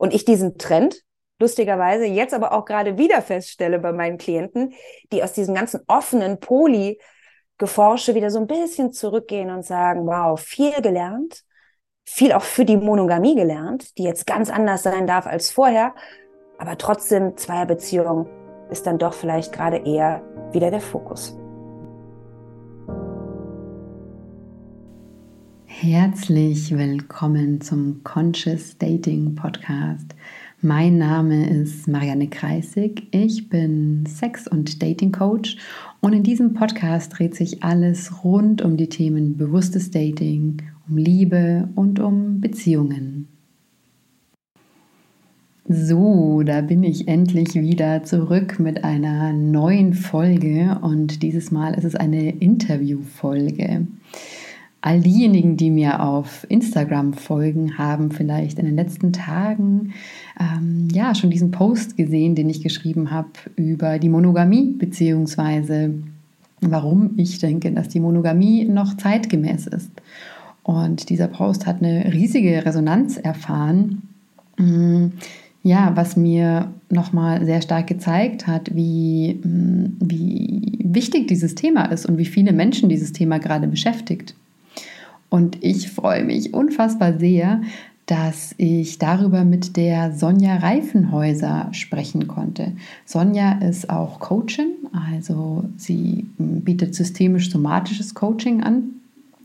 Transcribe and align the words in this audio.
Und 0.00 0.14
ich 0.14 0.24
diesen 0.24 0.56
Trend 0.56 1.02
lustigerweise 1.38 2.06
jetzt 2.06 2.32
aber 2.32 2.52
auch 2.52 2.64
gerade 2.64 2.96
wieder 2.96 3.20
feststelle 3.20 3.78
bei 3.78 3.92
meinen 3.92 4.16
Klienten, 4.16 4.72
die 5.12 5.22
aus 5.22 5.34
diesem 5.34 5.54
ganzen 5.54 5.80
offenen 5.88 6.40
Poly-Geforsche 6.40 8.14
wieder 8.14 8.30
so 8.30 8.38
ein 8.38 8.46
bisschen 8.46 8.92
zurückgehen 8.92 9.50
und 9.50 9.62
sagen, 9.62 10.06
wow, 10.06 10.40
viel 10.40 10.72
gelernt, 10.80 11.42
viel 12.06 12.32
auch 12.32 12.42
für 12.42 12.64
die 12.64 12.78
Monogamie 12.78 13.34
gelernt, 13.34 13.98
die 13.98 14.04
jetzt 14.04 14.26
ganz 14.26 14.48
anders 14.48 14.84
sein 14.84 15.06
darf 15.06 15.26
als 15.26 15.50
vorher, 15.50 15.94
aber 16.56 16.78
trotzdem 16.78 17.36
Zweierbeziehung 17.36 18.26
ist 18.70 18.86
dann 18.86 18.98
doch 18.98 19.12
vielleicht 19.12 19.52
gerade 19.52 19.78
eher 19.84 20.22
wieder 20.52 20.70
der 20.70 20.80
Fokus. 20.80 21.39
Herzlich 25.72 26.76
willkommen 26.76 27.60
zum 27.60 28.02
Conscious 28.02 28.76
Dating 28.76 29.36
Podcast. 29.36 30.16
Mein 30.60 30.98
Name 30.98 31.48
ist 31.48 31.86
Marianne 31.86 32.28
Kreisig. 32.28 33.06
Ich 33.12 33.48
bin 33.48 34.04
Sex- 34.04 34.48
und 34.48 34.82
Dating 34.82 35.12
Coach 35.12 35.56
und 36.00 36.12
in 36.12 36.24
diesem 36.24 36.54
Podcast 36.54 37.16
dreht 37.16 37.36
sich 37.36 37.62
alles 37.62 38.24
rund 38.24 38.60
um 38.62 38.76
die 38.76 38.88
Themen 38.88 39.38
bewusstes 39.38 39.92
Dating, 39.92 40.60
um 40.88 40.98
Liebe 40.98 41.68
und 41.76 42.00
um 42.00 42.40
Beziehungen. 42.40 43.28
So, 45.66 46.42
da 46.44 46.62
bin 46.62 46.82
ich 46.82 47.06
endlich 47.06 47.54
wieder 47.54 48.02
zurück 48.02 48.58
mit 48.58 48.82
einer 48.82 49.32
neuen 49.32 49.94
Folge 49.94 50.78
und 50.82 51.22
dieses 51.22 51.52
Mal 51.52 51.74
ist 51.74 51.84
es 51.84 51.94
eine 51.94 52.32
Interviewfolge. 52.32 53.86
All 54.82 55.00
diejenigen, 55.00 55.56
die 55.58 55.70
mir 55.70 56.02
auf 56.02 56.46
Instagram 56.48 57.12
folgen, 57.12 57.76
haben 57.76 58.10
vielleicht 58.10 58.58
in 58.58 58.64
den 58.64 58.76
letzten 58.76 59.12
Tagen 59.12 59.92
ähm, 60.40 60.88
ja 60.90 61.14
schon 61.14 61.30
diesen 61.30 61.50
Post 61.50 61.98
gesehen, 61.98 62.34
den 62.34 62.48
ich 62.48 62.62
geschrieben 62.62 63.10
habe 63.10 63.28
über 63.56 63.98
die 63.98 64.08
Monogamie 64.08 64.72
beziehungsweise 64.78 65.94
warum 66.60 67.12
ich 67.16 67.38
denke, 67.38 67.72
dass 67.72 67.88
die 67.88 68.00
Monogamie 68.00 68.64
noch 68.64 68.96
zeitgemäß 68.96 69.66
ist. 69.66 69.90
Und 70.62 71.08
dieser 71.08 71.28
Post 71.28 71.66
hat 71.66 71.82
eine 71.82 72.12
riesige 72.12 72.64
Resonanz 72.64 73.16
erfahren. 73.16 74.02
Mm, 74.58 75.06
ja, 75.62 75.92
was 75.94 76.16
mir 76.16 76.72
nochmal 76.90 77.44
sehr 77.44 77.62
stark 77.62 77.86
gezeigt 77.86 78.46
hat, 78.46 78.74
wie, 78.74 79.40
mm, 79.42 79.96
wie 80.00 80.78
wichtig 80.82 81.28
dieses 81.28 81.54
Thema 81.54 81.86
ist 81.86 82.06
und 82.06 82.18
wie 82.18 82.26
viele 82.26 82.52
Menschen 82.52 82.88
dieses 82.88 83.12
Thema 83.12 83.38
gerade 83.38 83.68
beschäftigt. 83.68 84.34
Und 85.30 85.62
ich 85.62 85.90
freue 85.90 86.24
mich 86.24 86.52
unfassbar 86.52 87.18
sehr, 87.18 87.62
dass 88.06 88.54
ich 88.58 88.98
darüber 88.98 89.44
mit 89.44 89.76
der 89.76 90.12
Sonja 90.12 90.56
Reifenhäuser 90.56 91.68
sprechen 91.70 92.26
konnte. 92.26 92.72
Sonja 93.04 93.52
ist 93.60 93.88
auch 93.88 94.18
Coachin, 94.18 94.72
also 95.10 95.64
sie 95.76 96.26
bietet 96.36 96.94
systemisch-somatisches 96.96 98.14
Coaching 98.14 98.62
an 98.62 99.00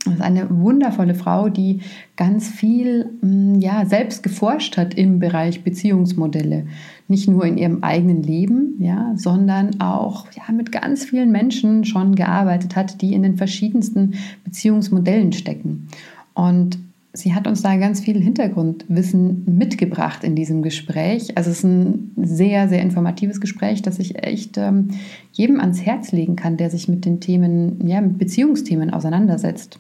das 0.05 0.14
ist 0.14 0.22
eine 0.22 0.47
wundervolle 0.52 1.16
Frau, 1.16 1.50
die 1.50 1.80
ganz 2.16 2.47
viel 2.47 3.09
mm, 3.22 3.59
ja, 3.59 3.86
selbst 3.86 4.22
geforscht 4.22 4.77
hat 4.77 4.94
im 4.94 5.20
Bereich 5.20 5.64
Beziehungsmodelle. 5.64 6.67
Nicht 7.08 7.28
nur 7.28 7.45
in 7.45 7.58
ihrem 7.58 7.84
eigenen 7.84 8.23
Leben, 8.23 8.75
ja, 8.80 9.14
sondern 9.16 9.80
auch 9.80 10.25
ja, 10.31 10.52
mit 10.53 10.72
ganz 10.72 11.06
vielen 11.06 11.31
Menschen 11.31 11.86
schon 11.86 12.16
gearbeitet 12.16 12.75
hat, 12.75 13.02
die 13.02 13.14
in 13.14 13.23
den 13.23 13.38
verschiedensten 13.38 14.16
Beziehungsmodellen 14.44 15.31
stecken. 15.31 15.88
Und 16.33 16.80
sie 17.14 17.33
hat 17.33 17.48
uns 17.48 17.61
da 17.61 17.76
ganz 17.78 18.02
viel 18.02 18.22
Hintergrundwissen 18.22 19.44
mitgebracht 19.58 20.23
in 20.23 20.36
diesem 20.36 20.61
Gespräch. 20.61 21.38
Also 21.38 21.50
es 21.50 21.59
ist 21.59 21.64
ein 21.64 22.11
sehr, 22.17 22.70
sehr 22.70 22.81
informatives 22.81 23.39
Gespräch, 23.39 23.81
das 23.81 24.00
ich 24.00 24.23
echt 24.23 24.58
ähm, 24.58 24.89
jedem 25.31 25.59
ans 25.59 25.81
Herz 25.81 26.11
legen 26.11 26.36
kann, 26.36 26.58
der 26.58 26.70
sich 26.70 26.88
mit 26.88 27.06
den 27.06 27.20
Themen, 27.20 27.88
ja, 27.88 28.02
mit 28.02 28.17
Beziehungsthemen 28.17 28.89
auseinandersetzt 28.92 29.80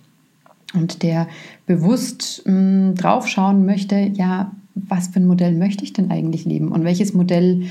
und 0.73 1.03
der 1.03 1.27
bewusst 1.65 2.43
mh, 2.45 2.53
hm, 2.53 2.95
draufschauen 2.95 3.65
möchte, 3.65 4.11
ja, 4.13 4.51
was 4.75 5.07
für 5.07 5.19
ein 5.19 5.27
Modell 5.27 5.53
möchte 5.53 5.83
ich 5.83 5.93
denn 5.93 6.11
eigentlich 6.11 6.45
leben 6.45 6.71
und 6.71 6.83
welches 6.83 7.13
Modell 7.13 7.63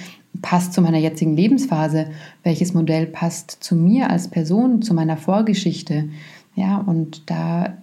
passt 0.43 0.73
zu 0.73 0.83
meiner 0.83 0.99
jetzigen 0.99 1.37
Lebensphase, 1.37 2.07
welches 2.43 2.75
Modell 2.75 3.07
passt 3.07 3.63
zu 3.63 3.77
mir 3.77 4.11
als 4.11 4.29
Person, 4.29 4.83
zu 4.83 4.95
meiner 4.95 5.17
Vorgeschichte. 5.17 6.09
Ja, 6.57 6.79
und 6.79 7.31
da 7.31 7.75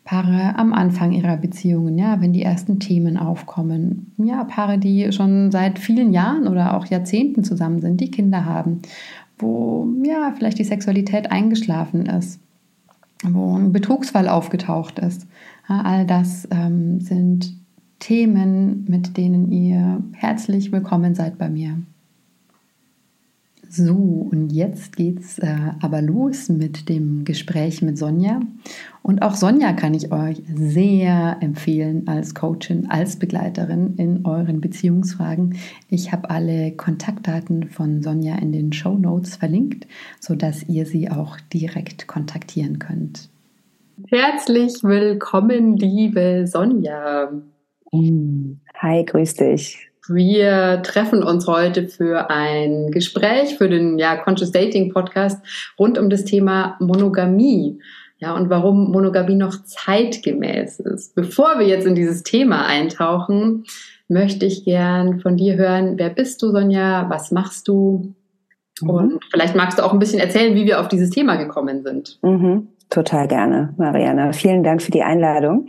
Paare 0.06 0.56
am 0.58 0.72
Anfang 0.74 1.14
ihrer 1.14 1.36
Beziehungen, 1.36 1.98
ja, 1.98 2.22
wenn 2.22 2.32
die 2.32 2.44
ersten 2.44 2.80
Themen 2.80 3.18
aufkommen. 3.18 4.14
Ja, 4.18 4.44
Paare, 4.44 4.78
die 4.78 5.12
schon 5.12 5.52
seit 5.52 5.80
vielen 5.80 6.14
Jahren 6.14 6.48
oder 6.48 6.78
auch 6.78 6.86
Jahrzehnten 6.86 7.44
zusammen 7.44 7.82
sind, 7.82 8.00
die 8.00 8.12
Kinder 8.12 8.46
haben, 8.46 8.82
wo 9.40 9.88
ja 10.04 10.32
vielleicht 10.38 10.60
die 10.60 10.64
Sexualität 10.64 11.32
eingeschlafen 11.32 12.06
ist, 12.06 12.40
wo 13.24 13.58
ein 13.58 13.74
Betrugsfall 13.74 14.30
aufgetaucht 14.30 15.00
ist. 15.00 15.28
Ja, 15.68 15.82
all 15.82 16.06
das 16.06 16.48
ähm, 16.52 17.02
sind 17.02 17.56
Themen, 17.98 18.86
mit 18.88 19.18
denen 19.18 19.52
ihr 19.52 20.04
herzlich 20.14 20.72
willkommen 20.72 21.16
seid 21.16 21.40
bei 21.40 21.50
mir. 21.50 21.80
So, 23.78 24.30
und 24.32 24.54
jetzt 24.54 24.96
geht's 24.96 25.38
äh, 25.38 25.54
aber 25.82 26.02
los 26.02 26.48
mit 26.48 26.88
dem 26.88 27.26
Gespräch 27.26 27.82
mit 27.82 27.98
Sonja. 27.98 28.40
Und 29.02 29.22
auch 29.22 29.36
Sonja 29.36 29.74
kann 29.74 29.94
ich 29.94 30.14
euch 30.14 30.42
sehr 30.48 31.36
empfehlen 31.42 32.08
als 32.08 32.34
Coachin, 32.34 32.90
als 32.90 33.20
Begleiterin 33.20 33.96
in 33.98 34.26
euren 34.26 34.62
Beziehungsfragen. 34.62 35.58
Ich 35.90 36.14
habe 36.14 36.30
alle 36.30 36.72
Kontaktdaten 36.72 37.70
von 37.70 38.02
Sonja 38.02 38.38
in 38.38 38.54
den 38.54 38.72
Show 38.72 38.98
Notes 38.98 39.36
verlinkt, 39.36 39.88
sodass 40.22 40.64
ihr 40.70 40.86
sie 40.86 41.12
auch 41.12 41.38
direkt 41.52 42.08
kontaktieren 42.08 42.80
könnt. 42.80 43.28
Herzlich 44.08 44.84
willkommen, 44.84 45.76
liebe 45.76 46.48
Sonja. 46.48 47.30
Hi, 47.92 49.04
grüß 49.04 49.34
dich. 49.34 49.92
Wir 50.08 50.82
treffen 50.84 51.24
uns 51.24 51.48
heute 51.48 51.88
für 51.88 52.30
ein 52.30 52.92
Gespräch 52.92 53.58
für 53.58 53.70
den 53.70 53.98
ja, 53.98 54.16
Conscious 54.18 54.52
Dating 54.52 54.94
Podcast 54.94 55.44
rund 55.80 55.98
um 55.98 56.10
das 56.10 56.26
Thema 56.26 56.76
Monogamie. 56.80 57.80
Ja, 58.18 58.34
und 58.34 58.50
warum 58.50 58.92
Monogamie 58.92 59.36
noch 59.36 59.64
zeitgemäß 59.64 60.80
ist. 60.80 61.16
Bevor 61.16 61.60
wir 61.60 61.68
jetzt 61.68 61.86
in 61.86 61.96
dieses 61.96 62.24
Thema 62.24 62.66
eintauchen, 62.66 63.66
möchte 64.08 64.46
ich 64.46 64.64
gern 64.64 65.20
von 65.20 65.38
dir 65.38 65.56
hören, 65.56 65.96
wer 65.98 66.10
bist 66.10 66.42
du, 66.42 66.52
Sonja? 66.52 67.10
Was 67.10 67.32
machst 67.32 67.68
du? 67.68 68.14
Mhm. 68.82 68.90
Und 68.90 69.24
vielleicht 69.32 69.56
magst 69.56 69.80
du 69.80 69.84
auch 69.84 69.94
ein 69.94 70.00
bisschen 70.00 70.20
erzählen, 70.20 70.56
wie 70.56 70.66
wir 70.66 70.80
auf 70.80 70.88
dieses 70.88 71.10
Thema 71.10 71.36
gekommen 71.36 71.84
sind. 71.84 72.20
Mhm. 72.22 72.68
Total 72.90 73.28
gerne, 73.28 73.74
Mariana. 73.78 74.32
Vielen 74.32 74.64
Dank 74.64 74.82
für 74.82 74.92
die 74.92 75.04
Einladung. 75.04 75.68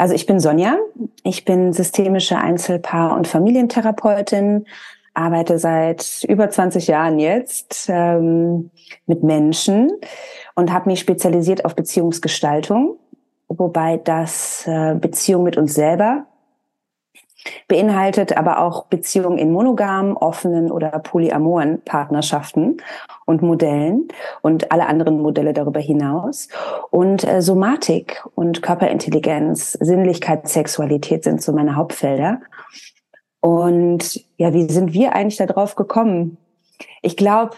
Also 0.00 0.14
ich 0.14 0.24
bin 0.24 0.40
Sonja. 0.40 0.78
Ich 1.24 1.44
bin 1.44 1.74
systemische 1.74 2.38
Einzelpaar- 2.38 3.14
und 3.18 3.28
Familientherapeutin, 3.28 4.64
arbeite 5.12 5.58
seit 5.58 6.24
über 6.26 6.48
20 6.48 6.86
Jahren 6.86 7.18
jetzt 7.18 7.86
ähm, 7.90 8.70
mit 9.04 9.22
Menschen 9.22 9.92
und 10.54 10.72
habe 10.72 10.88
mich 10.88 11.00
spezialisiert 11.00 11.66
auf 11.66 11.76
Beziehungsgestaltung, 11.76 12.96
wobei 13.48 13.98
das 13.98 14.66
äh, 14.66 14.94
Beziehung 14.94 15.42
mit 15.42 15.58
uns 15.58 15.74
selber 15.74 16.24
beinhaltet 17.68 18.36
aber 18.36 18.60
auch 18.60 18.86
Beziehungen 18.86 19.38
in 19.38 19.50
monogamen, 19.50 20.16
offenen 20.16 20.70
oder 20.70 20.90
polyamoren 20.90 21.82
Partnerschaften 21.82 22.78
und 23.30 23.42
Modellen 23.42 24.08
und 24.42 24.72
alle 24.72 24.86
anderen 24.86 25.22
Modelle 25.22 25.52
darüber 25.52 25.80
hinaus. 25.80 26.48
Und 26.90 27.26
äh, 27.26 27.40
Somatik 27.40 28.22
und 28.34 28.60
Körperintelligenz, 28.60 29.72
Sinnlichkeit, 29.72 30.48
Sexualität 30.48 31.24
sind 31.24 31.40
so 31.40 31.52
meine 31.52 31.76
Hauptfelder. 31.76 32.40
Und 33.40 34.20
ja, 34.36 34.52
wie 34.52 34.68
sind 34.70 34.92
wir 34.92 35.14
eigentlich 35.14 35.36
da 35.36 35.46
drauf 35.46 35.76
gekommen? 35.76 36.36
Ich 37.02 37.16
glaube, 37.16 37.52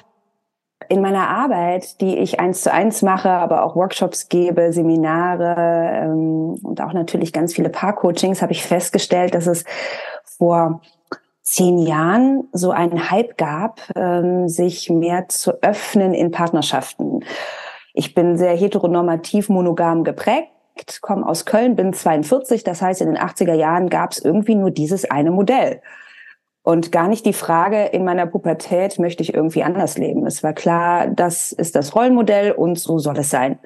in 0.88 1.00
meiner 1.00 1.28
Arbeit, 1.28 2.00
die 2.00 2.18
ich 2.18 2.38
eins 2.38 2.62
zu 2.62 2.72
eins 2.72 3.02
mache, 3.02 3.30
aber 3.30 3.64
auch 3.64 3.74
Workshops 3.74 4.28
gebe, 4.28 4.72
Seminare 4.72 6.02
ähm, 6.04 6.58
und 6.62 6.80
auch 6.82 6.92
natürlich 6.92 7.32
ganz 7.32 7.54
viele 7.54 7.70
Paar-Coachings, 7.70 8.42
habe 8.42 8.52
ich 8.52 8.62
festgestellt, 8.62 9.34
dass 9.34 9.46
es 9.46 9.64
vor 10.36 10.82
zehn 11.52 11.78
Jahren 11.78 12.48
so 12.52 12.70
einen 12.70 13.10
Hype 13.10 13.36
gab, 13.36 13.80
ähm, 13.94 14.48
sich 14.48 14.88
mehr 14.88 15.28
zu 15.28 15.62
öffnen 15.62 16.14
in 16.14 16.30
Partnerschaften. 16.30 17.24
Ich 17.92 18.14
bin 18.14 18.38
sehr 18.38 18.56
heteronormativ 18.56 19.50
monogam 19.50 20.02
geprägt 20.02 20.48
komme 21.00 21.26
aus 21.26 21.44
Köln, 21.44 21.76
bin 21.76 21.92
42, 21.92 22.64
das 22.64 22.82
heißt, 22.82 23.00
in 23.00 23.08
den 23.08 23.18
80er 23.18 23.54
Jahren 23.54 23.88
gab 23.88 24.12
es 24.12 24.18
irgendwie 24.18 24.54
nur 24.54 24.70
dieses 24.70 25.10
eine 25.10 25.30
Modell. 25.30 25.80
Und 26.62 26.92
gar 26.92 27.08
nicht 27.08 27.26
die 27.26 27.32
Frage, 27.32 27.86
in 27.86 28.04
meiner 28.04 28.26
Pubertät 28.26 28.98
möchte 28.98 29.22
ich 29.22 29.34
irgendwie 29.34 29.64
anders 29.64 29.98
leben. 29.98 30.26
Es 30.26 30.42
war 30.42 30.52
klar, 30.52 31.08
das 31.08 31.52
ist 31.52 31.74
das 31.74 31.94
Rollenmodell 31.94 32.52
und 32.52 32.78
so 32.78 32.98
soll 32.98 33.18
es 33.18 33.30
sein. 33.30 33.58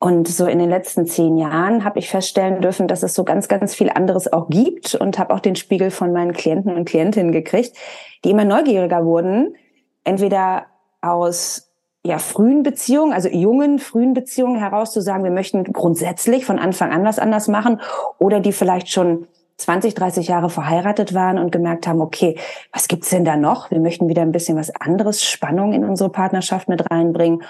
Und 0.00 0.28
so 0.28 0.46
in 0.46 0.60
den 0.60 0.70
letzten 0.70 1.06
zehn 1.06 1.36
Jahren 1.36 1.84
habe 1.84 1.98
ich 1.98 2.08
feststellen 2.08 2.60
dürfen, 2.60 2.86
dass 2.86 3.02
es 3.02 3.14
so 3.14 3.24
ganz, 3.24 3.48
ganz 3.48 3.74
viel 3.74 3.90
anderes 3.90 4.32
auch 4.32 4.48
gibt 4.48 4.94
und 4.94 5.18
habe 5.18 5.34
auch 5.34 5.40
den 5.40 5.56
Spiegel 5.56 5.90
von 5.90 6.12
meinen 6.12 6.32
Klienten 6.32 6.76
und 6.76 6.84
Klientinnen 6.84 7.32
gekriegt, 7.32 7.76
die 8.24 8.30
immer 8.30 8.44
neugieriger 8.44 9.04
wurden, 9.04 9.56
entweder 10.04 10.66
aus 11.00 11.68
ja, 12.04 12.18
frühen 12.18 12.62
Beziehungen, 12.62 13.12
also 13.12 13.28
jungen, 13.28 13.80
frühen 13.80 14.14
Beziehungen 14.14 14.58
heraus 14.60 14.92
zu 14.92 15.00
sagen, 15.00 15.24
wir 15.24 15.32
möchten 15.32 15.64
grundsätzlich 15.64 16.46
von 16.46 16.60
Anfang 16.60 16.92
an 16.92 17.04
was 17.04 17.18
anders 17.18 17.48
machen 17.48 17.80
oder 18.18 18.38
die 18.38 18.52
vielleicht 18.52 18.88
schon 18.88 19.26
20, 19.58 19.94
30 19.94 20.28
Jahre 20.28 20.50
verheiratet 20.50 21.12
waren 21.12 21.38
und 21.38 21.50
gemerkt 21.50 21.88
haben, 21.88 22.00
okay, 22.00 22.38
was 22.72 22.86
gibt's 22.86 23.10
denn 23.10 23.24
da 23.24 23.36
noch? 23.36 23.72
Wir 23.72 23.80
möchten 23.80 24.08
wieder 24.08 24.22
ein 24.22 24.30
bisschen 24.30 24.56
was 24.56 24.70
anderes, 24.76 25.24
Spannung 25.24 25.72
in 25.72 25.84
unsere 25.84 26.10
Partnerschaft 26.10 26.68
mit 26.68 26.88
reinbringen. 26.88 27.42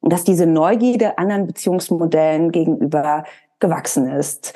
Und 0.00 0.12
dass 0.12 0.24
diese 0.24 0.46
Neugierde 0.46 1.18
anderen 1.18 1.46
Beziehungsmodellen 1.46 2.52
gegenüber 2.52 3.24
gewachsen 3.58 4.10
ist, 4.10 4.54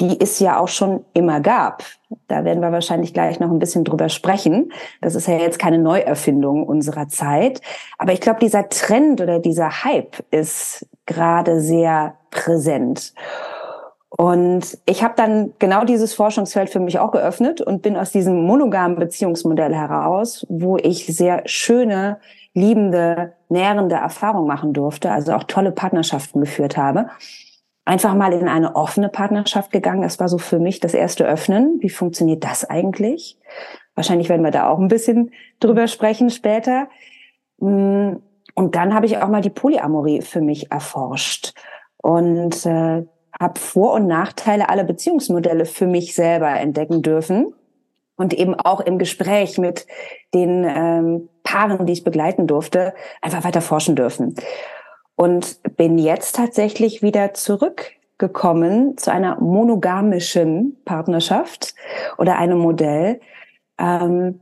die 0.00 0.20
es 0.20 0.40
ja 0.40 0.58
auch 0.58 0.68
schon 0.68 1.04
immer 1.14 1.40
gab. 1.40 1.82
Da 2.28 2.44
werden 2.44 2.60
wir 2.60 2.70
wahrscheinlich 2.70 3.14
gleich 3.14 3.40
noch 3.40 3.50
ein 3.50 3.58
bisschen 3.58 3.84
drüber 3.84 4.08
sprechen. 4.08 4.72
Das 5.00 5.14
ist 5.14 5.26
ja 5.26 5.38
jetzt 5.38 5.58
keine 5.58 5.78
Neuerfindung 5.78 6.66
unserer 6.66 7.08
Zeit. 7.08 7.60
Aber 7.96 8.12
ich 8.12 8.20
glaube, 8.20 8.40
dieser 8.40 8.68
Trend 8.68 9.20
oder 9.20 9.38
dieser 9.38 9.84
Hype 9.84 10.22
ist 10.30 10.86
gerade 11.06 11.60
sehr 11.60 12.14
präsent. 12.30 13.14
Und 14.10 14.78
ich 14.86 15.02
habe 15.02 15.14
dann 15.16 15.52
genau 15.58 15.84
dieses 15.84 16.14
Forschungsfeld 16.14 16.70
für 16.70 16.80
mich 16.80 16.98
auch 16.98 17.10
geöffnet 17.10 17.60
und 17.60 17.82
bin 17.82 17.96
aus 17.96 18.12
diesem 18.12 18.42
monogamen 18.42 18.98
Beziehungsmodell 18.98 19.74
heraus, 19.74 20.46
wo 20.48 20.76
ich 20.76 21.06
sehr 21.06 21.42
schöne, 21.46 22.18
liebende, 22.56 23.34
nährende 23.50 23.96
Erfahrungen 23.96 24.48
machen 24.48 24.72
durfte, 24.72 25.10
also 25.10 25.34
auch 25.34 25.44
tolle 25.44 25.72
Partnerschaften 25.72 26.40
geführt 26.40 26.78
habe, 26.78 27.10
einfach 27.84 28.14
mal 28.14 28.32
in 28.32 28.48
eine 28.48 28.74
offene 28.74 29.10
Partnerschaft 29.10 29.70
gegangen. 29.70 30.00
Das 30.00 30.18
war 30.18 30.28
so 30.28 30.38
für 30.38 30.58
mich 30.58 30.80
das 30.80 30.94
erste 30.94 31.26
Öffnen. 31.26 31.76
Wie 31.80 31.90
funktioniert 31.90 32.44
das 32.44 32.64
eigentlich? 32.64 33.38
Wahrscheinlich 33.94 34.30
werden 34.30 34.42
wir 34.42 34.50
da 34.50 34.70
auch 34.70 34.78
ein 34.78 34.88
bisschen 34.88 35.32
drüber 35.60 35.86
sprechen 35.86 36.30
später. 36.30 36.88
Mm, 37.58 38.14
und 38.54 38.74
dann 38.74 38.94
habe 38.94 39.04
ich 39.04 39.18
auch 39.18 39.28
mal 39.28 39.42
die 39.42 39.50
Polyamorie 39.50 40.22
für 40.22 40.40
mich 40.40 40.72
erforscht. 40.72 41.52
Und 41.98 42.64
äh, 42.64 43.04
habe 43.38 43.60
Vor- 43.60 43.92
und 43.92 44.06
Nachteile 44.06 44.70
aller 44.70 44.84
Beziehungsmodelle 44.84 45.66
für 45.66 45.86
mich 45.86 46.14
selber 46.14 46.48
entdecken 46.58 47.02
dürfen 47.02 47.52
und 48.16 48.32
eben 48.32 48.54
auch 48.54 48.80
im 48.80 48.98
Gespräch 48.98 49.58
mit 49.58 49.86
den 50.32 50.64
ähm, 50.64 51.28
Paaren, 51.46 51.86
die 51.86 51.92
ich 51.92 52.04
begleiten 52.04 52.46
durfte, 52.46 52.92
einfach 53.22 53.44
weiter 53.44 53.62
forschen 53.62 53.96
dürfen. 53.96 54.34
Und 55.14 55.60
bin 55.76 55.96
jetzt 55.96 56.36
tatsächlich 56.36 57.00
wieder 57.00 57.32
zurückgekommen 57.32 58.98
zu 58.98 59.10
einer 59.10 59.40
monogamischen 59.40 60.76
Partnerschaft 60.84 61.74
oder 62.18 62.36
einem 62.36 62.58
Modell, 62.58 63.20
ähm, 63.78 64.40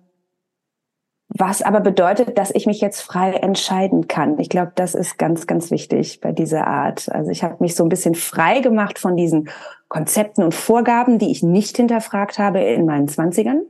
was 1.28 1.62
aber 1.62 1.80
bedeutet, 1.80 2.38
dass 2.38 2.52
ich 2.52 2.66
mich 2.66 2.80
jetzt 2.80 3.00
frei 3.00 3.32
entscheiden 3.32 4.08
kann. 4.08 4.38
Ich 4.38 4.48
glaube, 4.48 4.72
das 4.74 4.94
ist 4.94 5.18
ganz, 5.18 5.46
ganz 5.46 5.70
wichtig 5.70 6.20
bei 6.20 6.32
dieser 6.32 6.66
Art. 6.66 7.10
Also 7.10 7.30
ich 7.30 7.42
habe 7.42 7.56
mich 7.58 7.74
so 7.74 7.84
ein 7.84 7.88
bisschen 7.88 8.14
frei 8.14 8.60
gemacht 8.60 8.98
von 8.98 9.16
diesen 9.16 9.48
Konzepten 9.88 10.44
und 10.44 10.54
Vorgaben, 10.54 11.18
die 11.18 11.30
ich 11.32 11.42
nicht 11.42 11.76
hinterfragt 11.76 12.38
habe 12.38 12.60
in 12.60 12.86
meinen 12.86 13.08
Zwanzigern. 13.08 13.62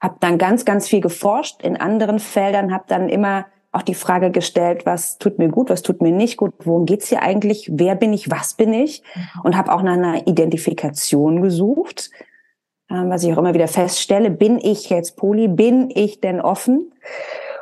Habe 0.00 0.16
dann 0.20 0.38
ganz, 0.38 0.64
ganz 0.64 0.88
viel 0.88 1.00
geforscht 1.00 1.62
in 1.62 1.76
anderen 1.76 2.18
Feldern, 2.18 2.72
habe 2.72 2.84
dann 2.88 3.08
immer 3.08 3.46
auch 3.72 3.82
die 3.82 3.94
Frage 3.94 4.30
gestellt, 4.30 4.84
was 4.84 5.18
tut 5.18 5.38
mir 5.38 5.48
gut, 5.48 5.70
was 5.70 5.82
tut 5.82 6.02
mir 6.02 6.10
nicht 6.10 6.36
gut, 6.36 6.54
worum 6.64 6.86
geht's 6.86 7.08
hier 7.08 7.22
eigentlich, 7.22 7.70
wer 7.72 7.94
bin 7.94 8.12
ich, 8.12 8.30
was 8.30 8.54
bin 8.54 8.72
ich 8.72 9.02
mhm. 9.14 9.40
und 9.44 9.56
habe 9.56 9.72
auch 9.72 9.82
nach 9.82 9.92
einer 9.92 10.26
Identifikation 10.26 11.40
gesucht 11.40 12.10
ähm, 12.90 13.08
was 13.08 13.22
ich 13.22 13.32
auch 13.32 13.38
immer 13.38 13.54
wieder 13.54 13.68
feststelle, 13.68 14.30
bin 14.30 14.58
ich 14.58 14.90
jetzt 14.90 15.16
poly, 15.16 15.48
bin 15.48 15.90
ich 15.94 16.20
denn 16.20 16.40
offen? 16.40 16.92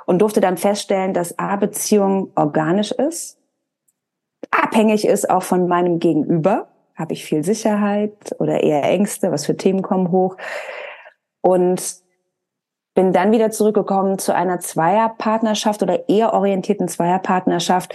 Und 0.06 0.20
durfte 0.20 0.40
dann 0.40 0.56
feststellen, 0.56 1.12
dass 1.12 1.38
A-Beziehung 1.38 2.32
organisch 2.35 2.93
ist, 2.93 3.38
abhängig 4.50 5.06
ist 5.06 5.29
auch 5.29 5.43
von 5.43 5.69
meinem 5.69 5.99
Gegenüber. 5.99 6.68
Habe 6.95 7.12
ich 7.12 7.26
viel 7.26 7.45
Sicherheit 7.45 8.35
oder 8.38 8.62
eher 8.62 8.83
Ängste? 8.85 9.30
Was 9.30 9.45
für 9.45 9.57
Themen 9.57 9.83
kommen 9.83 10.11
hoch? 10.11 10.38
Und 11.42 11.83
bin 12.99 13.12
dann 13.12 13.31
wieder 13.31 13.52
zurückgekommen 13.52 14.19
zu 14.19 14.35
einer 14.35 14.59
Zweierpartnerschaft 14.59 15.85
oder 15.85 16.09
eher 16.09 16.35
orientierten 16.35 16.88
Zweierpartnerschaft, 16.88 17.95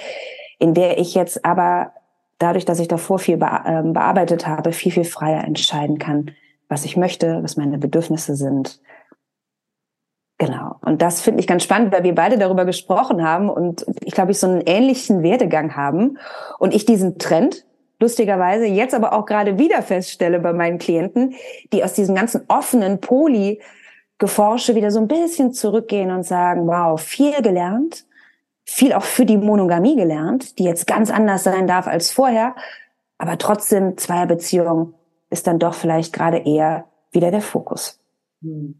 in 0.60 0.74
der 0.74 0.98
ich 0.98 1.14
jetzt 1.14 1.44
aber 1.44 1.92
dadurch, 2.40 2.64
dass 2.64 2.80
ich 2.80 2.88
davor 2.88 3.20
viel 3.20 3.38
ähm, 3.66 3.92
bearbeitet 3.92 4.48
habe, 4.48 4.72
viel, 4.72 4.94
viel 4.94 5.04
freier 5.04 5.44
entscheiden 5.44 6.00
kann, 6.00 6.32
was 6.70 6.86
ich 6.86 6.96
möchte, 6.96 7.44
was 7.44 7.58
meine 7.58 7.78
Bedürfnisse 7.80 8.38
sind. 8.38 8.80
Genau. 10.38 10.78
Und 10.80 11.02
das 11.02 11.20
finde 11.20 11.42
ich 11.42 11.48
ganz 11.48 11.64
spannend, 11.64 11.92
weil 11.92 12.06
wir 12.06 12.16
beide 12.16 12.38
darüber 12.38 12.64
gesprochen 12.64 13.28
haben 13.28 13.50
und 13.50 13.86
ich 14.06 14.14
glaube, 14.14 14.32
ich 14.32 14.40
so 14.40 14.48
einen 14.48 14.62
ähnlichen 14.62 15.22
Werdegang 15.22 15.76
haben 15.76 16.18
und 16.60 16.74
ich 16.74 16.86
diesen 16.86 17.18
Trend 17.20 17.66
lustigerweise 18.00 18.68
jetzt 18.68 18.94
aber 18.94 19.12
auch 19.12 19.26
gerade 19.26 19.60
wieder 19.60 19.82
feststelle 19.82 20.40
bei 20.40 20.54
meinen 20.54 20.78
Klienten, 20.78 21.36
die 21.74 21.84
aus 21.84 21.92
diesem 21.92 22.16
ganzen 22.16 22.46
offenen 22.48 23.02
Poly 23.02 23.60
Geforsche 24.24 24.74
wieder 24.74 24.90
so 24.90 25.02
ein 25.02 25.10
bisschen 25.10 25.52
zurückgehen 25.52 26.10
und 26.10 26.24
sagen, 26.24 26.66
wow, 26.66 27.00
viel 27.00 27.42
gelernt, 27.42 28.06
viel 28.64 28.94
auch 28.94 29.04
für 29.04 29.26
die 29.26 29.36
Monogamie 29.36 29.98
gelernt, 29.98 30.58
die 30.60 30.64
jetzt 30.64 30.88
ganz 30.88 31.12
anders 31.12 31.44
sein 31.44 31.68
darf 31.68 31.88
als 31.88 32.10
vorher, 32.10 32.56
aber 33.18 33.38
trotzdem 33.38 33.98
Zweierbeziehungen 33.98 34.94
ist 35.30 35.46
dann 35.46 35.60
doch 35.60 35.74
vielleicht 35.74 36.14
gerade 36.14 36.38
eher 36.38 36.86
wieder 37.12 37.32
der 37.32 37.42
Fokus. 37.42 38.00
Hm. 38.42 38.76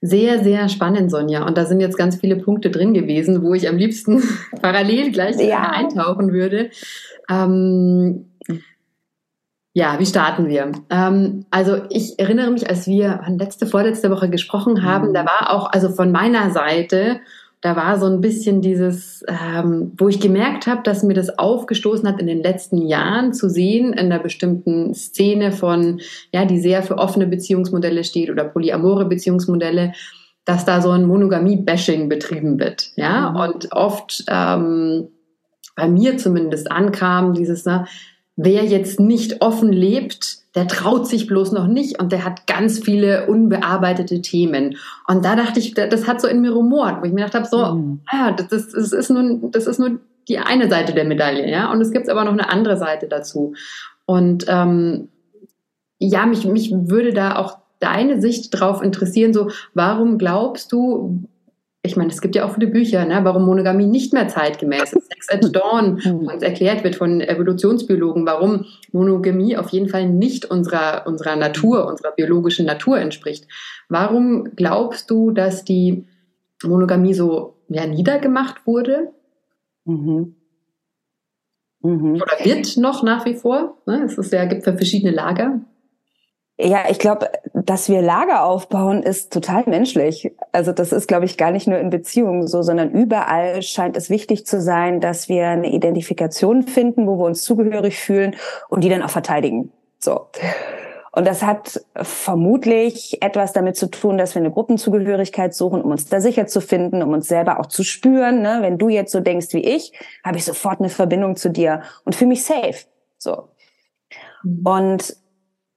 Sehr, 0.00 0.42
sehr 0.42 0.70
spannend, 0.70 1.10
Sonja. 1.10 1.46
Und 1.46 1.58
da 1.58 1.66
sind 1.66 1.80
jetzt 1.80 1.98
ganz 1.98 2.16
viele 2.16 2.36
Punkte 2.36 2.70
drin 2.70 2.94
gewesen, 2.94 3.42
wo 3.42 3.52
ich 3.52 3.68
am 3.68 3.76
liebsten 3.76 4.22
parallel 4.62 5.12
gleich 5.12 5.36
ja. 5.36 5.68
eintauchen 5.70 6.32
würde. 6.32 6.70
Ähm, 7.28 8.32
ja, 9.74 9.98
wie 9.98 10.06
starten 10.06 10.48
wir? 10.48 10.72
Ähm, 10.90 11.46
also 11.50 11.82
ich 11.90 12.18
erinnere 12.18 12.50
mich, 12.50 12.68
als 12.68 12.86
wir 12.86 13.20
letzte, 13.28 13.66
vorletzte 13.66 14.10
Woche 14.10 14.28
gesprochen 14.28 14.82
haben, 14.82 15.08
mhm. 15.08 15.14
da 15.14 15.24
war 15.24 15.54
auch, 15.54 15.72
also 15.72 15.88
von 15.88 16.12
meiner 16.12 16.50
Seite 16.50 17.20
da 17.62 17.76
war 17.76 17.96
so 17.96 18.06
ein 18.06 18.20
bisschen 18.20 18.60
dieses, 18.60 19.24
ähm, 19.28 19.92
wo 19.96 20.08
ich 20.08 20.18
gemerkt 20.18 20.66
habe, 20.66 20.82
dass 20.82 21.04
mir 21.04 21.14
das 21.14 21.38
aufgestoßen 21.38 22.06
hat 22.08 22.20
in 22.20 22.26
den 22.26 22.42
letzten 22.42 22.82
Jahren 22.82 23.32
zu 23.32 23.48
sehen, 23.48 23.92
in 23.92 24.12
einer 24.12 24.18
bestimmten 24.18 24.94
Szene 24.94 25.52
von, 25.52 26.00
ja, 26.32 26.44
die 26.44 26.58
sehr 26.58 26.82
für 26.82 26.98
offene 26.98 27.28
Beziehungsmodelle 27.28 28.02
steht 28.02 28.30
oder 28.30 28.44
polyamore 28.44 29.04
Beziehungsmodelle, 29.04 29.92
dass 30.44 30.64
da 30.64 30.80
so 30.82 30.90
ein 30.90 31.06
Monogamie-Bashing 31.06 32.08
betrieben 32.08 32.58
wird. 32.58 32.90
Ja, 32.96 33.30
mhm. 33.30 33.36
und 33.36 33.72
oft 33.72 34.24
ähm, 34.28 35.06
bei 35.76 35.86
mir 35.86 36.18
zumindest 36.18 36.68
ankam 36.68 37.32
dieses, 37.32 37.64
ne, 37.64 37.86
wer 38.36 38.64
jetzt 38.64 39.00
nicht 39.00 39.42
offen 39.42 39.72
lebt, 39.72 40.38
der 40.54 40.68
traut 40.68 41.06
sich 41.06 41.26
bloß 41.26 41.52
noch 41.52 41.66
nicht 41.66 42.00
und 42.00 42.12
der 42.12 42.24
hat 42.24 42.46
ganz 42.46 42.78
viele 42.78 43.26
unbearbeitete 43.26 44.20
Themen. 44.20 44.76
Und 45.06 45.24
da 45.24 45.36
dachte 45.36 45.60
ich, 45.60 45.74
das 45.74 46.06
hat 46.06 46.20
so 46.20 46.28
in 46.28 46.40
mir 46.40 46.52
rumort, 46.52 47.00
wo 47.00 47.06
ich 47.06 47.12
mir 47.12 47.24
gedacht 47.24 47.34
habe, 47.34 47.46
so, 47.46 47.74
mhm. 47.74 48.00
ah, 48.06 48.32
das, 48.32 48.48
das, 48.48 48.72
das, 48.72 48.92
ist 48.92 49.10
nur, 49.10 49.50
das 49.50 49.66
ist 49.66 49.78
nur 49.78 50.00
die 50.28 50.38
eine 50.38 50.68
Seite 50.68 50.92
der 50.92 51.04
Medaille, 51.04 51.50
ja. 51.50 51.70
Und 51.72 51.80
es 51.80 51.90
gibt 51.90 52.08
aber 52.08 52.24
noch 52.24 52.32
eine 52.32 52.50
andere 52.50 52.76
Seite 52.76 53.08
dazu. 53.08 53.54
Und 54.04 54.44
ähm, 54.48 55.08
ja, 55.98 56.26
mich, 56.26 56.44
mich 56.44 56.72
würde 56.72 57.12
da 57.12 57.36
auch 57.36 57.58
deine 57.80 58.20
Sicht 58.20 58.48
drauf 58.50 58.82
interessieren, 58.82 59.32
so, 59.32 59.50
warum 59.74 60.18
glaubst 60.18 60.72
du, 60.72 61.24
ich 61.84 61.96
meine, 61.96 62.10
es 62.10 62.20
gibt 62.20 62.36
ja 62.36 62.44
auch 62.44 62.54
viele 62.54 62.68
Bücher, 62.68 63.04
ne, 63.04 63.20
warum 63.24 63.44
Monogamie 63.44 63.86
nicht 63.86 64.12
mehr 64.12 64.28
zeitgemäß 64.28 64.92
ist. 64.92 65.10
Sex 65.10 65.28
at 65.28 65.54
Dawn, 65.54 66.00
wo 66.04 66.30
uns 66.30 66.42
erklärt 66.42 66.84
wird 66.84 66.94
von 66.94 67.20
Evolutionsbiologen, 67.20 68.24
warum 68.24 68.66
Monogamie 68.92 69.56
auf 69.56 69.70
jeden 69.70 69.88
Fall 69.88 70.08
nicht 70.08 70.44
unserer, 70.44 71.06
unserer 71.06 71.34
Natur, 71.34 71.86
unserer 71.88 72.12
biologischen 72.12 72.66
Natur 72.66 72.98
entspricht. 72.98 73.48
Warum 73.88 74.54
glaubst 74.54 75.10
du, 75.10 75.32
dass 75.32 75.64
die 75.64 76.06
Monogamie 76.62 77.14
so 77.14 77.56
ja, 77.68 77.84
niedergemacht 77.86 78.64
wurde? 78.64 79.12
Mhm. 79.84 80.36
Mhm. 81.80 82.14
Oder 82.14 82.44
wird 82.44 82.76
noch 82.76 83.02
nach 83.02 83.24
wie 83.26 83.34
vor? 83.34 83.78
Ne? 83.86 84.04
Es 84.04 84.16
ist 84.16 84.32
ja, 84.32 84.44
gibt 84.44 84.64
ja 84.66 84.76
verschiedene 84.76 85.10
Lager. 85.10 85.60
Ja, 86.64 86.84
ich 86.88 87.00
glaube, 87.00 87.28
dass 87.54 87.88
wir 87.88 88.02
Lager 88.02 88.44
aufbauen, 88.44 89.02
ist 89.02 89.32
total 89.32 89.64
menschlich. 89.66 90.32
Also 90.52 90.70
das 90.70 90.92
ist, 90.92 91.08
glaube 91.08 91.24
ich, 91.24 91.36
gar 91.36 91.50
nicht 91.50 91.66
nur 91.66 91.78
in 91.78 91.90
Beziehungen 91.90 92.46
so, 92.46 92.62
sondern 92.62 92.92
überall 92.92 93.62
scheint 93.62 93.96
es 93.96 94.10
wichtig 94.10 94.46
zu 94.46 94.60
sein, 94.60 95.00
dass 95.00 95.28
wir 95.28 95.48
eine 95.48 95.72
Identifikation 95.72 96.62
finden, 96.62 97.08
wo 97.08 97.18
wir 97.18 97.24
uns 97.24 97.42
zugehörig 97.42 97.98
fühlen 97.98 98.36
und 98.68 98.84
die 98.84 98.88
dann 98.88 99.02
auch 99.02 99.10
verteidigen. 99.10 99.72
So. 99.98 100.28
Und 101.10 101.26
das 101.26 101.42
hat 101.42 101.84
vermutlich 101.96 103.20
etwas 103.22 103.52
damit 103.52 103.76
zu 103.76 103.90
tun, 103.90 104.16
dass 104.16 104.36
wir 104.36 104.40
eine 104.40 104.52
Gruppenzugehörigkeit 104.52 105.54
suchen, 105.54 105.82
um 105.82 105.90
uns 105.90 106.06
da 106.06 106.20
sicher 106.20 106.46
zu 106.46 106.60
finden, 106.60 107.02
um 107.02 107.12
uns 107.12 107.26
selber 107.26 107.58
auch 107.58 107.66
zu 107.66 107.82
spüren. 107.82 108.40
Ne? 108.40 108.58
Wenn 108.60 108.78
du 108.78 108.88
jetzt 108.88 109.10
so 109.10 109.18
denkst 109.18 109.48
wie 109.50 109.64
ich, 109.64 109.92
habe 110.22 110.38
ich 110.38 110.44
sofort 110.44 110.78
eine 110.78 110.90
Verbindung 110.90 111.34
zu 111.34 111.50
dir 111.50 111.82
und 112.04 112.14
fühle 112.14 112.28
mich 112.28 112.44
safe. 112.44 112.86
So. 113.18 113.48
Mhm. 114.44 114.66
Und 114.66 115.21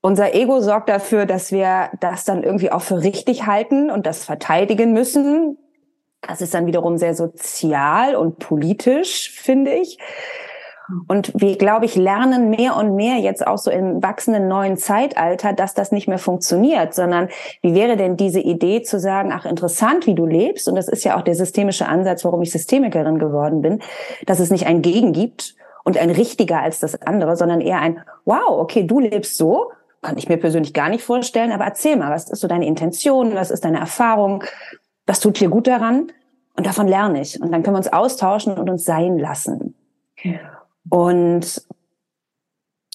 unser 0.06 0.36
Ego 0.36 0.62
sorgt 0.62 0.88
dafür, 0.88 1.26
dass 1.26 1.52
wir 1.52 1.90
das 2.00 2.26
dann 2.26 2.44
irgendwie 2.44 2.72
auch 2.72 2.84
für 2.84 3.02
richtig 3.02 3.48
halten 3.48 3.90
und 3.90 4.06
das 4.06 4.24
verteidigen 4.24 4.94
müssen. 4.94 5.58
Das 6.22 6.42
ist 6.42 6.54
dann 6.54 6.68
wiederum 6.68 7.00
sehr 7.00 7.16
sozial 7.16 8.16
und 8.16 8.38
politisch, 8.38 9.32
finde 9.32 9.74
ich. 9.74 9.98
Und 11.08 11.32
wir, 11.34 11.58
glaube 11.58 11.86
ich, 11.86 11.96
lernen 11.96 12.52
mehr 12.52 12.76
und 12.78 12.96
mehr 12.96 13.18
jetzt 13.18 13.48
auch 13.48 13.58
so 13.58 13.72
im 13.72 14.04
wachsenden 14.04 14.48
neuen 14.48 14.78
Zeitalter, 14.78 15.54
dass 15.54 15.74
das 15.74 15.92
nicht 15.92 16.08
mehr 16.08 16.20
funktioniert, 16.20 16.94
sondern 16.94 17.30
wie 17.64 17.74
wäre 17.74 17.98
denn 17.98 18.16
diese 18.16 18.42
Idee 18.42 18.84
zu 18.84 19.00
sagen, 19.00 19.32
ach, 19.34 19.48
interessant, 19.48 20.06
wie 20.06 20.14
du 20.14 20.28
lebst, 20.28 20.68
und 20.68 20.76
das 20.76 20.88
ist 20.88 21.04
ja 21.04 21.18
auch 21.18 21.24
der 21.24 21.34
systemische 21.34 21.88
Ansatz, 21.88 22.24
warum 22.24 22.44
ich 22.44 22.52
Systemikerin 22.52 23.18
geworden 23.18 23.64
bin, 23.64 23.82
dass 24.28 24.40
es 24.40 24.52
nicht 24.52 24.68
ein 24.68 24.84
Gegen 24.84 25.14
gibt 25.14 25.56
und 25.84 25.98
ein 25.98 26.12
richtiger 26.12 26.62
als 26.62 26.80
das 26.80 27.02
andere, 27.02 27.36
sondern 27.36 27.60
eher 27.60 27.80
ein, 27.80 28.04
wow, 28.26 28.50
okay, 28.50 28.84
du 28.84 29.00
lebst 29.00 29.38
so 29.38 29.72
kann 30.06 30.18
ich 30.18 30.30
mir 30.30 30.38
persönlich 30.38 30.74
gar 30.74 30.90
nicht 30.90 31.04
vorstellen, 31.04 31.52
aber 31.52 31.66
erzähl 31.66 31.96
mal, 31.96 32.12
was 32.12 32.30
ist 32.30 32.40
so 32.40 32.48
deine 32.48 32.68
Intention, 32.68 33.34
was 33.34 33.50
ist 33.50 33.66
deine 33.66 33.80
Erfahrung, 33.80 34.44
was 35.08 35.20
tut 35.20 35.40
dir 35.40 35.50
gut 35.50 35.68
daran? 35.68 36.12
Und 36.56 36.66
davon 36.66 36.88
lerne 36.88 37.22
ich. 37.22 37.42
Und 37.42 37.52
dann 37.52 37.64
können 37.64 37.76
wir 37.76 37.80
uns 37.80 37.92
austauschen 37.92 38.58
und 38.58 38.70
uns 38.70 38.86
sein 38.86 39.18
lassen. 39.18 39.76
Und 40.90 41.66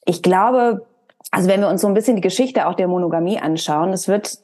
ich 0.05 0.23
glaube, 0.23 0.87
also 1.31 1.49
wenn 1.49 1.61
wir 1.61 1.69
uns 1.69 1.81
so 1.81 1.89
ein 1.89 1.95
bisschen 1.95 2.17
die 2.17 2.23
Geschichte 2.23 2.67
auch 2.67 2.75
der 2.75 2.89
Monogamie 2.89 3.39
anschauen, 3.39 3.93
es 3.93 4.09
wird 4.09 4.39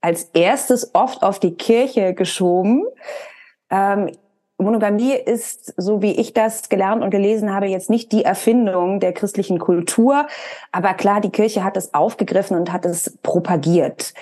als 0.00 0.24
erstes 0.34 0.94
oft 0.94 1.22
auf 1.22 1.38
die 1.38 1.54
Kirche 1.54 2.14
geschoben. 2.14 2.84
Ähm, 3.70 4.12
Monogamie 4.58 5.14
ist, 5.14 5.72
so 5.76 6.02
wie 6.02 6.12
ich 6.12 6.34
das 6.34 6.68
gelernt 6.68 7.02
und 7.02 7.10
gelesen 7.10 7.54
habe, 7.54 7.66
jetzt 7.66 7.90
nicht 7.90 8.10
die 8.10 8.24
Erfindung 8.24 8.98
der 8.98 9.12
christlichen 9.12 9.58
Kultur. 9.58 10.26
Aber 10.72 10.94
klar, 10.94 11.20
die 11.20 11.30
Kirche 11.30 11.62
hat 11.62 11.76
es 11.76 11.94
aufgegriffen 11.94 12.56
und 12.56 12.72
hat 12.72 12.84
es 12.84 13.16
propagiert 13.22 14.14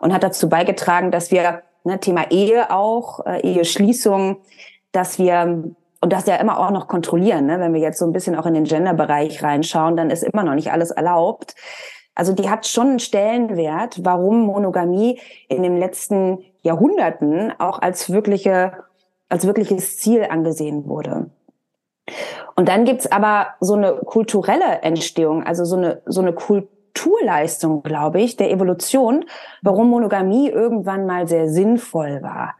und 0.00 0.12
hat 0.12 0.24
dazu 0.24 0.48
beigetragen, 0.48 1.12
dass 1.12 1.30
wir, 1.30 1.62
ne, 1.84 2.00
Thema 2.00 2.30
Ehe 2.30 2.70
auch, 2.70 3.24
äh, 3.24 3.40
Eheschließung, 3.40 4.38
dass 4.90 5.18
wir 5.18 5.64
und 6.00 6.12
das 6.12 6.26
ja 6.26 6.36
immer 6.36 6.58
auch 6.58 6.70
noch 6.70 6.86
kontrollieren, 6.86 7.46
ne? 7.46 7.58
wenn 7.60 7.72
wir 7.72 7.80
jetzt 7.80 7.98
so 7.98 8.04
ein 8.04 8.12
bisschen 8.12 8.36
auch 8.36 8.44
in 8.44 8.52
den 8.52 8.64
Gender-Bereich 8.64 9.42
reinschauen, 9.42 9.96
dann 9.96 10.10
ist 10.10 10.22
immer 10.22 10.42
noch 10.42 10.54
nicht 10.54 10.70
alles 10.70 10.90
erlaubt. 10.90 11.54
Also 12.14 12.34
die 12.34 12.50
hat 12.50 12.66
schon 12.66 12.88
einen 12.88 12.98
Stellenwert, 12.98 14.04
warum 14.04 14.42
Monogamie 14.42 15.18
in 15.48 15.62
den 15.62 15.78
letzten 15.78 16.44
Jahrhunderten 16.60 17.54
auch 17.58 17.80
als 17.80 18.12
wirkliche 18.12 18.84
als 19.28 19.46
wirkliches 19.46 19.98
Ziel 19.98 20.26
angesehen 20.28 20.86
wurde. 20.86 21.30
Und 22.56 22.68
dann 22.68 22.84
gibt's 22.84 23.10
aber 23.10 23.48
so 23.60 23.74
eine 23.74 23.94
kulturelle 23.94 24.82
Entstehung, 24.82 25.42
also 25.42 25.64
so 25.64 25.76
eine, 25.76 26.02
so 26.06 26.20
eine 26.20 26.32
Kulturleistung, 26.32 27.82
glaube 27.82 28.20
ich, 28.20 28.36
der 28.36 28.50
Evolution, 28.50 29.24
warum 29.62 29.90
Monogamie 29.90 30.48
irgendwann 30.48 31.06
mal 31.06 31.26
sehr 31.26 31.48
sinnvoll 31.48 32.22
war. 32.22 32.54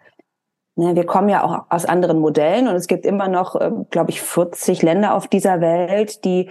Ne, 0.77 0.97
wir 0.97 1.07
kommen 1.07 1.29
ja 1.29 1.45
auch 1.45 1.67
aus 1.69 1.85
anderen 1.85 2.19
Modellen 2.19 2.67
und 2.67 2.75
es 2.75 2.89
gibt 2.89 3.07
immer 3.07 3.29
noch, 3.29 3.55
äh, 3.55 3.71
glaube 3.91 4.11
ich, 4.11 4.21
40 4.21 4.83
Länder 4.83 5.15
auf 5.15 5.29
dieser 5.29 5.61
Welt, 5.61 6.25
die 6.25 6.51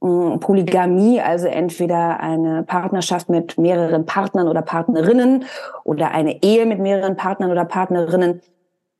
mm, 0.00 0.38
Polygamie, 0.38 1.20
also 1.20 1.48
entweder 1.48 2.20
eine 2.20 2.62
Partnerschaft 2.62 3.28
mit 3.28 3.58
mehreren 3.58 4.06
Partnern 4.06 4.46
oder 4.46 4.62
Partnerinnen 4.62 5.46
oder 5.82 6.12
eine 6.12 6.44
Ehe 6.44 6.64
mit 6.64 6.78
mehreren 6.78 7.16
Partnern 7.16 7.50
oder 7.50 7.64
Partnerinnen 7.64 8.40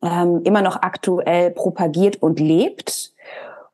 ähm, 0.02 0.42
immer 0.45 0.62
noch 0.62 0.83
aktuell 0.83 1.50
propagiert 1.50 2.23
und 2.23 2.40
lebt. 2.40 3.12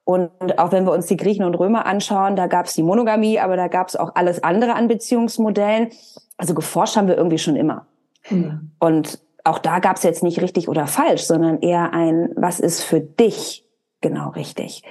Und 0.04 0.58
auch 0.58 0.70
wenn 0.70 0.84
wir 0.84 0.92
uns 0.92 1.06
die 1.06 1.16
Griechen 1.16 1.44
und 1.44 1.56
Römer 1.56 1.84
anschauen, 1.86 2.36
da 2.36 2.46
gab 2.46 2.66
es 2.66 2.74
die 2.74 2.82
Monogamie, 2.82 3.40
aber 3.40 3.56
da 3.56 3.66
gab 3.68 3.88
es 3.88 3.96
auch 3.96 4.14
alles 4.14 4.42
andere 4.42 4.74
an 4.74 4.86
Beziehungsmodellen. 4.86 5.90
Also 6.36 6.54
geforscht 6.54 6.96
haben 6.96 7.08
wir 7.08 7.16
irgendwie 7.16 7.38
schon 7.38 7.56
immer. 7.56 7.86
Mhm. 8.30 8.70
Und 8.78 9.18
auch 9.42 9.58
da 9.58 9.78
gab 9.78 9.96
es 9.96 10.02
jetzt 10.02 10.22
nicht 10.22 10.40
richtig 10.40 10.68
oder 10.68 10.86
falsch, 10.86 11.22
sondern 11.22 11.60
eher 11.60 11.92
ein, 11.92 12.30
was 12.36 12.60
ist 12.60 12.82
für 12.82 13.00
dich 13.00 13.64
genau 14.00 14.30
richtig? 14.30 14.82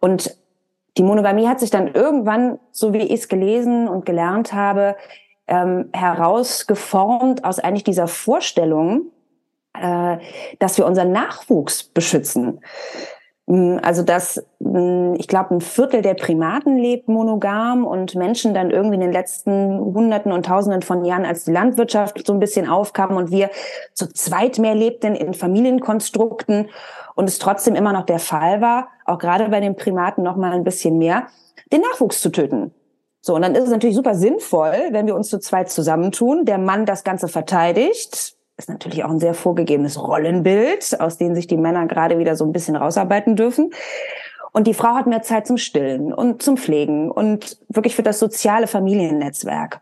Und 0.00 0.36
die 0.96 1.02
Monogamie 1.02 1.48
hat 1.48 1.60
sich 1.60 1.70
dann 1.70 1.88
irgendwann, 1.88 2.58
so 2.70 2.92
wie 2.92 2.98
ich 2.98 3.10
es 3.12 3.28
gelesen 3.28 3.88
und 3.88 4.06
gelernt 4.06 4.52
habe, 4.52 4.96
ähm, 5.46 5.90
herausgeformt 5.92 7.44
aus 7.44 7.58
eigentlich 7.58 7.84
dieser 7.84 8.08
Vorstellung, 8.08 9.10
äh, 9.74 10.18
dass 10.58 10.78
wir 10.78 10.86
unseren 10.86 11.12
Nachwuchs 11.12 11.82
beschützen. 11.82 12.60
Mm, 13.46 13.76
also 13.82 14.02
dass 14.02 14.42
mm, 14.60 15.14
ich 15.18 15.28
glaube, 15.28 15.54
ein 15.54 15.60
Viertel 15.60 16.00
der 16.00 16.14
Primaten 16.14 16.78
lebt 16.78 17.08
monogam 17.08 17.84
und 17.84 18.14
Menschen 18.14 18.54
dann 18.54 18.70
irgendwie 18.70 18.94
in 18.94 19.00
den 19.00 19.12
letzten 19.12 19.78
Hunderten 19.78 20.32
und 20.32 20.46
Tausenden 20.46 20.82
von 20.82 21.04
Jahren, 21.04 21.26
als 21.26 21.44
die 21.44 21.52
Landwirtschaft 21.52 22.26
so 22.26 22.32
ein 22.32 22.40
bisschen 22.40 22.68
aufkam 22.68 23.16
und 23.16 23.30
wir 23.30 23.50
zu 23.92 24.08
zweit 24.08 24.58
mehr 24.58 24.74
lebten 24.74 25.14
in 25.14 25.34
Familienkonstrukten 25.34 26.70
und 27.14 27.28
es 27.28 27.38
trotzdem 27.38 27.74
immer 27.74 27.92
noch 27.92 28.06
der 28.06 28.18
Fall 28.18 28.60
war, 28.60 28.88
auch 29.04 29.18
gerade 29.18 29.48
bei 29.50 29.60
den 29.60 29.76
Primaten 29.76 30.22
noch 30.24 30.36
mal 30.36 30.52
ein 30.52 30.64
bisschen 30.64 30.98
mehr, 30.98 31.26
den 31.72 31.82
Nachwuchs 31.82 32.20
zu 32.20 32.30
töten. 32.30 32.72
So, 33.20 33.34
und 33.34 33.42
dann 33.42 33.54
ist 33.54 33.64
es 33.64 33.70
natürlich 33.70 33.96
super 33.96 34.14
sinnvoll, 34.14 34.88
wenn 34.90 35.06
wir 35.06 35.14
uns 35.14 35.28
zu 35.28 35.38
zweit 35.38 35.70
zusammentun, 35.70 36.44
der 36.44 36.58
Mann 36.58 36.84
das 36.84 37.04
Ganze 37.04 37.28
verteidigt, 37.28 38.36
ist 38.56 38.68
natürlich 38.68 39.04
auch 39.04 39.10
ein 39.10 39.20
sehr 39.20 39.34
vorgegebenes 39.34 40.00
Rollenbild, 40.00 41.00
aus 41.00 41.18
dem 41.18 41.34
sich 41.34 41.46
die 41.46 41.56
Männer 41.56 41.86
gerade 41.86 42.18
wieder 42.18 42.36
so 42.36 42.44
ein 42.44 42.52
bisschen 42.52 42.76
rausarbeiten 42.76 43.36
dürfen. 43.36 43.70
Und 44.52 44.68
die 44.68 44.74
Frau 44.74 44.94
hat 44.94 45.08
mehr 45.08 45.22
Zeit 45.22 45.46
zum 45.46 45.56
Stillen 45.56 46.12
und 46.12 46.42
zum 46.42 46.56
Pflegen 46.56 47.10
und 47.10 47.58
wirklich 47.68 47.96
für 47.96 48.04
das 48.04 48.20
soziale 48.20 48.68
Familiennetzwerk. 48.68 49.80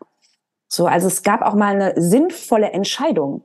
So, 0.68 0.86
also 0.86 1.08
es 1.08 1.22
gab 1.22 1.42
auch 1.42 1.54
mal 1.54 1.74
eine 1.74 2.00
sinnvolle 2.00 2.70
Entscheidung, 2.72 3.42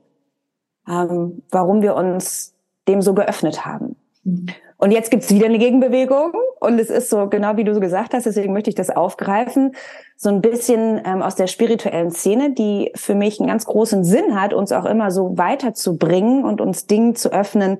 ähm, 0.88 1.42
warum 1.50 1.82
wir 1.82 1.94
uns 1.94 2.54
dem 2.88 3.02
so 3.02 3.12
geöffnet 3.12 3.66
haben. 3.66 3.96
Mhm. 4.24 4.46
Und 4.80 4.92
jetzt 4.92 5.10
gibt's 5.10 5.34
wieder 5.34 5.46
eine 5.46 5.58
Gegenbewegung 5.58 6.32
und 6.60 6.78
es 6.78 6.88
ist 6.88 7.10
so 7.10 7.28
genau 7.28 7.56
wie 7.56 7.64
du 7.64 7.74
so 7.74 7.80
gesagt 7.80 8.14
hast, 8.14 8.26
deswegen 8.26 8.52
möchte 8.52 8.70
ich 8.70 8.76
das 8.76 8.90
aufgreifen, 8.90 9.74
so 10.16 10.28
ein 10.28 10.40
bisschen 10.40 11.02
ähm, 11.04 11.20
aus 11.20 11.34
der 11.34 11.48
spirituellen 11.48 12.12
Szene, 12.12 12.52
die 12.52 12.92
für 12.94 13.16
mich 13.16 13.40
einen 13.40 13.48
ganz 13.48 13.66
großen 13.66 14.04
Sinn 14.04 14.40
hat, 14.40 14.54
uns 14.54 14.70
auch 14.70 14.84
immer 14.84 15.10
so 15.10 15.36
weiterzubringen 15.36 16.44
und 16.44 16.60
uns 16.60 16.86
Dinge 16.86 17.14
zu 17.14 17.32
öffnen, 17.32 17.78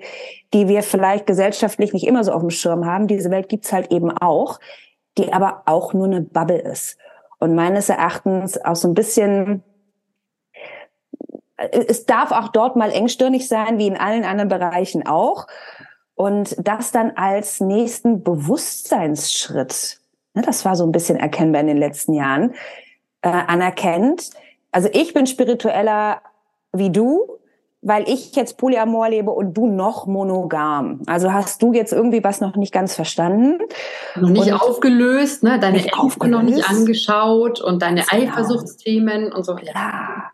die 0.53 0.67
wir 0.67 0.83
vielleicht 0.83 1.27
gesellschaftlich 1.27 1.93
nicht 1.93 2.07
immer 2.07 2.25
so 2.25 2.33
auf 2.33 2.41
dem 2.41 2.51
Schirm 2.51 2.85
haben. 2.85 3.07
Diese 3.07 3.31
Welt 3.31 3.49
gibt's 3.49 3.73
halt 3.73 3.93
eben 3.93 4.11
auch, 4.11 4.59
die 5.19 5.33
aber 5.33 5.63
auch 5.67 5.95
nur 5.95 6.07
eine 6.07 6.23
Bubble 6.23 6.59
ist. 6.59 6.99
Und 7.39 7.55
meines 7.55 7.89
Erachtens 7.89 8.61
auch 8.65 8.77
so 8.77 8.89
ein 8.89 8.95
bisschen 8.95 9.63
es 11.59 12.07
darf 12.07 12.31
auch 12.31 12.49
dort 12.49 12.77
mal 12.77 12.93
engstirnig 12.93 13.49
sein, 13.49 13.79
wie 13.79 13.89
in 13.89 13.97
allen 13.97 14.25
anderen 14.25 14.49
Bereichen 14.49 15.07
auch. 15.07 15.49
Und 16.19 16.57
das 16.59 16.91
dann 16.91 17.13
als 17.15 17.61
nächsten 17.61 18.25
Bewusstseinsschritt, 18.25 20.01
ne, 20.35 20.43
das 20.43 20.65
war 20.65 20.75
so 20.75 20.83
ein 20.83 20.91
bisschen 20.91 21.17
erkennbar 21.17 21.61
in 21.61 21.69
den 21.69 21.77
letzten 21.77 22.13
Jahren, 22.13 22.55
äh, 23.23 23.29
anerkennt. 23.29 24.31
Also 24.73 24.89
ich 24.93 25.15
bin 25.15 25.29
spiritueller 25.29 26.21
wie 26.73 26.91
du, 26.91 27.39
weil 27.83 28.09
ich 28.09 28.35
jetzt 28.35 28.59
Polyamor 28.59 29.09
lebe 29.09 29.31
und 29.31 29.55
du 29.55 29.69
noch 29.69 30.09
monogam. 30.09 31.03
Also 31.07 31.33
hast 31.33 31.63
du 31.63 31.73
jetzt 31.73 31.93
irgendwie 31.93 32.25
was 32.25 32.41
noch 32.41 32.57
nicht 32.57 32.73
ganz 32.73 32.97
verstanden? 32.97 33.61
Noch 34.17 34.31
nicht 34.31 34.53
und 34.53 34.61
aufgelöst, 34.61 35.45
ne? 35.45 35.61
Deine 35.61 35.79
Ängste 35.79 36.29
noch 36.29 36.43
nicht 36.43 36.69
angeschaut 36.69 37.61
und 37.61 37.81
deine. 37.81 38.03
Eifersuchtsthemen 38.09 39.33
und 39.33 39.45
so. 39.45 39.57
Ja. 39.57 40.33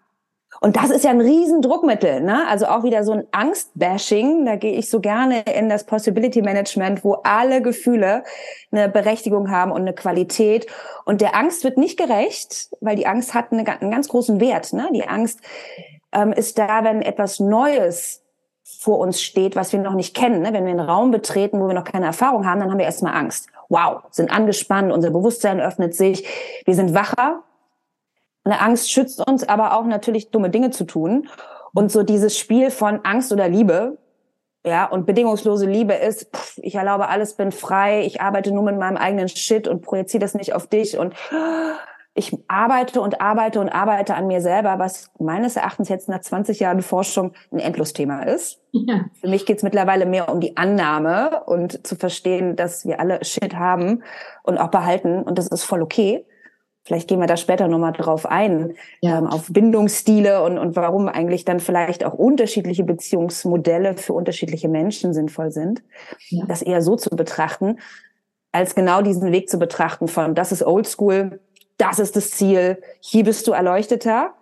Und 0.64 0.76
das 0.76 0.88
ist 0.88 1.04
ja 1.04 1.10
ein 1.10 1.20
Riesendruckmittel, 1.20 2.22
ne? 2.22 2.48
Also 2.48 2.64
auch 2.64 2.84
wieder 2.84 3.04
so 3.04 3.12
ein 3.12 3.26
Angstbashing. 3.32 4.46
Da 4.46 4.56
gehe 4.56 4.72
ich 4.72 4.88
so 4.88 4.98
gerne 4.98 5.42
in 5.42 5.68
das 5.68 5.84
Possibility 5.84 6.40
Management, 6.40 7.04
wo 7.04 7.16
alle 7.22 7.60
Gefühle 7.60 8.24
eine 8.72 8.88
Berechtigung 8.88 9.50
haben 9.50 9.72
und 9.72 9.82
eine 9.82 9.92
Qualität. 9.92 10.66
Und 11.04 11.20
der 11.20 11.36
Angst 11.36 11.64
wird 11.64 11.76
nicht 11.76 11.98
gerecht, 11.98 12.70
weil 12.80 12.96
die 12.96 13.06
Angst 13.06 13.34
hat 13.34 13.52
eine, 13.52 13.62
einen 13.78 13.90
ganz 13.90 14.08
großen 14.08 14.40
Wert. 14.40 14.72
Ne? 14.72 14.88
Die 14.94 15.06
Angst 15.06 15.40
ähm, 16.12 16.32
ist 16.32 16.58
da, 16.58 16.82
wenn 16.82 17.02
etwas 17.02 17.40
Neues 17.40 18.22
vor 18.64 19.00
uns 19.00 19.20
steht, 19.20 19.56
was 19.56 19.70
wir 19.74 19.80
noch 19.80 19.92
nicht 19.92 20.16
kennen. 20.16 20.40
Ne? 20.40 20.54
Wenn 20.54 20.64
wir 20.64 20.70
einen 20.70 20.80
Raum 20.80 21.10
betreten, 21.10 21.60
wo 21.60 21.66
wir 21.66 21.74
noch 21.74 21.84
keine 21.84 22.06
Erfahrung 22.06 22.46
haben, 22.46 22.60
dann 22.60 22.70
haben 22.70 22.78
wir 22.78 22.86
erstmal 22.86 23.14
Angst. 23.14 23.48
Wow, 23.68 24.00
sind 24.10 24.30
angespannt, 24.30 24.92
unser 24.92 25.10
Bewusstsein 25.10 25.60
öffnet 25.60 25.94
sich, 25.94 26.26
wir 26.64 26.74
sind 26.74 26.94
wacher. 26.94 27.42
Eine 28.44 28.60
Angst 28.60 28.90
schützt 28.90 29.26
uns 29.26 29.48
aber 29.48 29.76
auch 29.76 29.84
natürlich 29.84 30.30
dumme 30.30 30.50
Dinge 30.50 30.70
zu 30.70 30.84
tun. 30.84 31.28
Und 31.72 31.90
so 31.90 32.02
dieses 32.02 32.38
Spiel 32.38 32.70
von 32.70 33.00
Angst 33.04 33.32
oder 33.32 33.48
Liebe, 33.48 33.98
ja, 34.66 34.86
und 34.86 35.06
bedingungslose 35.06 35.66
Liebe 35.66 35.94
ist, 35.94 36.34
pff, 36.34 36.58
ich 36.62 36.74
erlaube 36.74 37.08
alles, 37.08 37.34
bin 37.34 37.52
frei, 37.52 38.04
ich 38.04 38.20
arbeite 38.20 38.52
nur 38.52 38.62
mit 38.62 38.78
meinem 38.78 38.96
eigenen 38.96 39.28
Shit 39.28 39.68
und 39.68 39.82
projiziere 39.82 40.20
das 40.20 40.34
nicht 40.34 40.54
auf 40.54 40.66
dich 40.66 40.98
und 40.98 41.14
ich 42.14 42.32
arbeite 42.48 43.00
und 43.00 43.20
arbeite 43.20 43.60
und 43.60 43.68
arbeite 43.68 44.14
an 44.14 44.28
mir 44.28 44.40
selber, 44.40 44.78
was 44.78 45.10
meines 45.18 45.56
Erachtens 45.56 45.88
jetzt 45.88 46.08
nach 46.08 46.20
20 46.20 46.60
Jahren 46.60 46.80
Forschung 46.80 47.32
ein 47.52 47.58
Endlosthema 47.58 48.22
ist. 48.22 48.60
Ja. 48.70 49.06
Für 49.20 49.28
mich 49.28 49.44
geht 49.46 49.58
es 49.58 49.62
mittlerweile 49.64 50.06
mehr 50.06 50.28
um 50.28 50.40
die 50.40 50.56
Annahme 50.56 51.42
und 51.44 51.86
zu 51.86 51.96
verstehen, 51.96 52.56
dass 52.56 52.86
wir 52.86 53.00
alle 53.00 53.22
Shit 53.24 53.56
haben 53.56 54.02
und 54.44 54.58
auch 54.58 54.70
behalten 54.70 55.24
und 55.24 55.38
das 55.38 55.48
ist 55.48 55.64
voll 55.64 55.82
okay. 55.82 56.24
Vielleicht 56.84 57.08
gehen 57.08 57.18
wir 57.18 57.26
da 57.26 57.38
später 57.38 57.66
nochmal 57.66 57.92
drauf 57.92 58.26
ein, 58.26 58.74
ja. 59.00 59.18
ähm, 59.18 59.26
auf 59.26 59.46
Bindungsstile 59.50 60.42
und, 60.42 60.58
und 60.58 60.76
warum 60.76 61.08
eigentlich 61.08 61.46
dann 61.46 61.58
vielleicht 61.58 62.04
auch 62.04 62.12
unterschiedliche 62.12 62.84
Beziehungsmodelle 62.84 63.96
für 63.96 64.12
unterschiedliche 64.12 64.68
Menschen 64.68 65.14
sinnvoll 65.14 65.50
sind. 65.50 65.82
Ja. 66.28 66.44
Das 66.46 66.60
eher 66.60 66.82
so 66.82 66.96
zu 66.96 67.08
betrachten, 67.10 67.78
als 68.52 68.74
genau 68.74 69.00
diesen 69.00 69.32
Weg 69.32 69.48
zu 69.48 69.58
betrachten 69.58 70.08
von, 70.08 70.34
das 70.34 70.52
ist 70.52 70.62
Oldschool, 70.62 71.40
das 71.78 71.98
ist 71.98 72.16
das 72.16 72.30
Ziel, 72.30 72.80
hier 73.00 73.24
bist 73.24 73.46
du 73.46 73.52
erleuchteter 73.52 74.34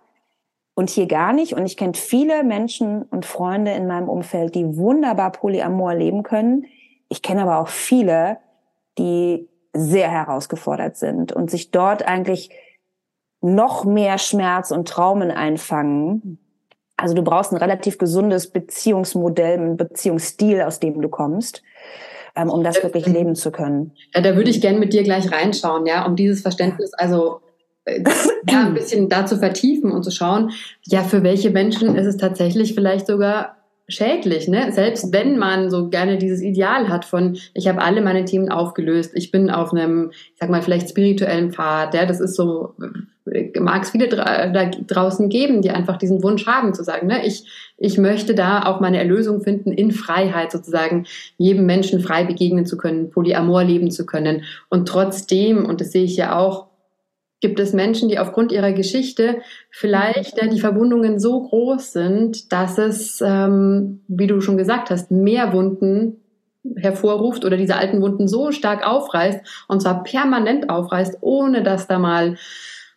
und 0.75 0.89
hier 0.89 1.07
gar 1.07 1.31
nicht. 1.31 1.53
Und 1.53 1.65
ich 1.65 1.77
kenne 1.77 1.93
viele 1.93 2.43
Menschen 2.43 3.03
und 3.03 3.25
Freunde 3.25 3.71
in 3.71 3.87
meinem 3.87 4.09
Umfeld, 4.09 4.53
die 4.53 4.77
wunderbar 4.77 5.31
Polyamor 5.31 5.95
leben 5.95 6.23
können. 6.23 6.65
Ich 7.07 7.21
kenne 7.21 7.43
aber 7.43 7.59
auch 7.59 7.69
viele, 7.69 8.37
die 8.97 9.47
sehr 9.73 10.09
herausgefordert 10.09 10.97
sind 10.97 11.31
und 11.31 11.49
sich 11.49 11.71
dort 11.71 12.07
eigentlich 12.07 12.51
noch 13.41 13.83
mehr 13.83 14.17
Schmerz 14.17 14.71
und 14.71 14.87
Traumen 14.87 15.31
einfangen. 15.31 16.39
Also 16.95 17.15
du 17.15 17.23
brauchst 17.23 17.51
ein 17.51 17.57
relativ 17.57 17.97
gesundes 17.97 18.51
Beziehungsmodell, 18.51 19.59
ein 19.59 19.77
Beziehungsstil, 19.77 20.61
aus 20.61 20.79
dem 20.79 21.01
du 21.01 21.09
kommst 21.09 21.63
ähm, 22.35 22.49
um 22.49 22.63
das 22.63 22.81
wirklich 22.81 23.05
leben 23.05 23.35
zu 23.35 23.51
können. 23.51 23.91
Ja, 24.13 24.21
da 24.21 24.35
würde 24.35 24.49
ich 24.49 24.61
gerne 24.61 24.79
mit 24.79 24.93
dir 24.93 25.03
gleich 25.03 25.31
reinschauen, 25.31 25.85
ja, 25.85 26.05
um 26.05 26.15
dieses 26.15 26.41
Verständnis, 26.41 26.93
also 26.93 27.41
äh, 27.85 28.03
ja, 28.49 28.65
ein 28.65 28.73
bisschen 28.73 29.09
da 29.09 29.25
zu 29.25 29.37
vertiefen 29.37 29.91
und 29.91 30.03
zu 30.03 30.11
schauen, 30.11 30.51
ja, 30.83 31.03
für 31.03 31.23
welche 31.23 31.51
Menschen 31.51 31.95
ist 31.95 32.07
es 32.07 32.17
tatsächlich 32.17 32.73
vielleicht 32.73 33.07
sogar 33.07 33.57
schädlich, 33.87 34.47
ne? 34.47 34.71
Selbst 34.71 35.11
wenn 35.11 35.37
man 35.37 35.69
so 35.69 35.89
gerne 35.89 36.17
dieses 36.17 36.41
Ideal 36.41 36.87
hat 36.87 37.03
von, 37.03 37.37
ich 37.53 37.67
habe 37.67 37.81
alle 37.81 38.01
meine 38.01 38.25
Themen 38.25 38.49
aufgelöst, 38.49 39.11
ich 39.13 39.31
bin 39.31 39.49
auf 39.49 39.73
einem, 39.73 40.11
ich 40.11 40.39
sag 40.39 40.49
mal, 40.49 40.61
vielleicht 40.61 40.89
spirituellen 40.89 41.51
Pfad, 41.51 41.93
ja, 41.93 42.05
das 42.05 42.21
ist 42.21 42.35
so, 42.35 42.75
mag 43.59 43.83
es 43.83 43.91
viele 43.91 44.07
dra 44.07 44.47
da 44.47 44.65
draußen 44.65 45.29
geben, 45.29 45.61
die 45.61 45.71
einfach 45.71 45.97
diesen 45.97 46.23
Wunsch 46.23 46.45
haben 46.47 46.73
zu 46.73 46.83
sagen, 46.83 47.07
ne, 47.07 47.25
ich, 47.25 47.45
ich 47.77 47.97
möchte 47.97 48.35
da 48.35 48.65
auch 48.65 48.79
meine 48.79 48.99
Erlösung 48.99 49.41
finden 49.41 49.71
in 49.71 49.91
Freiheit 49.91 50.51
sozusagen, 50.51 51.05
jedem 51.37 51.65
Menschen 51.65 51.99
frei 51.99 52.23
begegnen 52.23 52.65
zu 52.65 52.77
können, 52.77 53.09
Polyamor 53.09 53.65
leben 53.65 53.91
zu 53.91 54.05
können 54.05 54.43
und 54.69 54.87
trotzdem, 54.87 55.65
und 55.65 55.81
das 55.81 55.91
sehe 55.91 56.05
ich 56.05 56.15
ja 56.15 56.37
auch, 56.37 56.67
gibt 57.43 57.59
es 57.59 57.73
Menschen, 57.73 58.07
die 58.07 58.19
aufgrund 58.19 58.53
ihrer 58.53 58.71
Geschichte 58.71 59.41
vielleicht 59.69 60.41
ja, 60.41 60.47
die 60.47 60.61
Verwundungen 60.61 61.19
so 61.19 61.41
groß 61.41 61.91
sind, 61.91 62.53
dass 62.53 62.77
es, 62.77 63.21
ähm, 63.21 63.99
wie 64.07 64.27
du 64.27 64.39
schon 64.39 64.55
gesagt 64.55 64.89
hast, 64.89 65.11
mehr 65.11 65.51
Wunden 65.51 66.21
hervorruft 66.77 67.43
oder 67.43 67.57
diese 67.57 67.75
alten 67.75 68.01
Wunden 68.01 68.29
so 68.29 68.53
stark 68.53 68.87
aufreißt 68.87 69.41
und 69.67 69.81
zwar 69.81 70.03
permanent 70.03 70.69
aufreißt, 70.69 71.17
ohne 71.19 71.63
dass 71.63 71.85
da 71.85 71.99
mal 71.99 72.37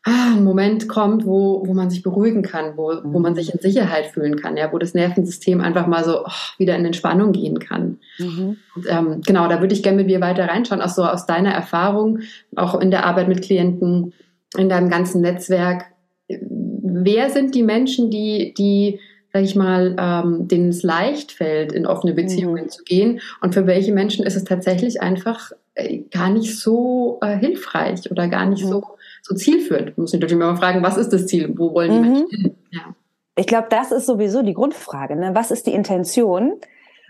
ah, 0.05 0.35
ein 0.37 0.45
Moment 0.45 0.89
kommt, 0.89 1.27
wo, 1.27 1.67
wo 1.67 1.75
man 1.75 1.91
sich 1.91 2.05
beruhigen 2.05 2.43
kann, 2.43 2.77
wo, 2.77 2.93
wo 3.03 3.19
man 3.19 3.35
sich 3.35 3.53
in 3.53 3.59
Sicherheit 3.59 4.07
fühlen 4.07 4.37
kann, 4.37 4.57
ja, 4.57 4.73
wo 4.73 4.79
das 4.79 4.95
Nervensystem 4.95 5.61
einfach 5.61 5.89
mal 5.89 6.05
so 6.05 6.25
oh, 6.25 6.31
wieder 6.59 6.77
in 6.77 6.87
Entspannung 6.87 7.33
gehen 7.33 7.59
kann. 7.59 7.99
Mhm. 8.19 8.59
Und, 8.77 8.87
ähm, 8.89 9.23
genau, 9.27 9.49
da 9.49 9.61
würde 9.61 9.75
ich 9.75 9.83
gerne 9.83 9.97
mit 9.97 10.09
dir 10.09 10.21
weiter 10.21 10.47
reinschauen, 10.47 10.83
auch 10.83 10.89
so 10.89 11.05
aus 11.05 11.27
deiner 11.27 11.51
Erfahrung, 11.51 12.21
auch 12.55 12.81
in 12.81 12.93
der 12.93 13.05
Arbeit 13.05 13.27
mit 13.27 13.43
Klienten 13.43 14.13
in 14.57 14.69
deinem 14.69 14.91
ganzen 14.91 15.21
Netzwerk, 15.21 15.87
wer 16.29 17.31
sind 17.31 17.55
die 17.55 17.63
Menschen, 17.63 18.11
die, 18.11 18.55
die 18.57 19.01
sag 19.33 19.43
ich 19.43 19.55
mal, 19.55 19.97
ähm, 19.99 20.49
denen 20.49 20.71
es 20.71 20.83
leicht 20.83 21.33
fällt, 21.33 21.73
in 21.73 21.87
offene 21.87 22.13
mhm. 22.13 22.17
Beziehungen 22.17 22.65
mhm. 22.65 22.69
zu 22.71 22.85
gehen 22.85 23.21
und 23.43 23.53
für 23.53 23.67
welche 23.67 23.93
Menschen 23.93 24.25
ist 24.25 24.37
es 24.37 24.45
tatsächlich 24.45 25.03
einfach 25.03 25.53
äh, 25.75 25.99
gar 26.11 26.31
nicht 26.31 26.59
so 26.59 27.19
äh, 27.21 27.37
hilfreich 27.37 28.11
oder 28.11 28.29
gar 28.29 28.47
nicht 28.47 28.65
mhm. 28.65 28.69
so, 28.69 28.85
so 29.23 29.35
zielführend. 29.35 29.99
Muss 29.99 30.15
ich 30.15 30.21
natürlich 30.21 30.43
mal 30.43 30.57
fragen, 30.57 30.83
was 30.83 30.97
ist 30.97 31.13
das 31.13 31.27
Ziel? 31.27 31.53
Wo 31.55 31.75
wollen 31.75 31.91
die 31.91 31.99
mhm. 31.99 32.15
Menschen 32.15 32.41
hin? 32.41 32.55
Ja. 32.71 32.95
Ich 33.39 33.47
glaube, 33.47 33.67
das 33.69 33.93
ist 33.93 34.07
sowieso 34.07 34.43
die 34.43 34.55
Grundfrage. 34.55 35.17
Ne? 35.17 35.33
Was 35.35 35.51
ist 35.51 35.67
die 35.67 35.75
Intention? 35.75 36.55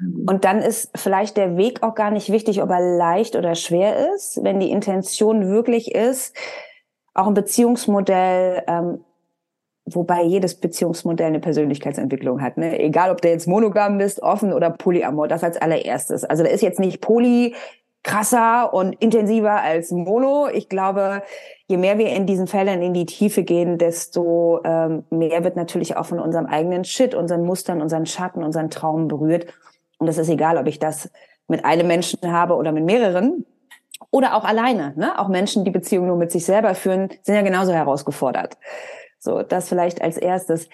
Mhm. 0.00 0.24
Und 0.26 0.44
dann 0.44 0.58
ist 0.58 0.90
vielleicht 0.96 1.36
der 1.36 1.56
Weg 1.56 1.84
auch 1.84 1.94
gar 1.94 2.10
nicht 2.10 2.32
wichtig, 2.32 2.60
ob 2.60 2.70
er 2.70 2.98
leicht 2.98 3.36
oder 3.36 3.54
schwer 3.54 4.12
ist. 4.14 4.40
Wenn 4.42 4.58
die 4.58 4.70
Intention 4.70 5.48
wirklich 5.48 5.94
ist, 5.94 6.36
auch 7.18 7.26
ein 7.26 7.34
Beziehungsmodell, 7.34 8.62
ähm, 8.66 9.04
wobei 9.86 10.22
jedes 10.22 10.56
Beziehungsmodell 10.56 11.28
eine 11.28 11.40
Persönlichkeitsentwicklung 11.40 12.42
hat. 12.42 12.56
Ne? 12.56 12.78
Egal, 12.78 13.10
ob 13.10 13.20
du 13.20 13.28
jetzt 13.28 13.46
monogam 13.46 13.98
bist, 13.98 14.22
offen 14.22 14.52
oder 14.52 14.70
polyamor, 14.70 15.28
das 15.28 15.44
als 15.44 15.56
allererstes. 15.56 16.24
Also 16.24 16.42
da 16.42 16.50
ist 16.50 16.62
jetzt 16.62 16.80
nicht 16.80 17.00
poly 17.00 17.54
krasser 18.02 18.72
und 18.72 18.94
intensiver 18.94 19.62
als 19.62 19.90
mono. 19.90 20.48
Ich 20.52 20.68
glaube, 20.68 21.22
je 21.66 21.76
mehr 21.76 21.98
wir 21.98 22.10
in 22.10 22.24
diesen 22.24 22.46
Fällen 22.46 22.80
in 22.80 22.94
die 22.94 23.06
Tiefe 23.06 23.42
gehen, 23.42 23.78
desto 23.78 24.60
ähm, 24.64 25.04
mehr 25.10 25.42
wird 25.42 25.56
natürlich 25.56 25.96
auch 25.96 26.06
von 26.06 26.20
unserem 26.20 26.46
eigenen 26.46 26.84
Shit, 26.84 27.14
unseren 27.14 27.44
Mustern, 27.44 27.82
unseren 27.82 28.06
Schatten, 28.06 28.44
unseren 28.44 28.70
Traumen 28.70 29.08
berührt. 29.08 29.46
Und 29.98 30.06
das 30.06 30.18
ist 30.18 30.28
egal, 30.28 30.56
ob 30.56 30.68
ich 30.68 30.78
das 30.78 31.10
mit 31.48 31.64
einem 31.64 31.88
Menschen 31.88 32.32
habe 32.32 32.54
oder 32.54 32.70
mit 32.70 32.84
mehreren. 32.84 33.44
Oder 34.10 34.34
auch 34.34 34.44
alleine. 34.44 34.94
Ne? 34.96 35.18
Auch 35.18 35.28
Menschen, 35.28 35.64
die 35.64 35.70
Beziehungen 35.70 36.08
nur 36.08 36.16
mit 36.16 36.30
sich 36.30 36.44
selber 36.44 36.74
führen, 36.74 37.10
sind 37.22 37.34
ja 37.34 37.42
genauso 37.42 37.72
herausgefordert. 37.72 38.56
So, 39.18 39.42
das 39.42 39.68
vielleicht 39.68 40.02
als 40.02 40.16
erstes. 40.16 40.68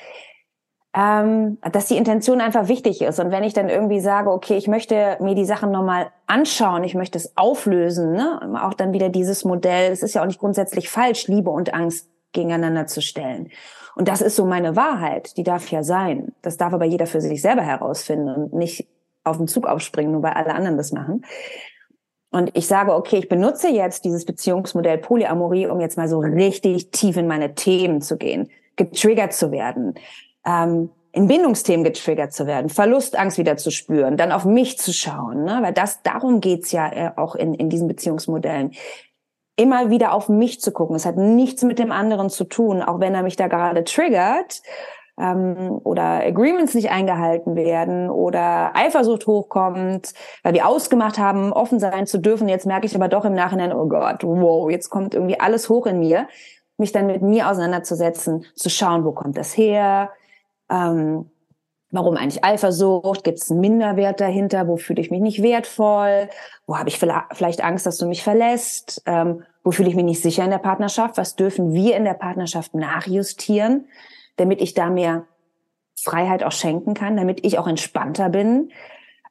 Ähm, 0.95 1.57
dass 1.73 1.87
die 1.87 1.97
Intention 1.97 2.43
einfach 2.43 2.69
wichtig 2.69 3.01
ist. 3.01 3.19
Und 3.19 3.31
wenn 3.31 3.45
ich 3.45 3.55
dann 3.55 3.71
irgendwie 3.71 4.01
sage, 4.01 4.31
okay, 4.31 4.59
ich 4.59 4.69
möchte 4.69 5.17
mir 5.21 5.35
die 5.35 5.47
Sachen 5.47 5.71
nochmal 5.71 6.11
anschauen, 6.27 6.85
ich 6.85 6.95
möchte 6.95 7.17
es 7.17 7.35
auflösen, 7.35 8.13
ne? 8.13 8.61
auch 8.63 8.75
dann 8.75 8.93
wieder 8.93 9.09
dieses 9.09 9.47
Modell, 9.47 9.91
es 9.91 10.03
ist 10.03 10.13
ja 10.15 10.21
auch 10.21 10.27
nicht 10.27 10.39
grundsätzlich 10.39 10.91
falsch, 10.91 11.29
Liebe 11.29 11.49
und 11.49 11.73
Angst 11.73 12.11
gegeneinander 12.33 12.87
zu 12.87 13.01
stellen. 13.01 13.49
Und 13.97 14.09
das 14.09 14.21
ist 14.21 14.37
so 14.37 14.45
meine 14.45 14.77
Wahrheit, 14.77 15.39
die 15.39 15.45
darf 15.45 15.71
ja 15.71 15.83
sein. 15.83 16.35
Das 16.43 16.59
darf 16.59 16.75
aber 16.75 16.85
jeder 16.85 17.07
für 17.07 17.23
sich 17.23 17.41
selber 17.41 17.63
herausfinden 17.63 18.29
und 18.29 18.53
nicht 18.53 18.87
auf 19.25 19.39
den 19.39 19.49
Zug 19.49 19.67
aufspringen, 19.67 20.13
nur 20.13 20.23
weil 20.23 20.33
alle 20.33 20.55
anderen 20.55 20.77
das 20.77 20.93
machen 20.93 21.25
und 22.33 22.51
ich 22.55 22.67
sage, 22.67 22.95
okay, 22.95 23.19
ich 23.19 23.29
benutze 23.29 23.69
jetzt 23.69 24.05
dieses 24.07 24.25
Beziehungsmodell 24.25 24.99
Polyamorie, 24.99 25.67
um 25.67 25.81
jetzt 25.81 25.99
mal 25.99 26.09
so 26.09 26.19
richtig 26.19 26.91
tief 26.91 27.19
in 27.19 27.27
meine 27.27 27.55
Themen 27.55 28.01
zu 28.01 28.17
gehen, 28.17 28.49
getriggert 28.77 29.35
zu 29.35 29.53
werden, 29.53 29.95
ähm, 30.47 30.91
in 31.13 31.27
Bindungsthemen 31.27 31.85
getriggert 31.85 32.33
zu 32.33 32.47
werden, 32.47 32.71
Verlustangst 32.71 33.37
wieder 33.37 33.59
zu 33.59 33.71
spüren, 33.71 34.17
dann 34.17 34.33
auf 34.33 34.47
mich 34.47 34.79
zu 34.79 34.95
schauen, 34.95 35.45
ne? 35.45 35.59
weil 35.61 35.75
das 35.75 36.03
darum 36.03 36.41
geht's 36.41 36.73
ja 36.73 36.91
äh, 36.91 37.11
auch 37.17 37.35
in, 37.35 37.53
in 37.53 37.69
diesen 37.69 37.87
Beziehungsmodellen. 37.87 38.73
Immer 39.57 39.91
wieder 39.91 40.15
auf 40.15 40.31
mich 40.31 40.63
zu 40.63 40.73
gucken. 40.73 40.97
Es 40.97 41.05
hat 41.05 41.19
nichts 41.19 41.63
mit 41.63 41.79
dem 41.79 41.93
anderen 41.93 42.31
zu 42.31 42.45
tun, 42.45 42.81
auch 42.81 42.99
wenn 43.01 43.15
er 43.15 43.23
mich 43.23 43.37
da 43.37 43.49
gerade 43.49 43.85
triggert 43.85 44.63
ähm, 45.23 45.81
oder 45.85 46.25
Agreements 46.25 46.75
nicht 46.75 46.91
eingehalten 46.91 47.55
werden 47.55 48.11
oder 48.11 48.75
Eifersucht 48.75 49.27
hochkommt, 49.27 50.13
weil 50.43 50.55
wir 50.55 50.67
ausgemacht 50.67 51.19
haben, 51.19 51.53
offen 51.53 51.79
sein 51.79 52.07
zu 52.07 52.19
dürfen. 52.19 52.49
Jetzt 52.49 52.67
merke 52.67 52.87
ich 52.87 52.97
aber 52.97 53.09
doch 53.09 53.25
im 53.25 53.35
Nachhinein, 53.35 53.73
oh 53.73 53.87
Gott, 53.87 54.25
wow, 54.25 54.69
jetzt 54.71 54.91
kommt 54.91 55.15
irgendwie 55.15 55.39
alles 55.39 55.69
hoch 55.69 55.87
in 55.87 56.01
mir. 56.01 56.27
Mich 56.77 56.91
dann 56.91 57.07
mit 57.07 57.23
mir 57.23 57.49
auseinanderzusetzen, 57.49 58.45
zu 58.57 58.69
schauen, 58.69 59.05
wo 59.05 59.13
kommt 59.13 59.37
das 59.37 59.57
her? 59.57 60.11
Ähm, 60.69 61.31
warum 61.91 62.17
eigentlich 62.17 62.43
Eifersucht? 62.43 63.23
Gibt 63.23 63.39
es 63.39 63.51
einen 63.51 63.61
Minderwert 63.61 64.21
dahinter? 64.21 64.67
Wo 64.67 64.77
fühle 64.77 65.01
ich 65.01 65.11
mich 65.13 65.21
nicht 65.21 65.43
wertvoll? 65.43 66.29
Wo 66.67 66.79
habe 66.79 66.89
ich 66.89 66.99
vielleicht 66.99 67.63
Angst, 67.63 67.87
dass 67.87 67.99
du 67.99 68.07
mich 68.07 68.25
verlässt? 68.25 69.03
Ähm, 69.07 69.45
wo 69.63 69.71
fühle 69.71 69.89
ich 69.89 69.95
mich 69.95 70.05
nicht 70.05 70.23
sicher 70.23 70.43
in 70.43 70.51
der 70.51 70.59
Partnerschaft? 70.59 71.17
Was 71.19 71.37
dürfen 71.37 71.73
wir 71.73 71.97
in 71.97 72.05
der 72.05 72.15
Partnerschaft 72.15 72.75
nachjustieren? 72.75 73.87
Damit 74.37 74.61
ich 74.61 74.75
da 74.75 74.91
mehr 74.91 75.27
Freiheit 76.01 76.43
auch 76.43 76.53
schenken 76.53 76.95
kann, 76.95 77.17
damit 77.17 77.45
ich 77.45 77.59
auch 77.59 77.67
entspannter 77.67 78.29
bin. 78.29 78.71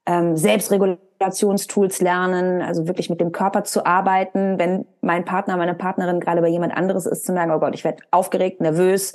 Ähm, 0.05 0.35
Selbstregulationstools 0.35 2.01
lernen, 2.01 2.61
also 2.61 2.87
wirklich 2.87 3.09
mit 3.09 3.21
dem 3.21 3.31
Körper 3.31 3.63
zu 3.63 3.85
arbeiten. 3.85 4.57
Wenn 4.57 4.85
mein 5.01 5.25
Partner, 5.25 5.57
meine 5.57 5.75
Partnerin 5.75 6.19
gerade 6.19 6.41
bei 6.41 6.47
jemand 6.47 6.75
anderes 6.75 7.05
ist, 7.05 7.25
zu 7.25 7.33
merken, 7.33 7.51
oh 7.51 7.59
Gott, 7.59 7.75
ich 7.75 7.83
werde 7.83 8.03
aufgeregt, 8.09 8.61
nervös, 8.61 9.13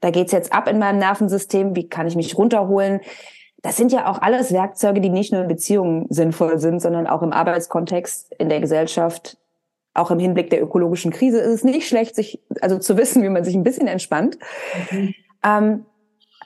da 0.00 0.10
geht's 0.10 0.32
jetzt 0.32 0.52
ab 0.52 0.68
in 0.68 0.78
meinem 0.78 0.98
Nervensystem, 0.98 1.74
wie 1.74 1.88
kann 1.88 2.06
ich 2.06 2.16
mich 2.16 2.36
runterholen? 2.36 3.00
Das 3.62 3.76
sind 3.76 3.92
ja 3.92 4.10
auch 4.10 4.20
alles 4.20 4.52
Werkzeuge, 4.52 5.00
die 5.00 5.08
nicht 5.08 5.32
nur 5.32 5.42
in 5.42 5.48
Beziehungen 5.48 6.06
sinnvoll 6.10 6.58
sind, 6.58 6.80
sondern 6.80 7.06
auch 7.06 7.22
im 7.22 7.32
Arbeitskontext, 7.32 8.34
in 8.38 8.48
der 8.48 8.60
Gesellschaft, 8.60 9.38
auch 9.94 10.10
im 10.10 10.18
Hinblick 10.18 10.50
der 10.50 10.62
ökologischen 10.62 11.10
Krise 11.10 11.38
ist 11.38 11.52
es 11.52 11.64
nicht 11.64 11.88
schlecht, 11.88 12.14
sich 12.14 12.40
also 12.60 12.78
zu 12.78 12.98
wissen, 12.98 13.22
wie 13.22 13.28
man 13.30 13.44
sich 13.44 13.54
ein 13.54 13.64
bisschen 13.64 13.88
entspannt. 13.88 14.38
Mhm. 14.90 15.14
Ähm, 15.46 15.86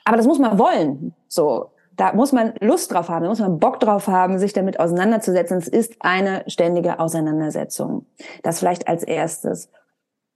aber 0.05 0.17
das 0.17 0.27
muss 0.27 0.39
man 0.39 0.59
wollen. 0.59 1.13
So, 1.27 1.71
da 1.97 2.13
muss 2.13 2.31
man 2.31 2.53
Lust 2.59 2.91
drauf 2.91 3.09
haben, 3.09 3.23
da 3.23 3.29
muss 3.29 3.39
man 3.39 3.59
Bock 3.59 3.79
drauf 3.79 4.07
haben, 4.07 4.39
sich 4.39 4.53
damit 4.53 4.79
auseinanderzusetzen. 4.79 5.57
Es 5.57 5.67
ist 5.67 5.95
eine 5.99 6.43
ständige 6.47 6.99
Auseinandersetzung. 6.99 8.05
Das 8.43 8.59
vielleicht 8.59 8.87
als 8.87 9.03
erstes. 9.03 9.69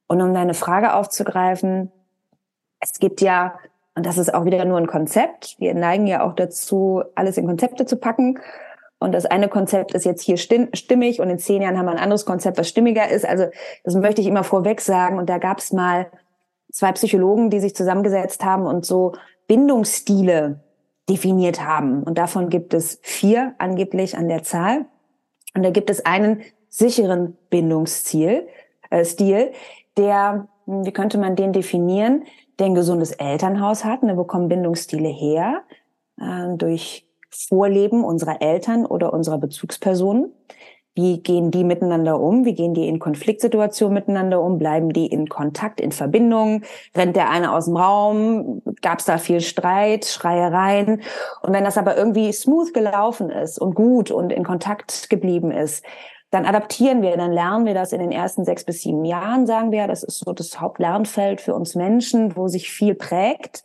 Und 0.08 0.22
um 0.22 0.34
deine 0.34 0.54
Frage 0.54 0.94
aufzugreifen, 0.94 1.92
es 2.80 3.00
gibt 3.00 3.22
ja, 3.22 3.56
und 3.96 4.06
das 4.06 4.18
ist 4.18 4.34
auch 4.34 4.46
wieder 4.46 4.64
nur 4.66 4.78
ein 4.78 4.88
Konzept, 4.88 5.56
wir 5.60 5.74
neigen 5.74 6.06
ja 6.06 6.24
auch 6.24 6.34
dazu, 6.34 7.04
alles 7.16 7.38
in 7.38 7.48
Konzepte 7.48 7.86
zu 7.86 7.98
packen. 7.98 8.40
Und 9.00 9.12
das 9.12 9.26
eine 9.26 9.50
Konzept 9.50 9.94
ist 9.94 10.06
jetzt 10.06 10.22
hier 10.22 10.38
stimmig 10.38 11.20
und 11.20 11.30
in 11.30 11.38
zehn 11.40 11.62
Jahren 11.62 11.78
haben 11.78 11.86
wir 11.86 11.92
ein 11.92 12.00
anderes 12.00 12.26
Konzept, 12.26 12.58
was 12.58 12.70
stimmiger 12.70 13.10
ist. 13.10 13.26
Also 13.26 13.48
das 13.84 13.96
möchte 13.96 14.22
ich 14.22 14.28
immer 14.28 14.44
vorweg 14.44 14.82
sagen. 14.82 15.18
Und 15.18 15.30
da 15.30 15.38
gab 15.38 15.60
es 15.60 15.74
mal 15.74 16.08
zwei 16.76 16.92
Psychologen, 16.92 17.50
die 17.50 17.62
sich 17.62 17.74
zusammengesetzt 17.74 18.44
haben 18.44 18.66
und 18.66 18.86
so 18.86 19.14
Bindungsstile 19.48 20.60
definiert 21.08 21.66
haben. 21.66 22.04
Und 22.04 22.18
davon 22.18 22.50
gibt 22.50 22.74
es 22.74 23.00
vier 23.02 23.54
angeblich 23.60 24.18
an 24.18 24.28
der 24.28 24.44
Zahl. 24.44 24.86
Und 25.56 25.64
da 25.64 25.70
gibt 25.70 25.90
es 25.90 26.06
einen 26.06 26.42
sicheren 26.68 27.38
Bindungsstil, 27.50 28.48
äh, 28.90 29.06
Stil, 29.06 29.54
der, 29.98 30.50
wie 30.66 30.92
könnte 30.92 31.18
man 31.18 31.38
den 31.38 31.54
definieren, 31.54 32.26
der 32.60 32.66
ein 32.66 32.76
gesundes 32.76 33.14
Elternhaus 33.14 33.86
hat. 33.86 34.02
Und 34.02 34.10
da 34.10 34.16
bekommen 34.16 34.50
Bindungsstile 34.50 35.08
her 35.08 35.62
äh, 36.20 36.58
durch 36.58 37.08
Vorleben 37.30 38.04
unserer 38.04 38.42
Eltern 38.42 38.86
oder 38.86 39.14
unserer 39.14 39.38
Bezugspersonen. 39.38 40.34
Wie 40.96 41.22
gehen 41.22 41.52
die 41.52 41.66
miteinander 41.66 42.22
um? 42.22 42.46
Wie 42.46 42.54
gehen 42.54 42.74
die 42.74 42.88
in 42.88 43.00
Konfliktsituationen 43.00 43.94
miteinander 43.94 44.42
um? 44.42 44.58
Bleiben 44.58 44.94
die 44.94 45.08
in 45.08 45.28
Kontakt, 45.28 45.82
in 45.82 45.92
Verbindung? 45.92 46.64
Rennt 46.96 47.18
der 47.18 47.30
eine 47.30 47.52
aus 47.52 47.66
dem 47.66 47.76
Raum? 47.76 48.62
Gab 48.82 49.00
es 49.00 49.06
da 49.06 49.18
viel 49.18 49.42
Streit, 49.42 50.06
Schreiereien? 50.06 51.02
Und 51.42 51.52
wenn 51.52 51.66
das 51.66 51.78
aber 51.78 51.98
irgendwie 51.98 52.32
smooth 52.32 52.74
gelaufen 52.74 53.30
ist 53.30 53.60
und 53.60 53.76
gut 53.76 54.10
und 54.10 54.32
in 54.32 54.46
Kontakt 54.46 55.10
geblieben 55.10 55.52
ist, 55.52 55.84
dann 56.32 56.46
adaptieren 56.46 57.02
wir, 57.02 57.18
dann 57.18 57.34
lernen 57.34 57.66
wir 57.66 57.74
das 57.74 57.92
in 57.92 58.00
den 58.00 58.12
ersten 58.12 58.46
sechs 58.46 58.64
bis 58.64 58.82
sieben 58.82 59.04
Jahren, 59.04 59.46
sagen 59.48 59.74
wir. 59.74 59.88
Das 59.88 60.02
ist 60.02 60.20
so 60.20 60.32
das 60.32 60.62
Hauptlernfeld 60.62 61.42
für 61.42 61.56
uns 61.56 61.76
Menschen, 61.76 62.38
wo 62.38 62.48
sich 62.48 62.72
viel 62.72 62.96
prägt. 62.96 63.64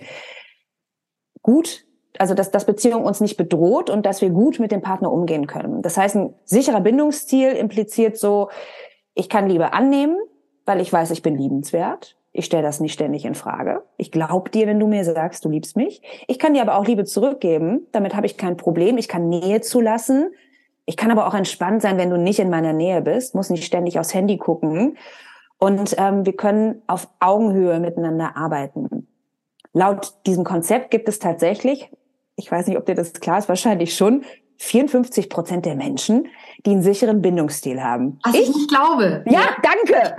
Gut 1.42 1.84
also 2.20 2.34
dass, 2.34 2.50
dass 2.50 2.66
Beziehung 2.66 3.04
uns 3.04 3.22
nicht 3.22 3.38
bedroht 3.38 3.88
und 3.88 4.04
dass 4.04 4.20
wir 4.20 4.28
gut 4.28 4.60
mit 4.60 4.72
dem 4.72 4.82
Partner 4.82 5.10
umgehen 5.10 5.46
können. 5.46 5.80
Das 5.80 5.96
heißt, 5.96 6.16
ein 6.16 6.34
sicherer 6.44 6.82
Bindungsstil 6.82 7.52
impliziert 7.52 8.18
so, 8.18 8.50
ich 9.14 9.30
kann 9.30 9.48
Liebe 9.48 9.72
annehmen, 9.72 10.18
weil 10.66 10.82
ich 10.82 10.92
weiß, 10.92 11.12
ich 11.12 11.22
bin 11.22 11.34
liebenswert. 11.36 12.18
Ich 12.32 12.44
stelle 12.44 12.62
das 12.62 12.78
nicht 12.78 12.92
ständig 12.92 13.24
in 13.24 13.34
Frage. 13.34 13.84
Ich 13.96 14.12
glaube 14.12 14.50
dir, 14.50 14.66
wenn 14.66 14.78
du 14.78 14.86
mir 14.86 15.02
sagst, 15.02 15.46
du 15.46 15.48
liebst 15.48 15.78
mich. 15.78 16.02
Ich 16.28 16.38
kann 16.38 16.52
dir 16.52 16.60
aber 16.60 16.76
auch 16.76 16.86
Liebe 16.86 17.04
zurückgeben. 17.04 17.86
Damit 17.90 18.14
habe 18.14 18.26
ich 18.26 18.36
kein 18.36 18.58
Problem. 18.58 18.98
Ich 18.98 19.08
kann 19.08 19.30
Nähe 19.30 19.62
zulassen. 19.62 20.30
Ich 20.84 20.98
kann 20.98 21.10
aber 21.10 21.26
auch 21.26 21.34
entspannt 21.34 21.80
sein, 21.80 21.96
wenn 21.96 22.10
du 22.10 22.18
nicht 22.18 22.38
in 22.38 22.50
meiner 22.50 22.74
Nähe 22.74 23.00
bist. 23.00 23.34
Muss 23.34 23.48
nicht 23.48 23.64
ständig 23.64 23.98
aufs 23.98 24.12
Handy 24.12 24.36
gucken. 24.36 24.98
Und 25.58 25.96
ähm, 25.96 26.26
wir 26.26 26.36
können 26.36 26.82
auf 26.86 27.08
Augenhöhe 27.18 27.80
miteinander 27.80 28.36
arbeiten. 28.36 29.08
Laut 29.72 30.12
diesem 30.26 30.44
Konzept 30.44 30.90
gibt 30.90 31.08
es 31.08 31.18
tatsächlich 31.18 31.90
ich 32.36 32.50
weiß 32.50 32.66
nicht, 32.66 32.78
ob 32.78 32.86
dir 32.86 32.94
das 32.94 33.12
klar 33.14 33.38
ist, 33.38 33.48
wahrscheinlich 33.48 33.96
schon, 33.96 34.24
54 34.58 35.30
Prozent 35.30 35.64
der 35.64 35.74
Menschen, 35.74 36.28
die 36.66 36.72
einen 36.72 36.82
sicheren 36.82 37.22
Bindungsstil 37.22 37.82
haben. 37.82 38.18
Was 38.24 38.34
ich, 38.34 38.50
ich 38.50 38.68
glaube. 38.68 39.24
Ja, 39.26 39.56
danke. 39.62 40.16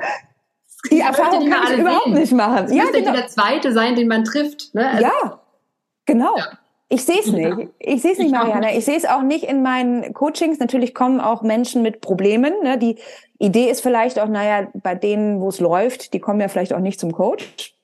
Die 0.90 0.96
ich 0.96 1.04
Erfahrung 1.04 1.48
kann 1.48 1.64
ich 1.64 1.70
sehen. 1.70 1.82
überhaupt 1.82 2.08
nicht 2.08 2.32
machen. 2.32 2.66
Das 2.66 2.74
ja, 2.74 2.86
genau. 2.92 3.14
der 3.14 3.28
zweite 3.28 3.72
sein, 3.72 3.96
den 3.96 4.08
man 4.08 4.24
trifft. 4.24 4.74
Ne? 4.74 4.90
Also, 4.90 5.04
ja, 5.04 5.42
genau. 6.06 6.36
Ja. 6.38 6.58
Ich 6.90 7.06
sehe 7.06 7.20
es 7.20 7.28
nicht. 7.28 7.70
Ich 7.80 8.02
sehe 8.02 8.12
es 8.12 8.18
nicht, 8.18 8.32
Marianne. 8.32 8.76
Ich 8.78 8.84
sehe 8.84 8.98
es 8.98 9.06
auch 9.06 9.22
nicht 9.22 9.46
in 9.46 9.62
meinen 9.62 10.14
Coachings. 10.14 10.60
Natürlich 10.60 10.94
kommen 10.94 11.22
auch 11.22 11.42
Menschen 11.42 11.84
mit 11.84 12.02
Problemen. 12.02 12.52
Ne? 12.64 12.78
Die 12.78 12.98
Idee 13.40 13.70
ist 13.70 13.80
vielleicht 13.82 14.20
auch, 14.20 14.28
naja, 14.28 14.68
bei 14.74 14.96
denen, 14.96 15.40
wo 15.40 15.48
es 15.48 15.62
läuft, 15.62 16.14
die 16.14 16.20
kommen 16.20 16.42
ja 16.42 16.50
vielleicht 16.50 16.74
auch 16.74 16.80
nicht 16.80 17.00
zum 17.00 17.14
Coach. 17.14 17.76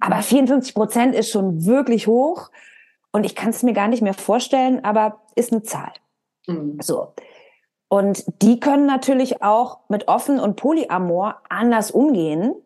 Aber 0.00 0.20
54 0.20 0.74
Prozent 0.74 1.14
ist 1.14 1.30
schon 1.30 1.64
wirklich 1.64 2.06
hoch. 2.06 2.50
Und 3.14 3.24
ich 3.24 3.36
kann 3.36 3.50
es 3.50 3.62
mir 3.62 3.74
gar 3.74 3.86
nicht 3.86 4.02
mehr 4.02 4.12
vorstellen, 4.12 4.84
aber 4.84 5.20
ist 5.36 5.52
eine 5.52 5.62
Zahl. 5.62 5.92
Mhm. 6.48 6.78
So. 6.82 7.14
Und 7.86 8.24
die 8.42 8.58
können 8.58 8.86
natürlich 8.86 9.40
auch 9.40 9.78
mit 9.88 10.08
offen 10.08 10.40
und 10.40 10.56
Polyamor 10.56 11.40
anders 11.48 11.92
umgehen. 11.92 12.56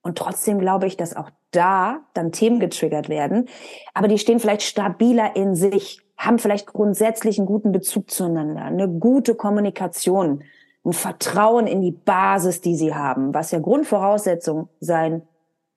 Und 0.00 0.16
trotzdem 0.16 0.58
glaube 0.58 0.86
ich, 0.86 0.96
dass 0.96 1.14
auch 1.14 1.28
da 1.50 2.00
dann 2.14 2.32
Themen 2.32 2.60
getriggert 2.60 3.10
werden. 3.10 3.46
Aber 3.92 4.08
die 4.08 4.16
stehen 4.16 4.40
vielleicht 4.40 4.62
stabiler 4.62 5.36
in 5.36 5.54
sich, 5.54 6.00
haben 6.16 6.38
vielleicht 6.38 6.66
grundsätzlich 6.66 7.36
einen 7.36 7.46
guten 7.46 7.70
Bezug 7.70 8.10
zueinander, 8.10 8.62
eine 8.62 8.88
gute 8.88 9.34
Kommunikation, 9.34 10.44
ein 10.82 10.94
Vertrauen 10.94 11.66
in 11.66 11.82
die 11.82 11.92
Basis, 11.92 12.62
die 12.62 12.74
sie 12.74 12.94
haben, 12.94 13.34
was 13.34 13.50
ja 13.50 13.58
Grundvoraussetzung 13.58 14.70
sein 14.80 15.28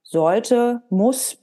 sollte, 0.01 0.81
muss, 0.89 1.42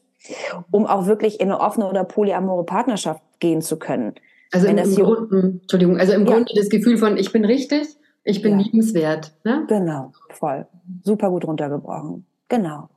um 0.71 0.87
auch 0.87 1.07
wirklich 1.07 1.41
in 1.41 1.51
eine 1.51 1.61
offene 1.61 1.89
oder 1.89 2.05
polyamore 2.05 2.65
Partnerschaft 2.65 3.23
gehen 3.39 3.63
zu 3.63 3.79
können. 3.79 4.15
Also 4.53 4.67
im, 4.67 4.79
im 4.79 4.95
Grunde, 4.95 5.59
Entschuldigung, 5.63 5.99
also 5.99 6.13
im 6.13 6.27
ja. 6.27 6.33
Grunde 6.33 6.53
das 6.55 6.69
Gefühl 6.69 6.99
von 6.99 7.17
ich 7.17 7.33
bin 7.33 7.45
richtig, 7.45 7.89
ich 8.25 8.43
bin 8.43 8.59
ja. 8.59 8.65
liebenswert. 8.65 9.33
Ne? 9.45 9.65
Genau, 9.69 10.13
voll. 10.31 10.67
Super 11.03 11.31
gut 11.31 11.47
runtergebrochen. 11.47 12.27
Genau. 12.49 12.89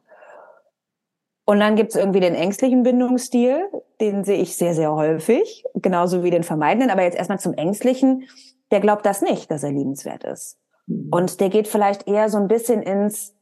Und 1.45 1.59
dann 1.59 1.75
gibt's 1.75 1.95
irgendwie 1.95 2.21
den 2.21 2.35
ängstlichen 2.35 2.83
Bindungsstil, 2.83 3.67
den 3.99 4.23
sehe 4.23 4.41
ich 4.41 4.55
sehr, 4.55 4.73
sehr 4.73 4.93
häufig, 4.93 5.65
genauso 5.75 6.23
wie 6.23 6.31
den 6.31 6.43
vermeidenden. 6.43 6.89
Aber 6.89 7.03
jetzt 7.03 7.17
erstmal 7.17 7.39
zum 7.39 7.53
ängstlichen, 7.53 8.23
der 8.71 8.79
glaubt 8.79 9.05
das 9.05 9.21
nicht, 9.21 9.51
dass 9.51 9.63
er 9.63 9.71
liebenswert 9.71 10.23
ist. 10.23 10.57
Mhm. 10.87 11.09
Und 11.11 11.41
der 11.41 11.49
geht 11.49 11.67
vielleicht 11.67 12.07
eher 12.07 12.29
so 12.29 12.37
ein 12.37 12.47
bisschen 12.47 12.81
ins 12.81 13.35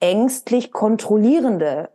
ängstlich 0.00 0.72
kontrollierende 0.72 1.90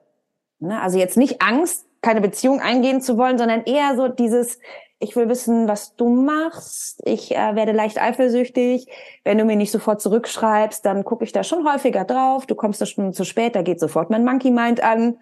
Ne? 0.60 0.82
Also 0.82 0.98
jetzt 0.98 1.18
nicht 1.18 1.42
Angst, 1.42 1.86
keine 2.02 2.22
Beziehung 2.22 2.62
eingehen 2.62 3.02
zu 3.02 3.18
wollen, 3.18 3.38
sondern 3.38 3.64
eher 3.64 3.96
so 3.96 4.08
dieses, 4.08 4.60
ich 5.00 5.16
will 5.16 5.30
wissen, 5.30 5.68
was 5.68 5.96
du 5.96 6.10
machst. 6.10 7.02
Ich 7.06 7.36
äh, 7.36 7.56
werde 7.56 7.72
leicht 7.72 8.02
eifersüchtig. 8.02 8.88
Wenn 9.24 9.38
du 9.38 9.46
mir 9.46 9.56
nicht 9.56 9.72
sofort 9.72 10.02
zurückschreibst, 10.02 10.86
dann 10.86 11.04
gucke 11.04 11.24
ich 11.24 11.32
da 11.32 11.44
schon 11.44 11.68
häufiger 11.70 12.04
drauf. 12.04 12.46
Du 12.46 12.56
kommst 12.56 12.82
da 12.82 12.86
schon 12.86 13.14
zu 13.14 13.24
spät, 13.24 13.56
da 13.56 13.62
geht 13.62 13.80
sofort 13.80 14.10
mein 14.10 14.26
Monkey 14.26 14.52
Mind 14.52 14.82
an. 14.82 15.18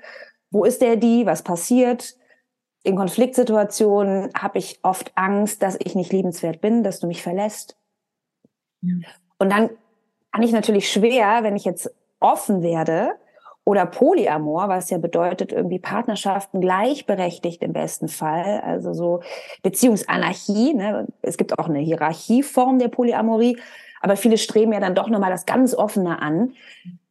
Wo 0.49 0.65
ist 0.65 0.81
der 0.81 0.95
die? 0.95 1.25
Was 1.25 1.43
passiert? 1.43 2.15
In 2.83 2.95
Konfliktsituationen 2.95 4.31
habe 4.39 4.59
ich 4.59 4.79
oft 4.81 5.11
Angst, 5.15 5.61
dass 5.61 5.77
ich 5.79 5.93
nicht 5.93 6.11
liebenswert 6.13 6.61
bin, 6.61 6.83
dass 6.83 6.99
du 6.99 7.07
mich 7.07 7.21
verlässt. 7.21 7.77
Ja. 8.81 8.95
Und 9.39 9.51
dann 9.51 9.69
kann 10.31 10.43
ich 10.43 10.51
natürlich 10.51 10.91
schwer, 10.91 11.43
wenn 11.43 11.55
ich 11.55 11.65
jetzt 11.65 11.93
offen 12.19 12.61
werde, 12.61 13.11
oder 13.67 13.85
Polyamor, 13.85 14.69
was 14.69 14.89
ja 14.91 14.97
bedeutet 14.97 15.51
irgendwie 15.51 15.77
Partnerschaften 15.77 16.61
gleichberechtigt 16.61 17.61
im 17.61 17.73
besten 17.73 18.07
Fall, 18.07 18.61
also 18.61 18.93
so 18.93 19.19
Beziehungsanarchie. 19.61 20.73
Ne? 20.73 21.05
Es 21.21 21.35
gibt 21.35 21.59
auch 21.59 21.67
eine 21.67 21.79
Hierarchieform 21.79 22.79
der 22.79 22.87
Polyamorie, 22.87 23.57
aber 23.99 24.15
viele 24.15 24.37
streben 24.37 24.71
ja 24.71 24.79
dann 24.79 24.95
doch 24.95 25.09
nochmal 25.09 25.31
das 25.31 25.45
ganz 25.45 25.75
Offene 25.75 26.21
an. 26.21 26.53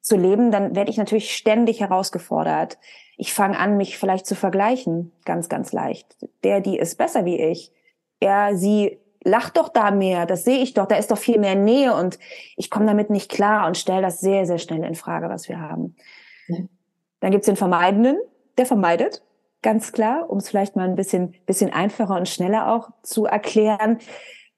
zu 0.00 0.16
leben, 0.16 0.50
dann 0.50 0.74
werde 0.74 0.90
ich 0.90 0.96
natürlich 0.96 1.36
ständig 1.36 1.80
herausgefordert. 1.80 2.78
Ich 3.18 3.34
fange 3.34 3.58
an, 3.58 3.76
mich 3.76 3.98
vielleicht 3.98 4.24
zu 4.24 4.34
vergleichen, 4.34 5.12
ganz, 5.26 5.50
ganz 5.50 5.74
leicht. 5.74 6.06
Der, 6.42 6.62
die 6.62 6.78
ist 6.78 6.96
besser 6.96 7.26
wie 7.26 7.38
ich. 7.38 7.70
Er, 8.18 8.56
sie 8.56 8.98
lacht 9.24 9.58
doch 9.58 9.68
da 9.68 9.90
mehr, 9.90 10.24
das 10.24 10.44
sehe 10.44 10.62
ich 10.62 10.72
doch, 10.72 10.86
da 10.86 10.96
ist 10.96 11.10
doch 11.10 11.18
viel 11.18 11.38
mehr 11.38 11.54
Nähe 11.54 11.94
und 11.94 12.18
ich 12.56 12.70
komme 12.70 12.86
damit 12.86 13.10
nicht 13.10 13.30
klar 13.30 13.66
und 13.66 13.76
stelle 13.76 14.00
das 14.00 14.20
sehr, 14.20 14.46
sehr 14.46 14.58
schnell 14.58 14.84
in 14.84 14.94
Frage, 14.94 15.28
was 15.28 15.50
wir 15.50 15.60
haben. 15.60 15.96
Ja. 16.48 16.58
Dann 17.20 17.30
gibt's 17.30 17.46
den 17.46 17.56
Vermeidenden, 17.56 18.18
der 18.58 18.66
vermeidet, 18.66 19.22
ganz 19.62 19.92
klar, 19.92 20.28
um 20.30 20.38
es 20.38 20.48
vielleicht 20.48 20.76
mal 20.76 20.88
ein 20.88 20.96
bisschen, 20.96 21.34
bisschen 21.46 21.72
einfacher 21.72 22.16
und 22.16 22.28
schneller 22.28 22.72
auch 22.72 22.90
zu 23.02 23.24
erklären 23.24 23.98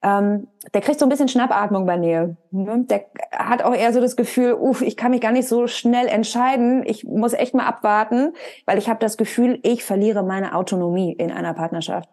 ähm, 0.01 0.47
der 0.73 0.81
kriegt 0.81 0.99
so 0.99 1.05
ein 1.05 1.09
bisschen 1.09 1.27
Schnappatmung 1.27 1.85
bei 1.85 1.97
Nähe. 1.97 2.37
Ne? 2.51 2.85
Der 2.85 3.05
hat 3.31 3.63
auch 3.63 3.75
eher 3.75 3.91
so 3.91 3.99
das 3.99 4.15
Gefühl, 4.15 4.53
uff, 4.53 4.81
ich 4.81 4.95
kann 4.95 5.11
mich 5.11 5.19
gar 5.19 5.33
nicht 5.33 5.47
so 5.47 5.67
schnell 5.67 6.07
entscheiden. 6.07 6.83
Ich 6.85 7.03
muss 7.03 7.33
echt 7.33 7.53
mal 7.53 7.65
abwarten, 7.65 8.33
weil 8.65 8.77
ich 8.77 8.87
habe 8.87 8.99
das 8.99 9.17
Gefühl, 9.17 9.59
ich 9.63 9.83
verliere 9.83 10.23
meine 10.23 10.55
Autonomie 10.55 11.11
in 11.11 11.31
einer 11.31 11.53
Partnerschaft. 11.53 12.09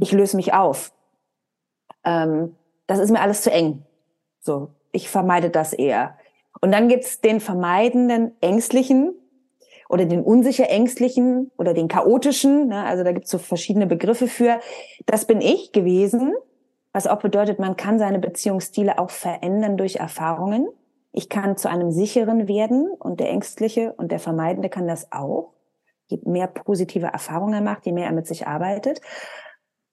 Ich 0.00 0.12
löse 0.12 0.36
mich 0.36 0.54
auf. 0.54 0.94
Ähm, 2.02 2.56
das 2.86 2.98
ist 2.98 3.10
mir 3.10 3.20
alles 3.20 3.42
zu 3.42 3.52
eng. 3.52 3.84
So, 4.40 4.70
ich 4.92 5.10
vermeide 5.10 5.50
das 5.50 5.74
eher. 5.74 6.16
Und 6.64 6.72
dann 6.72 6.88
gibt's 6.88 7.20
den 7.20 7.40
vermeidenden 7.40 8.32
Ängstlichen 8.40 9.14
oder 9.88 10.06
den 10.06 10.22
unsicher 10.22 10.70
Ängstlichen 10.70 11.50
oder 11.58 11.74
den 11.74 11.88
chaotischen. 11.88 12.68
Ne? 12.68 12.84
Also 12.84 13.04
da 13.04 13.12
gibt's 13.12 13.30
so 13.30 13.38
verschiedene 13.38 13.86
Begriffe 13.86 14.28
für. 14.28 14.60
Das 15.06 15.26
bin 15.26 15.40
ich 15.40 15.72
gewesen 15.72 16.34
was 16.94 17.08
auch 17.08 17.18
bedeutet, 17.18 17.58
man 17.58 17.76
kann 17.76 17.98
seine 17.98 18.20
Beziehungsstile 18.20 19.00
auch 19.00 19.10
verändern 19.10 19.76
durch 19.76 19.96
Erfahrungen. 19.96 20.68
Ich 21.10 21.28
kann 21.28 21.56
zu 21.56 21.68
einem 21.68 21.90
sicheren 21.90 22.46
werden 22.46 22.88
und 22.88 23.18
der 23.18 23.30
Ängstliche 23.30 23.92
und 23.94 24.12
der 24.12 24.20
Vermeidende 24.20 24.68
kann 24.68 24.86
das 24.86 25.10
auch. 25.10 25.54
Je 26.06 26.20
mehr 26.24 26.46
positive 26.46 27.06
Erfahrungen 27.06 27.54
er 27.54 27.60
macht, 27.62 27.84
je 27.84 27.92
mehr 27.92 28.06
er 28.06 28.12
mit 28.12 28.28
sich 28.28 28.46
arbeitet. 28.46 29.00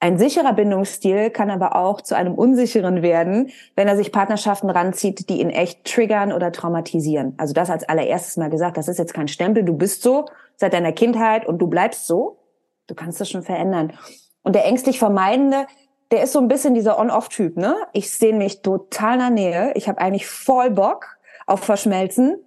Ein 0.03 0.17
sicherer 0.17 0.53
Bindungsstil 0.53 1.29
kann 1.29 1.51
aber 1.51 1.75
auch 1.75 2.01
zu 2.01 2.15
einem 2.15 2.33
unsicheren 2.33 3.03
werden, 3.03 3.51
wenn 3.75 3.87
er 3.87 3.95
sich 3.95 4.11
Partnerschaften 4.11 4.71
ranzieht, 4.71 5.29
die 5.29 5.41
ihn 5.41 5.51
echt 5.51 5.85
triggern 5.85 6.33
oder 6.33 6.51
traumatisieren. 6.51 7.35
Also 7.37 7.53
das 7.53 7.69
als 7.69 7.87
allererstes 7.87 8.35
mal 8.35 8.49
gesagt, 8.49 8.77
das 8.77 8.87
ist 8.87 8.97
jetzt 8.97 9.13
kein 9.13 9.27
Stempel, 9.27 9.63
du 9.63 9.77
bist 9.77 10.01
so 10.01 10.25
seit 10.55 10.73
deiner 10.73 10.91
Kindheit 10.91 11.45
und 11.45 11.59
du 11.59 11.67
bleibst 11.67 12.07
so. 12.07 12.39
Du 12.87 12.95
kannst 12.95 13.21
das 13.21 13.29
schon 13.29 13.43
verändern. 13.43 13.93
Und 14.41 14.55
der 14.55 14.65
ängstlich 14.65 14.97
Vermeidende, 14.97 15.67
der 16.09 16.23
ist 16.23 16.33
so 16.33 16.39
ein 16.39 16.47
bisschen 16.47 16.73
dieser 16.73 16.97
On-Off-Typ, 16.97 17.55
ne? 17.55 17.75
Ich 17.93 18.09
sehe 18.09 18.33
mich 18.33 18.63
total 18.63 19.13
in 19.13 19.19
der 19.19 19.29
Nähe. 19.29 19.71
Ich 19.75 19.87
habe 19.87 20.01
eigentlich 20.01 20.25
voll 20.25 20.71
Bock 20.71 21.15
auf 21.45 21.59
Verschmelzen. 21.59 22.43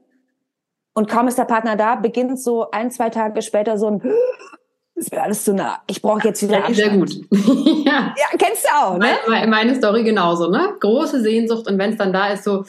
Und 0.92 1.08
kaum 1.08 1.28
ist 1.28 1.38
der 1.38 1.44
Partner 1.44 1.76
da, 1.76 1.94
beginnt 1.94 2.40
so 2.40 2.72
ein, 2.72 2.90
zwei 2.90 3.10
Tage 3.10 3.42
später 3.42 3.78
so 3.78 3.86
ein, 3.86 4.02
es 4.96 5.10
wird 5.10 5.20
alles 5.20 5.44
zu 5.44 5.54
nah. 5.54 5.80
Ich 5.88 6.00
brauche 6.00 6.28
jetzt 6.28 6.42
wieder 6.42 6.60
ja, 6.68 6.74
Sehr 6.74 6.90
gut. 6.90 7.10
ja. 7.30 8.14
ja, 8.16 8.38
kennst 8.38 8.64
du 8.64 8.68
auch, 8.76 8.98
ne? 8.98 9.08
Meine, 9.28 9.46
meine 9.48 9.74
Story 9.74 10.04
genauso, 10.04 10.50
ne? 10.50 10.74
Große 10.80 11.20
Sehnsucht 11.20 11.66
und 11.66 11.78
wenn 11.78 11.90
es 11.90 11.96
dann 11.96 12.12
da 12.12 12.28
ist, 12.28 12.44
so, 12.44 12.64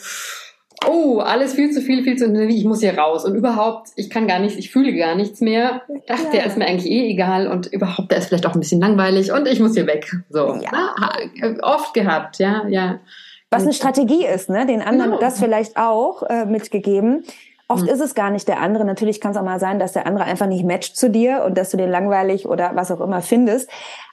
oh, 0.86 1.20
alles 1.20 1.54
viel 1.54 1.70
zu 1.70 1.80
viel, 1.80 2.02
viel 2.02 2.16
zu 2.16 2.24
intensiv, 2.24 2.56
ich 2.56 2.64
muss 2.64 2.80
hier 2.80 2.98
raus. 2.98 3.24
Und 3.24 3.34
überhaupt, 3.34 3.90
ich 3.96 4.10
kann 4.10 4.26
gar 4.26 4.40
nichts, 4.40 4.58
ich 4.58 4.70
fühle 4.70 4.94
gar 4.94 5.14
nichts 5.14 5.40
mehr. 5.40 5.82
Ach, 6.08 6.24
ja. 6.24 6.30
der 6.30 6.46
ist 6.46 6.56
mir 6.56 6.66
eigentlich 6.66 6.90
eh 6.90 7.10
egal 7.10 7.46
und 7.46 7.66
überhaupt, 7.66 8.10
der 8.10 8.18
ist 8.18 8.28
vielleicht 8.28 8.46
auch 8.46 8.54
ein 8.54 8.60
bisschen 8.60 8.80
langweilig 8.80 9.32
und 9.32 9.46
ich 9.46 9.60
muss 9.60 9.74
hier 9.74 9.86
weg. 9.86 10.10
So, 10.28 10.56
ja. 10.56 10.70
Na, 10.72 10.94
oft 11.62 11.94
gehabt, 11.94 12.38
ja, 12.38 12.66
ja. 12.68 13.00
Was 13.50 13.62
eine 13.62 13.72
Strategie 13.72 14.26
ist, 14.26 14.50
ne? 14.50 14.66
Den 14.66 14.82
anderen 14.82 15.12
genau. 15.12 15.20
das 15.20 15.38
vielleicht 15.38 15.76
auch 15.76 16.24
äh, 16.24 16.46
mitgegeben. 16.46 17.24
Oft 17.68 17.82
mhm. 17.82 17.88
ist 17.88 18.00
es 18.00 18.14
gar 18.14 18.30
nicht 18.30 18.46
der 18.48 18.60
andere. 18.60 18.84
Natürlich 18.84 19.20
kann 19.20 19.32
es 19.32 19.36
auch 19.36 19.44
mal 19.44 19.60
sein, 19.60 19.78
dass 19.78 19.92
der 19.92 20.06
andere 20.06 20.24
einfach 20.24 20.46
nicht 20.46 20.64
matcht 20.64 20.96
zu 20.96 21.10
dir 21.10 21.44
und 21.44 21.58
dass 21.58 21.70
du 21.70 21.76
den 21.76 21.90
langweilig 21.90 22.46
oder 22.46 22.72
was 22.74 22.90
auch 22.90 23.00
immer 23.00 23.22
findest. 23.22 23.68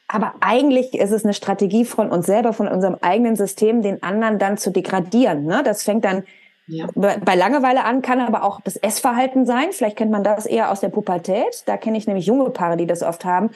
Aber 0.07 0.33
eigentlich 0.41 0.93
ist 0.93 1.11
es 1.11 1.23
eine 1.23 1.33
Strategie 1.33 1.85
von 1.85 2.09
uns 2.11 2.25
selber, 2.25 2.53
von 2.53 2.67
unserem 2.67 2.97
eigenen 3.01 3.35
System, 3.35 3.81
den 3.81 4.01
anderen 4.03 4.39
dann 4.39 4.57
zu 4.57 4.71
degradieren. 4.71 5.45
Ne? 5.45 5.61
Das 5.63 5.83
fängt 5.83 6.05
dann 6.05 6.23
ja. 6.67 6.87
Bei 6.95 7.35
Langeweile 7.35 7.83
an 7.83 8.01
kann 8.01 8.21
aber 8.21 8.43
auch 8.43 8.61
das 8.61 8.77
Essverhalten 8.77 9.45
sein. 9.45 9.71
Vielleicht 9.71 9.97
kennt 9.97 10.11
man 10.11 10.23
das 10.23 10.45
eher 10.45 10.71
aus 10.71 10.79
der 10.79 10.89
Pubertät. 10.89 11.63
Da 11.65 11.75
kenne 11.77 11.97
ich 11.97 12.07
nämlich 12.07 12.25
junge 12.25 12.49
Paare, 12.51 12.77
die 12.77 12.87
das 12.87 13.03
oft 13.03 13.25
haben. 13.25 13.49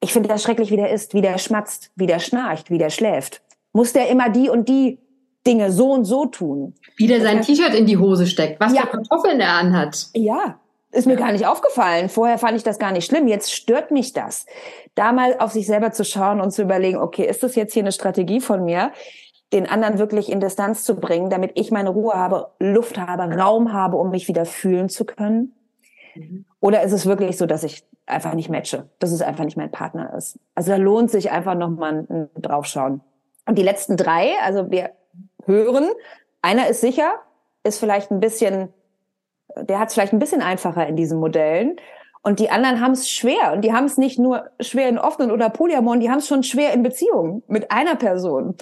Ich 0.00 0.12
finde 0.12 0.28
das 0.28 0.42
schrecklich, 0.42 0.70
wie 0.70 0.76
der 0.76 0.90
isst, 0.90 1.14
wie 1.14 1.22
der 1.22 1.38
schmatzt, 1.38 1.90
wie 1.96 2.06
der 2.06 2.18
schnarcht, 2.18 2.70
wie 2.70 2.78
der 2.78 2.90
schläft. 2.90 3.42
Muss 3.72 3.94
der 3.94 4.08
immer 4.08 4.28
die 4.28 4.50
und 4.50 4.68
die 4.68 4.98
Dinge 5.46 5.70
so 5.70 5.92
und 5.92 6.04
so 6.04 6.26
tun? 6.26 6.74
Wie 6.96 7.06
der 7.06 7.20
sein 7.20 7.42
T-Shirt 7.42 7.74
in 7.74 7.86
die 7.86 7.98
Hose 7.98 8.26
steckt, 8.26 8.60
was 8.60 8.74
ja. 8.74 8.82
für 8.82 8.88
Kartoffeln 8.88 9.40
er 9.40 9.54
anhat. 9.54 10.08
Ja, 10.14 10.58
ist 10.92 11.06
mir 11.06 11.14
ja. 11.14 11.20
gar 11.20 11.32
nicht 11.32 11.46
aufgefallen. 11.46 12.08
Vorher 12.08 12.38
fand 12.38 12.56
ich 12.56 12.62
das 12.62 12.78
gar 12.78 12.92
nicht 12.92 13.06
schlimm. 13.06 13.28
Jetzt 13.28 13.52
stört 13.52 13.90
mich 13.90 14.12
das. 14.12 14.46
Da 14.94 15.12
mal 15.12 15.36
auf 15.38 15.52
sich 15.52 15.66
selber 15.66 15.92
zu 15.92 16.04
schauen 16.04 16.40
und 16.40 16.52
zu 16.52 16.62
überlegen, 16.62 16.98
okay, 16.98 17.26
ist 17.26 17.42
das 17.42 17.54
jetzt 17.54 17.74
hier 17.74 17.82
eine 17.82 17.92
Strategie 17.92 18.40
von 18.40 18.64
mir? 18.64 18.92
den 19.52 19.68
anderen 19.68 19.98
wirklich 19.98 20.30
in 20.30 20.40
Distanz 20.40 20.84
zu 20.84 20.96
bringen, 20.96 21.30
damit 21.30 21.52
ich 21.54 21.70
meine 21.70 21.90
Ruhe 21.90 22.14
habe, 22.14 22.48
Luft 22.58 22.98
habe, 22.98 23.22
Raum 23.34 23.72
habe, 23.72 23.96
um 23.96 24.10
mich 24.10 24.28
wieder 24.28 24.44
fühlen 24.44 24.88
zu 24.88 25.04
können? 25.04 25.54
Mhm. 26.14 26.44
Oder 26.60 26.82
ist 26.82 26.92
es 26.92 27.06
wirklich 27.06 27.36
so, 27.36 27.46
dass 27.46 27.62
ich 27.62 27.84
einfach 28.06 28.34
nicht 28.34 28.48
matche, 28.48 28.88
dass 28.98 29.12
es 29.12 29.22
einfach 29.22 29.44
nicht 29.44 29.56
mein 29.56 29.70
Partner 29.70 30.14
ist? 30.16 30.38
Also 30.54 30.72
da 30.72 30.76
lohnt 30.76 31.10
sich 31.10 31.30
einfach 31.30 31.54
nochmal 31.54 32.06
ein 32.08 32.28
draufschauen. 32.36 33.02
Und 33.46 33.56
die 33.56 33.62
letzten 33.62 33.96
drei, 33.96 34.32
also 34.42 34.70
wir 34.70 34.90
hören, 35.46 35.88
einer 36.42 36.68
ist 36.68 36.80
sicher, 36.80 37.14
ist 37.64 37.78
vielleicht 37.78 38.10
ein 38.10 38.20
bisschen, 38.20 38.72
der 39.56 39.78
hat 39.78 39.88
es 39.88 39.94
vielleicht 39.94 40.12
ein 40.12 40.18
bisschen 40.18 40.42
einfacher 40.42 40.86
in 40.86 40.96
diesen 40.96 41.18
Modellen. 41.18 41.76
Und 42.22 42.40
die 42.40 42.50
anderen 42.50 42.80
haben 42.80 42.92
es 42.92 43.08
schwer. 43.08 43.52
Und 43.52 43.62
die 43.62 43.72
haben 43.72 43.84
es 43.84 43.98
nicht 43.98 44.18
nur 44.18 44.50
schwer 44.60 44.88
in 44.88 44.98
offenen 44.98 45.30
oder 45.30 45.48
Polyamoren, 45.48 46.00
die 46.00 46.10
haben 46.10 46.18
es 46.18 46.28
schon 46.28 46.42
schwer 46.42 46.72
in 46.72 46.82
Beziehungen 46.82 47.42
mit 47.46 47.70
einer 47.70 47.94
Person. 47.94 48.56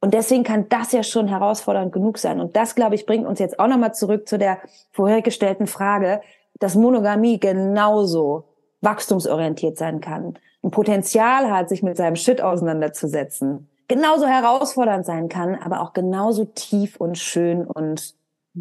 Und 0.00 0.14
deswegen 0.14 0.42
kann 0.42 0.68
das 0.68 0.92
ja 0.92 1.02
schon 1.02 1.28
herausfordernd 1.28 1.92
genug 1.92 2.18
sein. 2.18 2.40
Und 2.40 2.56
das, 2.56 2.74
glaube 2.74 2.94
ich, 2.96 3.06
bringt 3.06 3.26
uns 3.26 3.38
jetzt 3.38 3.60
auch 3.60 3.68
nochmal 3.68 3.94
zurück 3.94 4.28
zu 4.28 4.36
der 4.36 4.58
vorhergestellten 4.90 5.66
Frage, 5.66 6.22
dass 6.54 6.74
Monogamie 6.74 7.38
genauso 7.38 8.44
wachstumsorientiert 8.80 9.78
sein 9.78 10.00
kann, 10.00 10.38
ein 10.64 10.70
Potenzial 10.70 11.50
hat, 11.50 11.68
sich 11.68 11.82
mit 11.82 11.96
seinem 11.96 12.16
Shit 12.16 12.40
auseinanderzusetzen, 12.40 13.68
genauso 13.88 14.26
herausfordernd 14.26 15.04
sein 15.04 15.28
kann, 15.28 15.54
aber 15.56 15.80
auch 15.80 15.92
genauso 15.92 16.44
tief 16.44 16.96
und 16.96 17.18
schön 17.18 17.64
und 17.64 18.14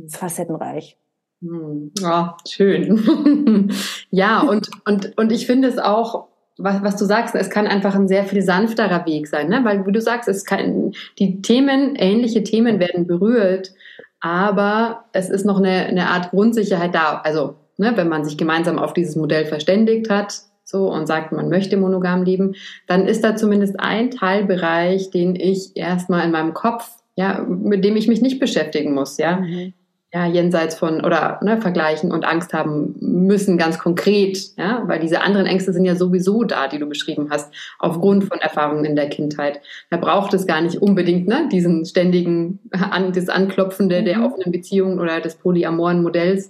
facettenreich. 0.08 0.98
Hm. 1.42 1.92
Ja, 2.00 2.38
schön. 2.48 3.72
ja, 4.12 4.42
und, 4.42 4.70
und, 4.86 5.18
und 5.18 5.32
ich 5.32 5.48
finde 5.48 5.68
es 5.68 5.78
auch 5.78 6.28
was, 6.58 6.84
was 6.84 6.96
du 6.96 7.06
sagst, 7.06 7.34
es 7.36 7.50
kann 7.50 7.68
einfach 7.68 7.96
ein 7.96 8.08
sehr 8.08 8.26
viel 8.26 8.42
sanfterer 8.42 9.06
Weg 9.06 9.28
sein, 9.28 9.50
ne? 9.50 9.62
weil 9.64 9.86
wie 9.86 9.92
du 9.92 10.02
sagst, 10.02 10.30
es 10.30 10.46
kann, 10.46 10.92
die 11.18 11.42
Themen, 11.42 11.96
ähnliche 11.96 12.44
Themen 12.44 12.80
werden 12.80 13.08
berührt, 13.08 13.74
aber 14.20 15.06
es 15.14 15.30
ist 15.30 15.46
noch 15.46 15.58
eine, 15.58 15.86
eine 15.86 16.10
Art 16.10 16.30
Grundsicherheit 16.30 16.94
da. 16.94 17.22
Also, 17.24 17.56
ne, 17.78 17.94
wenn 17.96 18.08
man 18.08 18.24
sich 18.24 18.38
gemeinsam 18.38 18.78
auf 18.78 18.94
dieses 18.94 19.16
Modell 19.16 19.46
verständigt 19.46 20.10
hat, 20.10 20.42
so 20.72 20.92
und 20.92 21.06
sagt, 21.06 21.32
man 21.32 21.50
möchte 21.50 21.78
monogam 21.78 22.24
leben, 22.24 22.56
dann 22.88 23.06
ist 23.06 23.24
da 23.24 23.36
zumindest 23.36 23.80
ein 23.80 24.10
Teilbereich, 24.10 25.12
den 25.12 25.36
ich 25.36 25.76
erstmal 25.76 26.26
in 26.26 26.32
meinem 26.32 26.54
Kopf, 26.54 26.90
ja, 27.16 27.46
mit 27.48 27.84
dem 27.86 27.96
ich 27.96 28.08
mich 28.08 28.22
nicht 28.22 28.40
beschäftigen 28.40 28.94
muss, 28.94 29.18
ja. 29.18 29.38
Mhm 29.38 29.74
ja, 30.14 30.26
jenseits 30.26 30.76
von 30.76 31.06
oder 31.06 31.40
ne, 31.42 31.62
vergleichen 31.62 32.12
und 32.12 32.26
Angst 32.26 32.54
haben 32.54 32.96
müssen, 33.00 33.58
ganz 33.58 33.80
konkret, 33.80 34.38
ja, 34.58 34.84
weil 34.86 35.00
diese 35.00 35.22
anderen 35.22 35.48
Ängste 35.48 35.72
sind 35.72 35.86
ja 35.86 35.96
sowieso 35.96 36.44
da, 36.44 36.68
die 36.68 36.80
du 36.80 36.86
beschrieben 36.86 37.30
hast, 37.30 37.54
aufgrund 37.80 38.26
von 38.26 38.40
Erfahrungen 38.40 38.84
in 38.84 38.98
der 38.98 39.08
Kindheit. 39.08 39.62
Da 39.90 39.96
braucht 39.96 40.34
es 40.34 40.46
gar 40.46 40.62
nicht 40.62 40.82
unbedingt 40.82 41.28
ne, 41.28 41.48
diesen 41.50 41.86
ständigen, 41.86 42.60
an, 42.72 43.14
das 43.14 43.30
Anklopfende 43.30 44.02
mhm. 44.02 44.06
der 44.06 44.26
offenen 44.26 44.52
Beziehung 44.52 45.00
oder 45.00 45.22
des 45.22 45.36
polyamoren 45.36 46.04
Modells, 46.04 46.48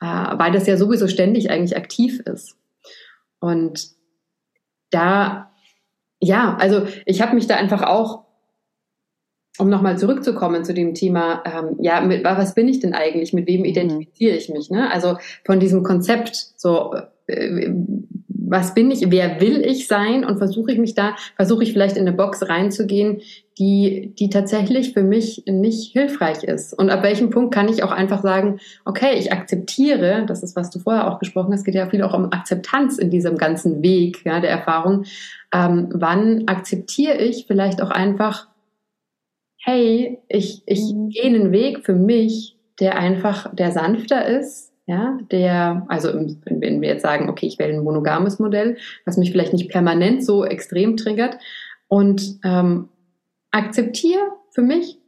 äh, 0.00 0.06
weil 0.06 0.52
das 0.52 0.66
ja 0.66 0.78
sowieso 0.78 1.06
ständig 1.06 1.50
eigentlich 1.50 1.76
aktiv 1.76 2.20
ist. 2.20 2.56
Und 3.42 3.88
da, 4.90 5.50
ja, 6.20 6.56
also 6.60 6.86
ich 7.04 7.20
habe 7.20 7.34
mich 7.34 7.46
da 7.46 7.56
einfach 7.56 7.82
auch 7.82 8.22
um 9.58 9.68
nochmal 9.68 9.98
zurückzukommen 9.98 10.64
zu 10.64 10.72
dem 10.72 10.94
Thema, 10.94 11.42
ähm, 11.44 11.76
ja, 11.80 12.00
mit, 12.00 12.24
was 12.24 12.54
bin 12.54 12.68
ich 12.68 12.80
denn 12.80 12.94
eigentlich, 12.94 13.34
mit 13.34 13.46
wem 13.46 13.60
mhm. 13.60 13.66
identifiziere 13.66 14.36
ich 14.36 14.48
mich? 14.48 14.70
Ne? 14.70 14.90
Also 14.90 15.18
von 15.44 15.60
diesem 15.60 15.82
Konzept, 15.82 16.34
so, 16.56 16.94
äh, 17.26 17.70
was 18.52 18.74
bin 18.74 18.90
ich, 18.90 19.10
wer 19.10 19.40
will 19.40 19.62
ich 19.62 19.88
sein 19.88 20.24
und 20.24 20.38
versuche 20.38 20.70
ich 20.70 20.78
mich 20.78 20.94
da, 20.94 21.16
versuche 21.34 21.64
ich 21.64 21.72
vielleicht 21.72 21.96
in 21.96 22.06
eine 22.06 22.16
Box 22.16 22.48
reinzugehen, 22.48 23.20
die, 23.58 24.14
die 24.18 24.30
tatsächlich 24.30 24.92
für 24.92 25.02
mich 25.02 25.42
nicht 25.46 25.92
hilfreich 25.92 26.44
ist. 26.44 26.72
Und 26.72 26.90
ab 26.90 27.02
welchem 27.02 27.30
Punkt 27.30 27.52
kann 27.52 27.68
ich 27.68 27.82
auch 27.82 27.90
einfach 27.90 28.22
sagen, 28.22 28.60
okay, 28.84 29.14
ich 29.18 29.32
akzeptiere, 29.32 30.24
das 30.26 30.42
ist, 30.42 30.54
was 30.54 30.70
du 30.70 30.78
vorher 30.78 31.10
auch 31.10 31.18
gesprochen 31.18 31.52
hast, 31.52 31.64
geht 31.64 31.74
ja 31.74 31.88
viel 31.88 32.02
auch 32.02 32.14
um 32.14 32.32
Akzeptanz 32.32 32.98
in 32.98 33.10
diesem 33.10 33.36
ganzen 33.36 33.82
Weg 33.82 34.24
ja, 34.24 34.38
der 34.38 34.50
Erfahrung. 34.50 35.04
Ähm, 35.52 35.88
wann 35.92 36.46
akzeptiere 36.46 37.18
ich 37.18 37.46
vielleicht 37.48 37.82
auch 37.82 37.90
einfach 37.90 38.46
hey, 39.62 40.18
ich, 40.28 40.62
ich 40.66 40.92
mhm. 40.92 41.08
gehe 41.08 41.24
einen 41.24 41.52
Weg 41.52 41.84
für 41.84 41.94
mich, 41.94 42.56
der 42.80 42.98
einfach, 42.98 43.54
der 43.54 43.70
sanfter 43.70 44.26
ist, 44.26 44.71
ja, 44.92 45.18
der, 45.30 45.86
also 45.88 46.12
wenn 46.44 46.82
wir 46.82 46.88
jetzt 46.90 47.00
sagen, 47.00 47.30
okay, 47.30 47.46
ich 47.46 47.58
wähle 47.58 47.72
ein 47.72 47.82
monogames 47.82 48.38
Modell, 48.38 48.76
was 49.06 49.16
mich 49.16 49.32
vielleicht 49.32 49.54
nicht 49.54 49.70
permanent 49.70 50.22
so 50.22 50.44
extrem 50.44 50.98
triggert 50.98 51.38
und 51.88 52.38
ähm, 52.44 52.90
akzeptiere 53.52 54.20
für 54.50 54.60
mich, 54.60 54.98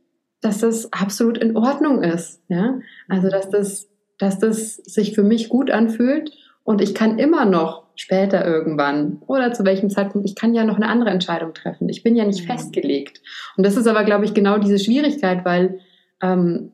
dass 0.40 0.60
das 0.60 0.90
absolut 0.90 1.36
in 1.36 1.54
Ordnung 1.54 2.02
ist, 2.02 2.42
ja, 2.48 2.78
also 3.10 3.28
dass 3.28 3.50
das, 3.50 3.90
dass 4.18 4.38
das 4.38 4.76
sich 4.76 5.14
für 5.14 5.22
mich 5.22 5.50
gut 5.50 5.70
anfühlt 5.70 6.32
und 6.62 6.80
ich 6.80 6.94
kann 6.94 7.18
immer 7.18 7.44
noch 7.44 7.84
später 7.94 8.42
irgendwann 8.42 9.20
oder 9.26 9.52
zu 9.52 9.66
welchem 9.66 9.90
Zeitpunkt, 9.90 10.26
ich 10.26 10.34
kann 10.34 10.54
ja 10.54 10.64
noch 10.64 10.76
eine 10.76 10.88
andere 10.88 11.10
Entscheidung 11.10 11.52
treffen. 11.52 11.90
Ich 11.90 12.02
bin 12.02 12.16
ja 12.16 12.24
nicht 12.24 12.42
mhm. 12.42 12.52
festgelegt. 12.52 13.20
Und 13.56 13.64
das 13.64 13.76
ist 13.76 13.86
aber, 13.86 14.02
glaube 14.02 14.24
ich, 14.24 14.34
genau 14.34 14.58
diese 14.58 14.80
Schwierigkeit, 14.80 15.44
weil 15.44 15.78
ähm, 16.20 16.72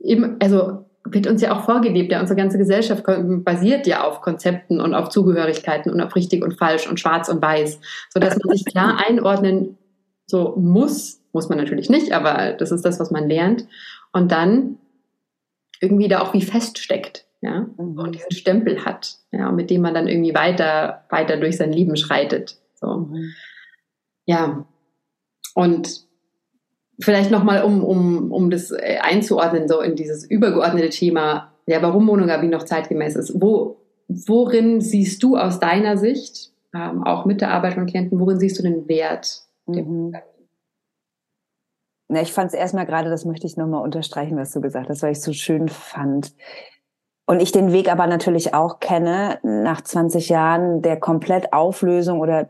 eben, 0.00 0.36
also 0.40 0.87
wird 1.12 1.26
uns 1.26 1.42
ja 1.42 1.56
auch 1.56 1.64
vorgelebt, 1.64 2.12
ja, 2.12 2.20
unsere 2.20 2.36
ganze 2.36 2.58
Gesellschaft 2.58 3.04
basiert 3.44 3.86
ja 3.86 4.04
auf 4.04 4.20
Konzepten 4.20 4.80
und 4.80 4.94
auf 4.94 5.08
Zugehörigkeiten 5.08 5.92
und 5.92 6.00
auf 6.00 6.14
richtig 6.14 6.42
und 6.42 6.58
falsch 6.58 6.88
und 6.88 7.00
schwarz 7.00 7.28
und 7.28 7.42
weiß, 7.42 7.80
sodass 8.10 8.38
man 8.42 8.56
sich 8.56 8.64
klar 8.64 8.98
einordnen 9.06 9.78
so 10.26 10.54
muss, 10.56 11.20
muss 11.32 11.48
man 11.48 11.58
natürlich 11.58 11.88
nicht, 11.88 12.12
aber 12.12 12.52
das 12.52 12.70
ist 12.70 12.84
das, 12.84 13.00
was 13.00 13.10
man 13.10 13.28
lernt 13.28 13.66
und 14.12 14.30
dann 14.30 14.78
irgendwie 15.80 16.08
da 16.08 16.20
auch 16.20 16.34
wie 16.34 16.42
feststeckt, 16.42 17.24
ja, 17.40 17.66
mhm. 17.76 17.98
und 17.98 18.14
diesen 18.14 18.32
Stempel 18.32 18.84
hat, 18.84 19.16
ja, 19.32 19.50
mit 19.52 19.70
dem 19.70 19.80
man 19.80 19.94
dann 19.94 20.08
irgendwie 20.08 20.34
weiter, 20.34 21.04
weiter 21.08 21.36
durch 21.36 21.56
sein 21.56 21.72
Leben 21.72 21.96
schreitet, 21.96 22.58
so. 22.74 22.98
Mhm. 22.98 23.32
Ja. 24.26 24.66
Und 25.54 26.07
vielleicht 27.00 27.30
nochmal, 27.30 27.62
um, 27.62 27.84
um, 27.84 28.32
um 28.32 28.50
das 28.50 28.70
äh, 28.70 28.98
einzuordnen, 29.00 29.68
so 29.68 29.80
in 29.80 29.96
dieses 29.96 30.24
übergeordnete 30.24 30.90
Thema, 30.90 31.52
ja, 31.66 31.82
warum 31.82 32.06
Monogamie 32.06 32.48
noch 32.48 32.64
zeitgemäß 32.64 33.16
ist. 33.16 33.40
Wo, 33.40 33.76
worin 34.08 34.80
siehst 34.80 35.22
du 35.22 35.36
aus 35.36 35.60
deiner 35.60 35.96
Sicht, 35.96 36.52
ähm, 36.74 37.04
auch 37.04 37.24
mit 37.24 37.40
der 37.40 37.50
Arbeit 37.52 37.74
von 37.74 37.86
Klienten, 37.86 38.20
worin 38.20 38.38
siehst 38.38 38.58
du 38.58 38.62
den 38.62 38.88
Wert 38.88 39.42
mhm. 39.66 40.14
Na, 42.10 42.22
ich 42.22 42.32
fand 42.32 42.48
es 42.48 42.54
erstmal 42.54 42.86
gerade, 42.86 43.10
das 43.10 43.26
möchte 43.26 43.46
ich 43.46 43.58
nochmal 43.58 43.82
unterstreichen, 43.82 44.38
was 44.38 44.52
du 44.52 44.62
gesagt 44.62 44.88
hast, 44.88 45.02
weil 45.02 45.12
ich 45.12 45.18
es 45.18 45.24
so 45.24 45.34
schön 45.34 45.68
fand. 45.68 46.32
Und 47.26 47.40
ich 47.40 47.52
den 47.52 47.72
Weg 47.72 47.92
aber 47.92 48.06
natürlich 48.06 48.54
auch 48.54 48.80
kenne, 48.80 49.38
nach 49.42 49.82
20 49.82 50.30
Jahren 50.30 50.80
der 50.80 50.98
Komplettauflösung 50.98 52.20
oder 52.20 52.48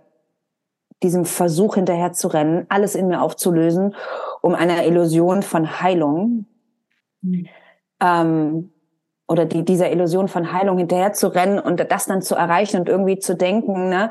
diesem 1.02 1.24
Versuch 1.24 1.74
hinterher 1.74 2.12
zu 2.12 2.28
rennen, 2.28 2.66
alles 2.68 2.94
in 2.94 3.08
mir 3.08 3.20
aufzulösen, 3.20 3.96
um 4.40 4.55
einer 4.55 4.85
Illusion 4.85 5.42
von 5.42 5.81
Heilung 5.81 6.46
mhm. 7.22 7.46
ähm, 8.01 8.72
oder 9.29 9.44
die, 9.44 9.64
dieser 9.64 9.92
Illusion 9.92 10.29
von 10.29 10.53
Heilung 10.53 10.79
hinterher 10.79 11.12
zu 11.12 11.29
rennen 11.29 11.59
und 11.59 11.85
das 11.90 12.07
dann 12.07 12.22
zu 12.22 12.35
erreichen 12.35 12.81
und 12.81 12.88
irgendwie 12.88 13.18
zu 13.18 13.37
denken, 13.37 13.88
ne, 13.88 14.11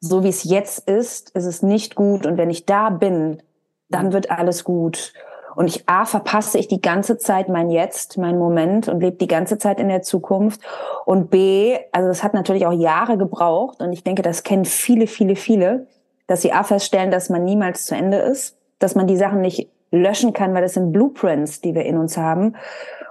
so 0.00 0.24
wie 0.24 0.28
es 0.28 0.44
jetzt 0.44 0.88
ist, 0.88 1.30
ist 1.30 1.44
es 1.44 1.62
nicht 1.62 1.94
gut 1.94 2.26
und 2.26 2.36
wenn 2.36 2.50
ich 2.50 2.66
da 2.66 2.90
bin, 2.90 3.42
dann 3.88 4.12
wird 4.12 4.30
alles 4.30 4.64
gut. 4.64 5.12
Und 5.56 5.66
ich 5.66 5.88
A, 5.88 6.04
verpasse 6.04 6.58
ich 6.58 6.68
die 6.68 6.80
ganze 6.80 7.18
Zeit 7.18 7.48
mein 7.48 7.70
Jetzt, 7.70 8.16
mein 8.16 8.38
Moment 8.38 8.88
und 8.88 9.00
lebe 9.00 9.16
die 9.16 9.26
ganze 9.26 9.58
Zeit 9.58 9.80
in 9.80 9.88
der 9.88 10.02
Zukunft. 10.02 10.60
Und 11.04 11.30
B, 11.30 11.76
also 11.92 12.08
das 12.08 12.22
hat 12.22 12.34
natürlich 12.34 12.66
auch 12.66 12.72
Jahre 12.72 13.18
gebraucht 13.18 13.80
und 13.80 13.92
ich 13.92 14.04
denke, 14.04 14.22
das 14.22 14.42
kennen 14.42 14.64
viele, 14.64 15.06
viele, 15.06 15.36
viele, 15.36 15.86
dass 16.28 16.42
sie 16.42 16.52
A 16.52 16.62
feststellen, 16.62 17.10
dass 17.10 17.30
man 17.30 17.44
niemals 17.44 17.84
zu 17.84 17.96
Ende 17.96 18.18
ist, 18.18 18.56
dass 18.80 18.96
man 18.96 19.06
die 19.06 19.16
Sachen 19.16 19.40
nicht 19.40 19.68
löschen 19.92 20.32
kann, 20.32 20.54
weil 20.54 20.62
das 20.62 20.74
sind 20.74 20.92
Blueprints, 20.92 21.60
die 21.60 21.74
wir 21.74 21.84
in 21.84 21.96
uns 21.96 22.16
haben. 22.16 22.56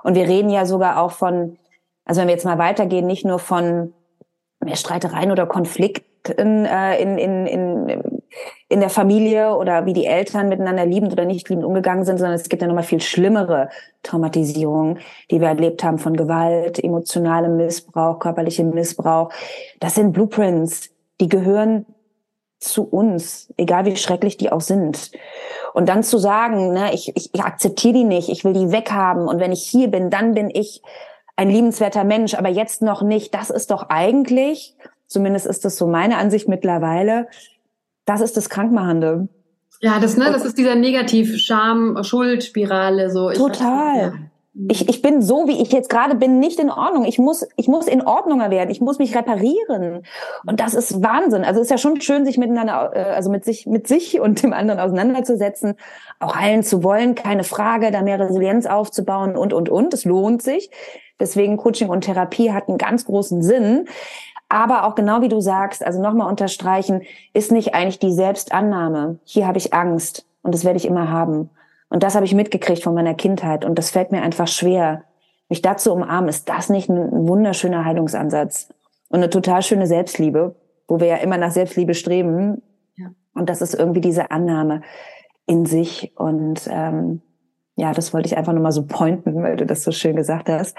Und 0.04 0.16
wir 0.16 0.28
reden 0.28 0.50
ja 0.50 0.66
sogar 0.66 1.02
auch 1.02 1.12
von, 1.12 1.58
also 2.06 2.20
wenn 2.20 2.28
wir 2.28 2.36
jetzt 2.36 2.46
mal 2.46 2.58
weitergehen, 2.58 3.08
nicht 3.08 3.26
nur 3.26 3.40
von 3.40 3.94
mehr 4.64 4.76
Streitereien 4.76 5.32
oder 5.32 5.46
Konflikten 5.46 6.66
äh, 6.66 7.02
in, 7.02 7.18
in, 7.18 7.46
in, 7.46 8.22
in 8.68 8.80
der 8.80 8.90
Familie 8.90 9.56
oder 9.56 9.86
wie 9.86 9.94
die 9.94 10.06
Eltern 10.06 10.50
miteinander 10.50 10.86
liebend 10.86 11.14
oder 11.14 11.26
nicht 11.26 11.50
liebend 11.50 11.66
umgegangen 11.66 12.06
sind, 12.06 12.18
sondern 12.18 12.36
es 12.36 12.50
gibt 12.50 12.62
ja 12.62 12.68
nochmal 12.68 12.84
viel 12.84 13.02
schlimmere 13.02 13.70
Traumatisierungen, 14.04 15.00
die 15.32 15.40
wir 15.40 15.48
erlebt 15.48 15.84
haben 15.84 15.98
von 15.98 16.16
Gewalt, 16.16 16.84
emotionalem 16.84 17.58
Missbrauch, 17.58 18.20
körperlichem 18.20 18.70
Missbrauch. 18.72 19.32
Das 19.80 19.96
sind 19.96 20.14
Blueprints, 20.14 20.90
die 21.20 21.30
gehören 21.30 21.86
zu 22.60 22.84
uns, 22.84 23.54
egal 23.58 23.86
wie 23.86 23.96
schrecklich 23.96 24.38
die 24.38 24.52
auch 24.52 24.62
sind. 24.62 25.12
Und 25.74 25.90
dann 25.90 26.04
zu 26.04 26.18
sagen, 26.18 26.74
ne, 26.74 26.94
ich, 26.94 27.16
ich, 27.16 27.34
ich 27.34 27.44
akzeptiere 27.44 27.94
die 27.94 28.04
nicht, 28.04 28.30
ich 28.30 28.44
will 28.44 28.54
die 28.54 28.72
weghaben 28.72 29.28
und 29.28 29.40
wenn 29.40 29.52
ich 29.52 29.64
hier 29.64 29.90
bin, 29.90 30.10
dann 30.10 30.34
bin 30.34 30.50
ich 30.50 30.82
ein 31.36 31.50
liebenswerter 31.50 32.04
Mensch, 32.04 32.34
aber 32.34 32.50
jetzt 32.50 32.82
noch 32.82 33.02
nicht. 33.02 33.34
Das 33.34 33.50
ist 33.50 33.72
doch 33.72 33.90
eigentlich, 33.90 34.76
zumindest 35.08 35.46
ist 35.46 35.66
das 35.66 35.78
so 35.78 35.88
meine 35.88 36.18
Ansicht 36.18 36.48
mittlerweile, 36.48 37.28
das 38.06 38.22
ist 38.22 38.38
das 38.38 38.50
Krankmachende. 38.50 39.28
Ja, 39.82 40.00
das, 40.00 40.18
ne, 40.18 40.32
das 40.32 40.44
ist 40.44 40.58
dieser 40.58 40.76
Negativ-Scham-Schuld-Spirale, 40.76 43.12
so. 43.12 43.30
Ich 43.30 43.38
Total. 43.38 44.12
Weiß, 44.12 44.14
ja 44.14 44.30
ich, 44.68 44.90
ich 44.90 45.02
bin 45.02 45.22
so, 45.22 45.48
wie 45.48 45.62
ich 45.62 45.72
jetzt 45.72 45.90
gerade 45.90 46.16
bin, 46.16 46.40
nicht 46.40 46.60
in 46.60 46.72
Ordnung. 46.72 47.06
Ich 47.06 47.20
muss, 47.20 47.48
ich 47.56 47.68
muss 47.68 47.88
in 47.88 48.06
Ordnunger 48.06 48.50
werden. 48.50 48.72
Ich 48.72 48.82
muss 48.82 48.98
mich 48.98 49.16
reparieren. 49.16 50.04
Und 50.46 50.60
das 50.60 50.74
ist 50.74 51.04
Wahnsinn. 51.04 51.44
Also 51.44 51.60
es 51.60 51.68
ist 51.68 51.72
ja 51.72 51.78
schon 51.78 52.02
schön, 52.02 52.26
sich 52.26 52.38
miteinander, 52.38 52.92
äh, 52.94 53.00
also 53.12 53.30
mit 53.30 53.46
sich, 53.46 53.68
mit 53.68 53.88
sich 53.88 54.20
und 54.20 54.42
dem 54.42 54.54
anderen 54.54 54.80
auseinanderzusetzen, 54.80 55.76
auch 56.20 56.36
heilen 56.36 56.64
zu 56.64 56.84
wollen, 56.84 57.16
keine 57.16 57.44
Frage, 57.44 57.92
da 57.92 58.02
mehr 58.02 58.20
Resilienz 58.20 58.66
aufzubauen 58.66 59.38
und, 59.38 59.54
und, 59.54 59.70
und. 59.70 59.94
Es 59.94 60.04
lohnt 60.04 60.42
sich. 60.42 60.72
Deswegen 61.20 61.58
Coaching 61.58 61.90
und 61.90 62.02
Therapie 62.02 62.52
hat 62.52 62.70
einen 62.70 62.78
ganz 62.78 63.06
großen 63.06 63.44
Sinn. 63.44 63.88
Aber 64.50 64.86
auch 64.86 64.96
genau 64.96 65.22
wie 65.22 65.30
du 65.30 65.42
sagst, 65.42 65.86
also 65.86 66.02
nochmal 66.02 66.28
unterstreichen, 66.28 67.04
ist 67.34 67.52
nicht 67.52 67.76
eigentlich 67.76 68.00
die 68.00 68.14
Selbstannahme. 68.14 69.20
Hier 69.24 69.46
habe 69.46 69.60
ich 69.60 69.74
Angst 69.74 70.26
und 70.42 70.56
das 70.56 70.66
werde 70.66 70.78
ich 70.78 70.86
immer 70.86 71.12
haben. 71.12 71.52
Und 71.90 72.04
das 72.04 72.16
habe 72.16 72.26
ich 72.26 72.36
mitgekriegt 72.36 72.84
von 72.84 72.94
meiner 72.94 73.16
Kindheit. 73.16 73.66
Und 73.66 73.78
das 73.78 73.90
fällt 73.90 74.12
mir 74.12 74.22
einfach 74.22 74.48
schwer. 74.48 75.04
Mich 75.50 75.62
dazu 75.62 75.92
umarmen, 75.92 76.30
ist 76.30 76.48
das 76.48 76.70
nicht 76.70 76.90
ein 76.90 77.28
wunderschöner 77.28 77.84
Heilungsansatz? 77.86 78.70
Und 79.10 79.18
eine 79.18 79.30
total 79.30 79.64
schöne 79.64 79.88
Selbstliebe, 79.88 80.56
wo 80.88 81.00
wir 81.00 81.08
ja 81.08 81.18
immer 81.18 81.38
nach 81.38 81.52
Selbstliebe 81.52 81.96
streben. 81.96 82.62
Ja. 82.96 83.08
Und 83.34 83.50
das 83.50 83.62
ist 83.62 83.74
irgendwie 83.74 84.02
diese 84.02 84.30
Annahme 84.30 84.84
in 85.48 85.66
sich. 85.66 86.14
Und 86.16 86.70
ähm, 86.72 87.22
ja, 87.76 87.94
das 87.94 88.14
wollte 88.14 88.28
ich 88.28 88.38
einfach 88.38 88.54
nochmal 88.54 88.72
so 88.72 88.86
pointen, 88.86 89.42
weil 89.42 89.58
du 89.58 89.66
das 89.66 89.84
so 89.84 89.92
schön 89.92 90.16
gesagt 90.16 90.48
hast. 90.48 90.78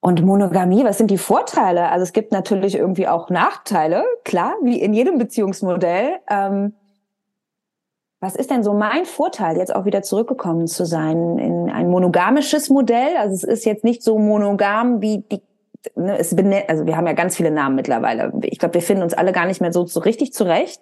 Und 0.00 0.22
Monogamie, 0.22 0.84
was 0.84 0.98
sind 0.98 1.10
die 1.10 1.18
Vorteile? 1.18 1.88
Also 1.88 2.02
es 2.02 2.12
gibt 2.12 2.32
natürlich 2.32 2.74
irgendwie 2.74 3.06
auch 3.06 3.30
Nachteile, 3.30 4.04
klar, 4.24 4.56
wie 4.60 4.80
in 4.80 4.92
jedem 4.92 5.16
Beziehungsmodell. 5.16 6.18
Ähm, 6.28 6.74
was 8.22 8.36
ist 8.36 8.52
denn 8.52 8.62
so 8.62 8.72
mein 8.72 9.04
Vorteil, 9.04 9.56
jetzt 9.56 9.74
auch 9.74 9.84
wieder 9.84 10.02
zurückgekommen 10.02 10.68
zu 10.68 10.86
sein 10.86 11.38
in 11.38 11.68
ein 11.68 11.90
monogamisches 11.90 12.70
Modell? 12.70 13.16
Also 13.18 13.34
es 13.34 13.42
ist 13.42 13.64
jetzt 13.66 13.82
nicht 13.82 14.04
so 14.04 14.16
monogam 14.16 15.02
wie 15.02 15.24
die, 15.32 15.42
ne, 15.96 16.16
es 16.18 16.34
benennt, 16.36 16.68
also 16.68 16.86
wir 16.86 16.96
haben 16.96 17.08
ja 17.08 17.14
ganz 17.14 17.36
viele 17.36 17.50
Namen 17.50 17.74
mittlerweile. 17.74 18.32
Ich 18.44 18.60
glaube, 18.60 18.74
wir 18.74 18.80
finden 18.80 19.02
uns 19.02 19.12
alle 19.12 19.32
gar 19.32 19.46
nicht 19.46 19.60
mehr 19.60 19.72
so, 19.72 19.86
so 19.86 19.98
richtig 19.98 20.32
zurecht, 20.32 20.80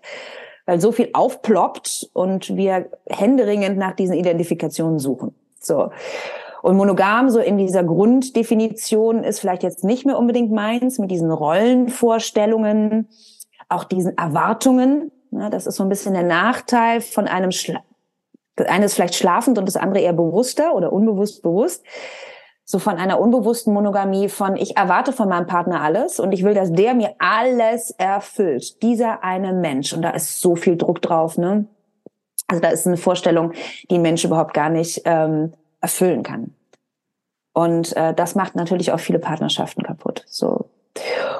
weil 0.66 0.83
so 0.83 0.92
viel 0.92 1.09
aufploppt 1.14 2.11
und 2.12 2.57
wir 2.57 2.90
händeringend 3.09 3.79
nach 3.79 3.96
diesen 3.96 4.16
Identifikationen 4.16 4.98
suchen. 4.98 5.35
So. 5.59 5.92
Und 6.61 6.76
monogam, 6.76 7.31
so 7.31 7.38
in 7.38 7.57
dieser 7.57 7.85
Grunddefinition, 7.85 9.24
ist 9.24 9.40
vielleicht 9.40 9.62
jetzt 9.62 9.83
nicht 9.83 10.05
mehr 10.05 10.18
unbedingt 10.18 10.53
meins 10.53 10.98
mit 10.98 11.11
diesen 11.11 11.31
Rollenvorstellungen, 11.31 13.09
auch 13.70 13.85
diesen 13.85 14.18
Erwartungen, 14.18 15.11
ja, 15.31 15.51
das 15.51 15.66
ist 15.66 15.77
so 15.77 15.83
ein 15.83 15.88
bisschen 15.88 16.14
der 16.14 16.23
Nachteil 16.23 17.01
von 17.01 17.27
einem 17.27 17.53
Schla 17.53 17.83
eines 18.66 18.93
vielleicht 18.95 19.14
schlafend 19.14 19.57
und 19.57 19.66
das 19.66 19.77
andere 19.77 20.03
eher 20.03 20.12
bewusster 20.12 20.75
oder 20.75 20.93
unbewusst 20.93 21.43
bewusst. 21.43 21.83
So 22.66 22.79
von 22.79 22.99
einer 22.99 23.19
unbewussten 23.19 23.73
Monogamie 23.73 24.29
von 24.29 24.55
ich 24.55 24.77
erwarte 24.77 25.14
von 25.14 25.31
meinem 25.31 25.47
Partner 25.47 25.81
alles 25.81 26.21
und 26.21 26.33
ich 26.33 26.45
will, 26.45 26.53
dass 26.53 26.71
der 26.71 26.95
mir 26.95 27.14
alles 27.19 27.90
erfüllt. 27.93 28.83
Dieser 28.83 29.25
eine 29.25 29.54
Mensch 29.54 29.94
und 29.94 30.02
da 30.02 30.11
ist 30.11 30.40
so 30.40 30.57
viel 30.57 30.77
Druck 30.77 31.00
drauf, 31.00 31.38
ne? 31.38 31.67
Also 32.48 32.61
da 32.61 32.69
ist 32.69 32.87
eine 32.87 32.98
Vorstellung, 32.98 33.52
die 33.90 33.94
ein 33.94 34.02
Mensch 34.02 34.25
überhaupt 34.25 34.52
gar 34.52 34.69
nicht 34.69 35.02
ähm, 35.04 35.54
erfüllen 35.81 36.23
kann. 36.23 36.54
Und 37.54 37.96
äh, 37.96 38.13
das 38.13 38.35
macht 38.35 38.57
natürlich 38.57 38.92
auch 38.92 39.00
viele 39.00 39.21
Partnerschaften 39.21 39.83
kaputt. 39.85 40.25
So 40.27 40.69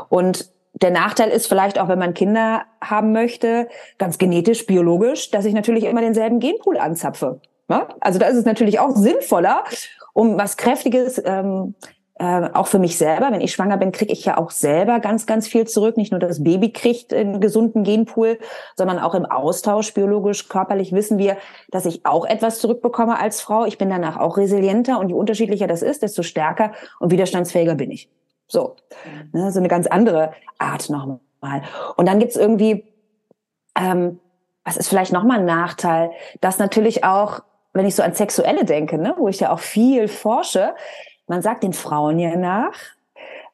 und 0.09 0.51
der 0.83 0.91
Nachteil 0.91 1.31
ist 1.31 1.47
vielleicht 1.47 1.79
auch, 1.79 1.89
wenn 1.89 1.99
man 1.99 2.15
Kinder 2.15 2.63
haben 2.81 3.13
möchte, 3.13 3.69
ganz 3.99 4.19
genetisch, 4.19 4.67
biologisch, 4.67 5.31
dass 5.31 5.45
ich 5.45 5.55
natürlich 5.55 5.85
immer 5.85 6.01
denselben 6.01 6.41
Genpool 6.41 6.79
anzapfe. 6.79 7.41
Ja? 7.69 7.89
Also 8.01 8.19
da 8.19 8.27
ist 8.27 8.37
es 8.37 8.45
natürlich 8.45 8.81
auch 8.81 8.97
sinnvoller, 8.97 9.65
um 10.13 10.39
was 10.39 10.57
Kräftiges, 10.57 11.21
ähm, 11.25 11.75
äh, 12.21 12.51
auch 12.53 12.67
für 12.67 12.79
mich 12.79 12.99
selber, 12.99 13.31
wenn 13.31 13.41
ich 13.41 13.53
schwanger 13.53 13.79
bin, 13.79 13.93
kriege 13.93 14.13
ich 14.13 14.27
ja 14.27 14.37
auch 14.37 14.51
selber 14.51 15.01
ganz, 15.01 15.27
ganz 15.27 15.49
viel 15.49 15.67
zurück. 15.67 15.97
Nicht 15.97 16.11
nur 16.11 16.21
das 16.21 16.45
Baby 16.45 16.71
kriegt 16.71 17.15
einen 17.15 17.41
gesunden 17.41 17.83
Genpool, 17.83 18.39
sondern 18.77 18.99
auch 18.99 19.15
im 19.15 19.25
Austausch 19.25 19.95
biologisch, 19.95 20.49
körperlich 20.49 20.93
wissen 20.93 21.17
wir, 21.17 21.39
dass 21.71 21.87
ich 21.87 22.05
auch 22.05 22.27
etwas 22.27 22.59
zurückbekomme 22.59 23.19
als 23.19 23.41
Frau. 23.41 23.65
Ich 23.65 23.79
bin 23.79 23.89
danach 23.89 24.19
auch 24.19 24.37
resilienter 24.37 24.99
und 24.99 25.09
je 25.09 25.15
unterschiedlicher 25.15 25.67
das 25.67 25.81
ist, 25.81 26.03
desto 26.03 26.23
stärker 26.23 26.73
und 26.99 27.11
widerstandsfähiger 27.11 27.75
bin 27.75 27.91
ich. 27.91 28.11
So, 28.51 28.75
ne, 29.33 29.53
so 29.53 29.61
eine 29.61 29.69
ganz 29.69 29.87
andere 29.87 30.33
Art 30.59 30.91
nochmal. 30.91 31.63
Und 31.97 32.07
dann 32.07 32.19
gibt's 32.19 32.37
irgendwie, 32.37 32.85
ähm, 33.79 34.19
was 34.65 34.77
ist 34.77 34.89
vielleicht 34.89 35.13
nochmal 35.13 35.39
ein 35.39 35.45
Nachteil, 35.45 36.11
dass 36.41 36.59
natürlich 36.59 37.05
auch, 37.05 37.41
wenn 37.73 37.87
ich 37.87 37.95
so 37.95 38.03
an 38.03 38.15
Sexuelle 38.15 38.65
denke, 38.65 38.99
ne, 38.99 39.15
wo 39.17 39.29
ich 39.29 39.39
ja 39.39 39.53
auch 39.53 39.61
viel 39.61 40.09
forsche, 40.09 40.75
man 41.29 41.43
sagt 41.43 41.63
den 41.63 41.73
Frauen 41.73 42.19
ja 42.19 42.35
nach, 42.35 42.75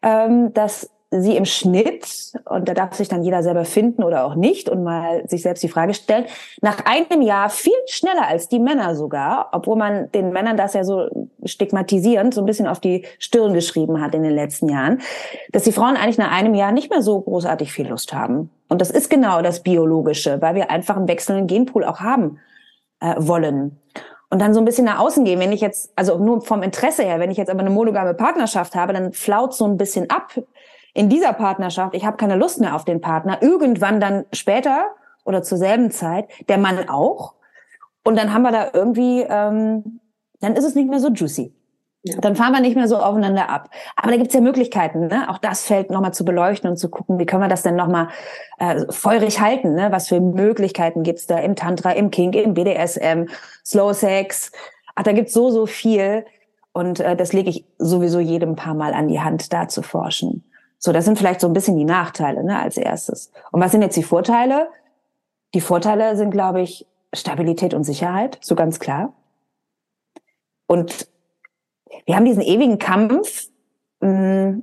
ähm, 0.00 0.54
dass 0.54 0.90
sie 1.10 1.36
im 1.36 1.44
Schnitt, 1.44 2.32
und 2.46 2.68
da 2.68 2.74
darf 2.74 2.94
sich 2.94 3.08
dann 3.08 3.22
jeder 3.22 3.42
selber 3.42 3.64
finden 3.64 4.02
oder 4.02 4.24
auch 4.24 4.34
nicht 4.34 4.68
und 4.68 4.82
mal 4.82 5.26
sich 5.28 5.42
selbst 5.42 5.62
die 5.62 5.68
Frage 5.68 5.94
stellen, 5.94 6.26
nach 6.62 6.84
einem 6.84 7.22
Jahr 7.22 7.48
viel 7.48 7.72
schneller 7.86 8.26
als 8.26 8.48
die 8.48 8.58
Männer 8.58 8.96
sogar, 8.96 9.50
obwohl 9.52 9.76
man 9.76 10.10
den 10.12 10.32
Männern 10.32 10.56
das 10.56 10.74
ja 10.74 10.82
so 10.82 11.28
stigmatisierend 11.44 12.34
so 12.34 12.42
ein 12.42 12.46
bisschen 12.46 12.66
auf 12.66 12.80
die 12.80 13.04
Stirn 13.18 13.54
geschrieben 13.54 14.00
hat 14.00 14.14
in 14.14 14.24
den 14.24 14.34
letzten 14.34 14.68
Jahren, 14.68 15.00
dass 15.52 15.62
die 15.62 15.72
Frauen 15.72 15.96
eigentlich 15.96 16.18
nach 16.18 16.32
einem 16.32 16.54
Jahr 16.54 16.72
nicht 16.72 16.90
mehr 16.90 17.02
so 17.02 17.20
großartig 17.20 17.72
viel 17.72 17.88
Lust 17.88 18.12
haben. 18.12 18.50
Und 18.68 18.80
das 18.80 18.90
ist 18.90 19.08
genau 19.08 19.42
das 19.42 19.62
Biologische, 19.62 20.42
weil 20.42 20.56
wir 20.56 20.70
einfach 20.70 20.96
einen 20.96 21.08
wechselnden 21.08 21.46
Genpool 21.46 21.84
auch 21.84 22.00
haben 22.00 22.40
äh, 23.00 23.14
wollen 23.16 23.78
und 24.28 24.40
dann 24.40 24.54
so 24.54 24.60
ein 24.60 24.64
bisschen 24.64 24.84
nach 24.84 24.98
außen 24.98 25.24
gehen. 25.24 25.38
Wenn 25.38 25.52
ich 25.52 25.60
jetzt, 25.60 25.92
also 25.94 26.18
nur 26.18 26.40
vom 26.40 26.62
Interesse 26.62 27.04
her, 27.04 27.20
wenn 27.20 27.30
ich 27.30 27.36
jetzt 27.36 27.48
aber 27.48 27.60
eine 27.60 27.70
monogame 27.70 28.14
Partnerschaft 28.14 28.74
habe, 28.74 28.92
dann 28.92 29.12
flaut 29.12 29.54
so 29.54 29.64
ein 29.64 29.76
bisschen 29.76 30.10
ab 30.10 30.32
in 30.96 31.10
dieser 31.10 31.34
Partnerschaft. 31.34 31.94
Ich 31.94 32.06
habe 32.06 32.16
keine 32.16 32.36
Lust 32.36 32.58
mehr 32.58 32.74
auf 32.74 32.86
den 32.86 33.02
Partner. 33.02 33.42
Irgendwann 33.42 34.00
dann 34.00 34.24
später 34.32 34.94
oder 35.24 35.42
zur 35.42 35.58
selben 35.58 35.90
Zeit 35.90 36.26
der 36.48 36.56
Mann 36.56 36.88
auch. 36.88 37.34
Und 38.02 38.16
dann 38.16 38.32
haben 38.32 38.42
wir 38.42 38.52
da 38.52 38.70
irgendwie, 38.72 39.20
ähm, 39.20 40.00
dann 40.40 40.54
ist 40.56 40.64
es 40.64 40.74
nicht 40.74 40.88
mehr 40.88 41.00
so 41.00 41.10
juicy. 41.10 41.52
Ja. 42.04 42.18
Dann 42.20 42.34
fahren 42.34 42.52
wir 42.52 42.60
nicht 42.60 42.76
mehr 42.76 42.88
so 42.88 42.96
aufeinander 42.96 43.50
ab. 43.50 43.68
Aber 43.96 44.10
da 44.10 44.16
gibt's 44.16 44.32
ja 44.32 44.40
Möglichkeiten, 44.40 45.08
ne? 45.08 45.28
auch 45.28 45.38
das 45.38 45.64
Feld 45.64 45.90
nochmal 45.90 46.14
zu 46.14 46.24
beleuchten 46.24 46.70
und 46.70 46.76
zu 46.76 46.88
gucken, 46.88 47.18
wie 47.18 47.26
können 47.26 47.42
wir 47.42 47.48
das 47.48 47.62
denn 47.62 47.76
nochmal 47.76 48.08
äh, 48.58 48.90
feurig 48.90 49.40
halten? 49.40 49.74
Ne? 49.74 49.88
Was 49.90 50.08
für 50.08 50.20
Möglichkeiten 50.20 51.02
gibt's 51.02 51.26
da 51.26 51.38
im 51.38 51.56
Tantra, 51.56 51.90
im 51.90 52.10
Kink, 52.10 52.36
im 52.36 52.54
BDSM, 52.54 53.26
Slow 53.66 53.92
Sex? 53.92 54.50
Ach, 54.94 55.02
da 55.02 55.12
gibt's 55.12 55.34
so, 55.34 55.50
so 55.50 55.66
viel. 55.66 56.24
Und 56.72 57.00
äh, 57.00 57.16
das 57.16 57.34
lege 57.34 57.50
ich 57.50 57.66
sowieso 57.76 58.20
jedem 58.20 58.56
paar 58.56 58.74
Mal 58.74 58.94
an 58.94 59.08
die 59.08 59.20
Hand, 59.20 59.52
da 59.52 59.68
zu 59.68 59.82
forschen. 59.82 60.44
So, 60.86 60.92
das 60.92 61.04
sind 61.04 61.18
vielleicht 61.18 61.40
so 61.40 61.48
ein 61.48 61.52
bisschen 61.52 61.76
die 61.76 61.84
Nachteile 61.84 62.44
ne, 62.44 62.60
als 62.60 62.76
erstes. 62.76 63.32
Und 63.50 63.60
was 63.60 63.72
sind 63.72 63.82
jetzt 63.82 63.96
die 63.96 64.04
Vorteile? 64.04 64.68
Die 65.52 65.60
Vorteile 65.60 66.16
sind, 66.16 66.30
glaube 66.30 66.60
ich, 66.60 66.86
Stabilität 67.12 67.74
und 67.74 67.82
Sicherheit, 67.82 68.38
so 68.40 68.54
ganz 68.54 68.78
klar. 68.78 69.12
Und 70.68 71.08
wir 72.04 72.14
haben 72.14 72.24
diesen 72.24 72.40
ewigen 72.40 72.78
Kampf 72.78 73.48
mh, 73.98 74.10
mm, 74.10 74.62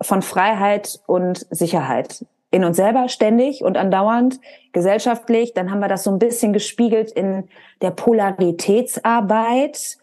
von 0.00 0.22
Freiheit 0.22 1.02
und 1.06 1.46
Sicherheit 1.50 2.24
in 2.50 2.64
uns 2.64 2.78
selber 2.78 3.10
ständig 3.10 3.62
und 3.62 3.76
andauernd, 3.76 4.40
gesellschaftlich. 4.72 5.52
Dann 5.52 5.70
haben 5.70 5.80
wir 5.80 5.88
das 5.88 6.02
so 6.02 6.10
ein 6.10 6.18
bisschen 6.18 6.54
gespiegelt 6.54 7.10
in 7.10 7.46
der 7.82 7.90
Polaritätsarbeit 7.90 9.98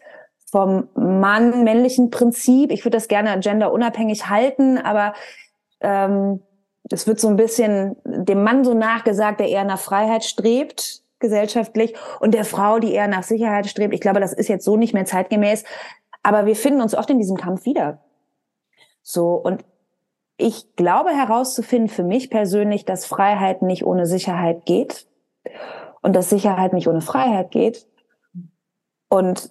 vom 0.48 0.86
Mann-männlichen 0.94 2.10
Prinzip. 2.10 2.70
Ich 2.70 2.84
würde 2.84 2.98
das 2.98 3.08
gerne 3.08 3.36
genderunabhängig 3.40 4.28
halten, 4.28 4.78
aber 4.78 5.12
ähm, 5.80 6.42
es 6.90 7.06
wird 7.06 7.20
so 7.20 7.28
ein 7.28 7.36
bisschen 7.36 7.96
dem 8.04 8.42
Mann 8.42 8.64
so 8.64 8.74
nachgesagt, 8.74 9.40
der 9.40 9.48
eher 9.48 9.64
nach 9.64 9.80
Freiheit 9.80 10.24
strebt 10.24 11.02
gesellschaftlich 11.18 11.94
und 12.20 12.34
der 12.34 12.44
Frau, 12.44 12.78
die 12.78 12.92
eher 12.92 13.08
nach 13.08 13.22
Sicherheit 13.22 13.66
strebt. 13.66 13.94
Ich 13.94 14.00
glaube, 14.00 14.20
das 14.20 14.32
ist 14.32 14.48
jetzt 14.48 14.64
so 14.64 14.76
nicht 14.76 14.92
mehr 14.92 15.06
zeitgemäß. 15.06 15.64
Aber 16.22 16.46
wir 16.46 16.56
finden 16.56 16.82
uns 16.82 16.94
oft 16.94 17.08
in 17.08 17.18
diesem 17.18 17.36
Kampf 17.36 17.64
wieder. 17.64 18.02
So, 19.02 19.34
und 19.34 19.64
ich 20.36 20.76
glaube 20.76 21.10
herauszufinden 21.10 21.88
für 21.88 22.02
mich 22.02 22.30
persönlich, 22.30 22.84
dass 22.84 23.06
Freiheit 23.06 23.62
nicht 23.62 23.86
ohne 23.86 24.06
Sicherheit 24.06 24.66
geht 24.66 25.06
und 26.02 26.14
dass 26.14 26.28
Sicherheit 26.28 26.72
nicht 26.72 26.88
ohne 26.88 27.00
Freiheit 27.00 27.50
geht. 27.50 27.86
Und 29.08 29.50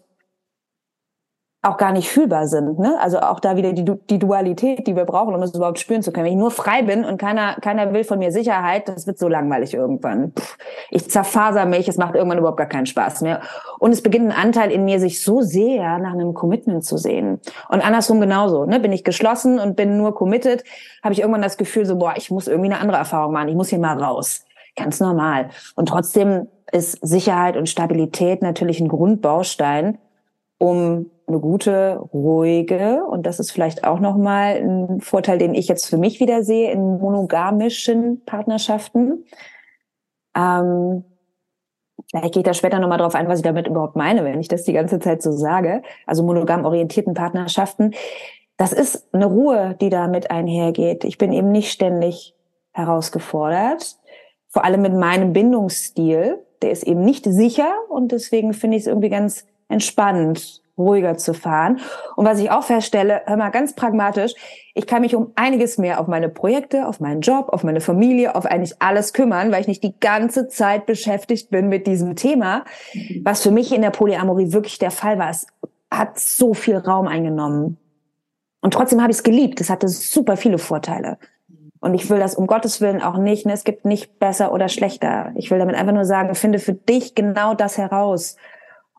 auch 1.66 1.78
gar 1.78 1.92
nicht 1.92 2.10
fühlbar 2.10 2.48
sind. 2.48 2.78
Ne? 2.78 2.96
Also 3.02 3.20
auch 3.20 3.40
da 3.40 3.56
wieder 3.56 3.74
die, 3.74 3.84
die 3.84 4.20
Dualität, 4.20 4.86
die 4.86 4.96
wir 4.96 5.06
brauchen, 5.06 5.34
um 5.34 5.42
es 5.42 5.56
überhaupt 5.56 5.80
spüren 5.80 6.04
zu 6.04 6.12
können. 6.12 6.26
Wenn 6.26 6.34
ich 6.34 6.40
nur 6.40 6.52
frei 6.52 6.84
bin 6.84 7.04
und 7.04 7.18
keiner, 7.18 7.56
keiner 7.56 7.92
will 7.92 8.04
von 8.04 8.20
mir 8.20 8.32
Sicherheit, 8.32 8.88
das 8.88 9.08
wird 9.08 9.18
so 9.18 9.28
langweilig 9.28 9.74
irgendwann. 9.74 10.32
Puh, 10.32 10.44
ich 10.92 11.10
zerfaser 11.10 11.66
mich, 11.66 11.88
es 11.88 11.98
macht 11.98 12.14
irgendwann 12.14 12.38
überhaupt 12.38 12.58
gar 12.58 12.68
keinen 12.68 12.86
Spaß 12.86 13.22
mehr. 13.22 13.42
Und 13.80 13.92
es 13.92 14.04
beginnt 14.04 14.32
ein 14.32 14.46
Anteil 14.46 14.72
in 14.72 14.86
mir, 14.86 15.00
sich 15.00 15.24
so 15.24 15.42
sehr 15.42 15.98
nach 15.98 16.14
einem 16.14 16.36
Commitment 16.36 16.86
zu 16.86 16.98
sehen. 16.98 17.40
Und 17.70 17.86
andersrum 17.86 18.22
genauso. 18.22 18.66
Ne? 18.66 18.80
Bin 18.80 18.94
ich 18.94 19.04
geschlossen 19.04 19.60
und 19.60 19.76
bin 19.76 19.98
nur 19.98 20.14
committed, 20.14 20.64
habe 21.04 21.14
ich 21.14 21.22
irgendwann 21.22 21.42
das 21.42 21.58
Gefühl 21.58 21.86
so, 21.88 21.98
boah, 21.98 22.14
ich 22.16 22.30
muss 22.30 22.48
irgendwie 22.48 22.72
eine 22.72 22.80
andere 22.80 22.98
Erfahrung 22.98 23.34
machen, 23.34 23.48
ich 23.50 23.56
muss 23.56 23.70
hier 23.70 23.80
mal 23.80 23.98
raus. 23.98 24.46
Ganz 24.76 25.00
normal. 25.00 25.50
Und 25.76 25.90
trotzdem 25.90 26.48
ist 26.72 27.00
Sicherheit 27.02 27.58
und 27.58 27.70
Stabilität 27.70 28.42
natürlich 28.42 28.80
ein 28.80 28.88
Grundbaustein, 28.88 29.98
um 30.58 31.12
eine 31.28 31.40
gute, 31.40 31.98
ruhige, 32.14 33.04
und 33.06 33.26
das 33.26 33.40
ist 33.40 33.52
vielleicht 33.52 33.84
auch 33.84 34.00
nochmal 34.00 34.58
ein 34.58 35.02
Vorteil, 35.02 35.38
den 35.38 35.56
ich 35.56 35.68
jetzt 35.68 35.88
für 35.88 35.98
mich 35.98 36.20
wieder 36.20 36.44
sehe 36.44 36.72
in 36.72 37.00
monogamischen 37.00 38.24
Partnerschaften. 38.26 39.26
Ähm, 40.36 41.04
ich 42.24 42.32
gehe 42.32 42.44
da 42.44 42.54
später 42.54 42.80
nochmal 42.80 43.00
drauf 43.00 43.16
ein, 43.16 43.28
was 43.28 43.40
ich 43.40 43.44
damit 43.44 43.68
überhaupt 43.68 43.96
meine, 43.96 44.24
wenn 44.24 44.40
ich 44.40 44.48
das 44.48 44.64
die 44.64 44.74
ganze 44.74 45.00
Zeit 45.00 45.22
so 45.22 45.32
sage. 45.32 45.82
Also 46.06 46.24
monogam 46.24 46.66
orientierten 46.66 47.14
Partnerschaften. 47.14 47.94
Das 48.58 48.72
ist 48.72 49.08
eine 49.14 49.26
Ruhe, 49.26 49.76
die 49.82 49.90
da 49.90 50.08
mit 50.08 50.32
einhergeht. 50.32 51.04
Ich 51.04 51.18
bin 51.18 51.34
eben 51.34 51.52
nicht 51.52 51.72
ständig 51.72 52.36
herausgefordert. 52.72 53.98
Vor 54.48 54.64
allem 54.64 54.82
mit 54.82 54.94
meinem 54.94 55.34
Bindungsstil. 55.34 56.40
Der 56.62 56.72
ist 56.72 56.84
eben 56.84 57.02
nicht 57.02 57.26
sicher 57.26 57.74
und 57.90 58.12
deswegen 58.12 58.54
finde 58.54 58.78
ich 58.78 58.84
es 58.84 58.88
irgendwie 58.88 59.10
ganz 59.10 59.46
entspannend, 59.68 60.62
ruhiger 60.78 61.18
zu 61.18 61.34
fahren. 61.34 61.80
Und 62.16 62.26
was 62.26 62.40
ich 62.40 62.52
auch 62.52 62.64
feststelle, 62.64 63.22
hör 63.26 63.38
mal 63.38 63.50
ganz 63.50 63.76
pragmatisch, 63.76 64.34
ich 64.74 64.88
kann 64.88 65.02
mich 65.02 65.16
um 65.16 65.32
einiges 65.36 65.78
mehr 65.78 66.00
auf 66.00 66.08
meine 66.08 66.30
Projekte, 66.30 66.88
auf 66.88 67.00
meinen 67.00 67.22
Job, 67.22 67.50
auf 67.50 67.64
meine 67.64 67.82
Familie, 67.82 68.36
auf 68.36 68.46
eigentlich 68.46 68.82
alles 68.82 69.14
kümmern, 69.14 69.52
weil 69.52 69.62
ich 69.62 69.68
nicht 69.68 69.84
die 69.84 69.98
ganze 70.00 70.48
Zeit 70.48 70.86
beschäftigt 70.86 71.50
bin 71.50 71.70
mit 71.70 71.88
diesem 71.88 72.16
Thema, 72.16 72.66
was 73.24 73.42
für 73.42 73.52
mich 73.52 73.74
in 73.74 73.82
der 73.82 73.92
Polyamorie 73.92 74.52
wirklich 74.52 74.78
der 74.78 74.92
Fall 74.92 75.18
war. 75.18 75.30
Es 75.30 75.48
hat 75.90 76.20
so 76.20 76.54
viel 76.54 76.78
Raum 76.78 77.08
eingenommen. 77.08 77.78
Und 78.62 78.74
trotzdem 78.74 79.02
habe 79.02 79.12
ich 79.12 79.18
es 79.18 79.24
geliebt. 79.24 79.62
Es 79.62 79.70
hatte 79.70 79.88
super 79.88 80.38
viele 80.38 80.58
Vorteile. 80.58 81.18
Und 81.80 81.94
ich 81.94 82.10
will 82.10 82.18
das 82.18 82.34
um 82.34 82.48
Gottes 82.48 82.82
Willen 82.82 83.02
auch 83.02 83.18
nicht. 83.18 83.46
Ne? 83.46 83.54
Es 83.54 83.64
gibt 83.64 83.86
nicht 83.86 84.18
besser 84.18 84.52
oder 84.52 84.70
schlechter. 84.70 85.32
Ich 85.36 85.52
will 85.52 85.60
damit 85.60 85.76
einfach 85.76 85.94
nur 85.94 86.06
sagen, 86.06 86.34
finde 86.34 86.58
für 86.58 86.74
dich 86.74 87.14
genau 87.14 87.54
das 87.54 87.78
heraus. 87.78 88.38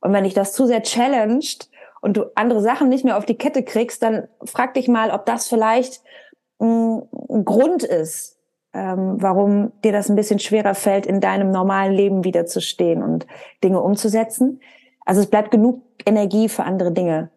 Und 0.00 0.12
wenn 0.12 0.24
dich 0.24 0.34
das 0.34 0.52
zu 0.52 0.66
sehr 0.66 0.82
challenged 0.82 1.68
und 2.00 2.16
du 2.16 2.30
andere 2.34 2.60
Sachen 2.60 2.88
nicht 2.88 3.04
mehr 3.04 3.16
auf 3.16 3.26
die 3.26 3.38
Kette 3.38 3.62
kriegst, 3.62 4.02
dann 4.02 4.28
frag 4.44 4.74
dich 4.74 4.88
mal, 4.88 5.10
ob 5.10 5.26
das 5.26 5.48
vielleicht 5.48 6.02
ein, 6.60 7.08
Grund 7.44 7.82
ist, 7.82 8.38
ähm, 8.72 9.16
warum 9.18 9.72
dir 9.82 9.92
das 9.92 10.08
ein 10.08 10.16
bisschen 10.16 10.38
schwerer 10.38 10.74
fällt, 10.74 11.06
in 11.06 11.20
deinem 11.20 11.50
normalen 11.50 11.92
Leben 11.92 12.24
wiederzustehen 12.24 13.02
und 13.02 13.26
Dinge 13.62 13.80
umzusetzen. 13.80 14.60
Also 15.04 15.20
es 15.20 15.26
bleibt 15.28 15.50
genug 15.50 15.82
Energie 16.04 16.48
für 16.48 16.64
andere 16.64 16.92
Dinge 16.92 17.30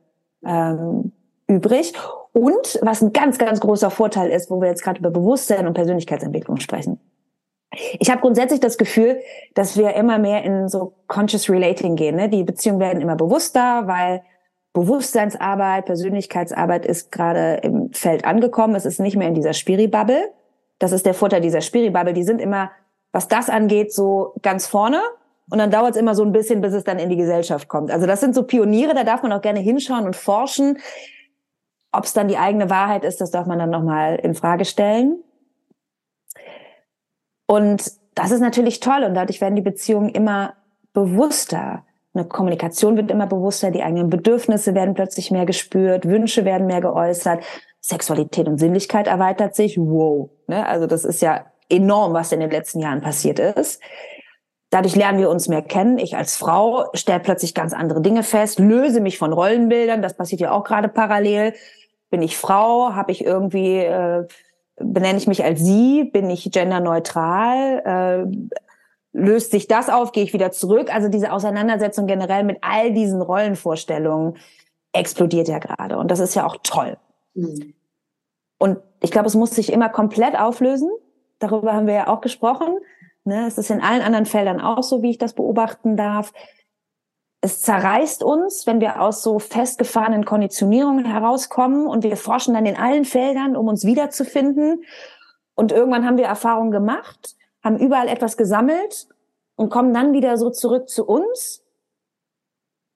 ähm, 0.45 1.11
übrig. 1.47 1.93
Und 2.31 2.79
was 2.81 3.01
ein 3.01 3.11
ganz, 3.11 3.37
ganz 3.37 3.59
großer 3.59 3.89
Vorteil 3.89 4.29
ist, 4.29 4.49
wo 4.49 4.61
wir 4.61 4.69
jetzt 4.69 4.83
gerade 4.83 4.99
über 4.99 5.09
Bewusstsein 5.09 5.67
und 5.67 5.73
Persönlichkeitsentwicklung 5.73 6.59
sprechen. 6.59 6.99
Ich 7.71 8.09
habe 8.09 8.21
grundsätzlich 8.21 8.59
das 8.59 8.77
Gefühl, 8.77 9.21
dass 9.53 9.77
wir 9.77 9.93
immer 9.93 10.17
mehr 10.17 10.43
in 10.43 10.67
so 10.69 10.93
Conscious 11.07 11.49
Relating 11.49 11.95
gehen. 11.95 12.15
Ne? 12.15 12.27
Die 12.29 12.43
Beziehungen 12.43 12.79
werden 12.79 13.01
immer 13.01 13.15
bewusster, 13.15 13.85
weil 13.85 14.23
Bewusstseinsarbeit, 14.73 15.85
Persönlichkeitsarbeit 15.85 16.85
ist 16.85 17.11
gerade 17.11 17.59
im 17.63 17.91
Feld 17.93 18.25
angekommen. 18.25 18.75
Es 18.75 18.85
ist 18.85 18.99
nicht 18.99 19.17
mehr 19.17 19.27
in 19.27 19.35
dieser 19.35 19.53
Spiri-Bubble. 19.53 20.31
Das 20.79 20.91
ist 20.91 21.05
der 21.05 21.13
Vorteil 21.13 21.41
dieser 21.41 21.61
Spiri-Bubble. 21.61 22.13
Die 22.13 22.23
sind 22.23 22.39
immer, 22.41 22.71
was 23.11 23.27
das 23.27 23.49
angeht, 23.49 23.93
so 23.93 24.33
ganz 24.41 24.65
vorne. 24.65 25.01
Und 25.51 25.57
dann 25.57 25.71
dauert 25.71 25.91
es 25.91 25.97
immer 25.97 26.15
so 26.15 26.23
ein 26.23 26.31
bisschen, 26.31 26.61
bis 26.61 26.73
es 26.73 26.83
dann 26.83 26.99
in 26.99 27.09
die 27.09 27.17
Gesellschaft 27.17 27.67
kommt. 27.67 27.91
Also 27.91 28.05
das 28.05 28.19
sind 28.19 28.35
so 28.35 28.43
Pioniere, 28.43 28.93
da 28.93 29.03
darf 29.03 29.23
man 29.23 29.33
auch 29.33 29.41
gerne 29.41 29.59
hinschauen 29.59 30.05
und 30.05 30.15
forschen. 30.15 30.77
Ob 31.91 32.03
es 32.03 32.13
dann 32.13 32.27
die 32.27 32.37
eigene 32.37 32.69
Wahrheit 32.69 33.03
ist, 33.03 33.19
das 33.19 33.31
darf 33.31 33.47
man 33.47 33.57
dann 33.57 33.71
nochmal 33.71 34.15
in 34.17 34.35
Frage 34.35 34.65
stellen. 34.65 35.23
Und 37.49 37.93
das 38.13 38.29
ist 38.29 38.41
natürlich 38.41 38.79
toll 38.79 39.03
und 39.03 39.15
dadurch 39.15 39.41
werden 39.41 39.55
die 39.55 39.63
Beziehungen 39.63 40.09
immer 40.09 40.53
bewusster. 40.93 41.83
Eine 42.13 42.25
Kommunikation 42.25 42.95
wird 42.95 43.09
immer 43.09 43.25
bewusster, 43.25 43.71
die 43.71 43.81
eigenen 43.81 44.11
Bedürfnisse 44.11 44.75
werden 44.75 44.93
plötzlich 44.93 45.31
mehr 45.31 45.47
gespürt, 45.47 46.05
Wünsche 46.05 46.45
werden 46.45 46.67
mehr 46.67 46.79
geäußert, 46.79 47.43
Sexualität 47.81 48.47
und 48.47 48.59
Sinnlichkeit 48.59 49.07
erweitert 49.07 49.55
sich. 49.55 49.79
Wow. 49.79 50.29
Ne? 50.45 50.63
Also 50.67 50.85
das 50.85 51.03
ist 51.03 51.23
ja 51.23 51.45
enorm, 51.69 52.13
was 52.13 52.31
in 52.31 52.39
den 52.39 52.51
letzten 52.51 52.81
Jahren 52.81 53.01
passiert 53.01 53.39
ist. 53.39 53.81
Dadurch 54.69 54.95
lernen 54.95 55.17
wir 55.17 55.31
uns 55.31 55.47
mehr 55.47 55.63
kennen. 55.63 55.97
Ich 55.97 56.15
als 56.15 56.37
Frau 56.37 56.85
stelle 56.93 57.19
plötzlich 57.19 57.55
ganz 57.55 57.73
andere 57.73 58.01
Dinge 58.03 58.21
fest, 58.21 58.59
löse 58.59 59.01
mich 59.01 59.17
von 59.17 59.33
Rollenbildern. 59.33 60.03
Das 60.03 60.15
passiert 60.15 60.41
ja 60.41 60.51
auch 60.51 60.63
gerade 60.63 60.87
parallel. 60.87 61.55
Bin 62.11 62.21
ich 62.21 62.37
Frau? 62.37 62.93
Habe 62.93 63.11
ich 63.11 63.25
irgendwie, 63.25 63.77
äh, 63.77 64.27
benenne 64.79 65.17
ich 65.17 65.27
mich 65.27 65.43
als 65.43 65.59
sie? 65.59 66.05
Bin 66.05 66.29
ich 66.29 66.49
genderneutral? 66.51 68.27
Äh, 68.33 68.57
löst 69.13 69.51
sich 69.51 69.67
das 69.67 69.89
auf? 69.89 70.11
Gehe 70.11 70.23
ich 70.23 70.33
wieder 70.33 70.51
zurück? 70.51 70.93
Also 70.93 71.09
diese 71.09 71.31
Auseinandersetzung 71.31 72.07
generell 72.07 72.43
mit 72.43 72.57
all 72.61 72.93
diesen 72.93 73.21
Rollenvorstellungen 73.21 74.37
explodiert 74.93 75.47
ja 75.47 75.59
gerade. 75.59 75.97
Und 75.97 76.09
das 76.11 76.19
ist 76.19 76.35
ja 76.35 76.45
auch 76.45 76.57
toll. 76.63 76.97
Mhm. 77.33 77.73
Und 78.57 78.79
ich 79.01 79.11
glaube, 79.11 79.27
es 79.27 79.35
muss 79.35 79.51
sich 79.51 79.71
immer 79.71 79.89
komplett 79.89 80.37
auflösen. 80.37 80.89
Darüber 81.39 81.73
haben 81.73 81.87
wir 81.87 81.93
ja 81.93 82.07
auch 82.07 82.21
gesprochen. 82.21 82.77
Ne? 83.23 83.47
Es 83.47 83.57
ist 83.57 83.71
in 83.71 83.81
allen 83.81 84.01
anderen 84.01 84.25
Feldern 84.25 84.59
auch 84.59 84.83
so, 84.83 85.01
wie 85.01 85.11
ich 85.11 85.17
das 85.17 85.33
beobachten 85.33 85.95
darf. 85.95 86.33
Es 87.41 87.61
zerreißt 87.61 88.21
uns, 88.23 88.67
wenn 88.67 88.81
wir 88.81 89.01
aus 89.01 89.23
so 89.23 89.39
festgefahrenen 89.39 90.25
Konditionierungen 90.25 91.05
herauskommen 91.05 91.87
und 91.87 92.03
wir 92.03 92.17
forschen 92.17 92.53
dann 92.53 92.65
in 92.65 92.75
allen 92.75 93.05
Feldern, 93.05 93.55
um 93.55 93.67
uns 93.67 93.85
wiederzufinden. 93.85 94.83
Und 95.55 95.71
irgendwann 95.71 96.05
haben 96.05 96.17
wir 96.17 96.25
Erfahrungen 96.25 96.71
gemacht, 96.71 97.35
haben 97.63 97.77
überall 97.77 98.09
etwas 98.09 98.35
gesammelt 98.35 99.07
und 99.55 99.69
kommen 99.69 99.93
dann 99.93 100.13
wieder 100.13 100.37
so 100.37 100.49
zurück 100.49 100.89
zu 100.89 101.05
uns. 101.05 101.63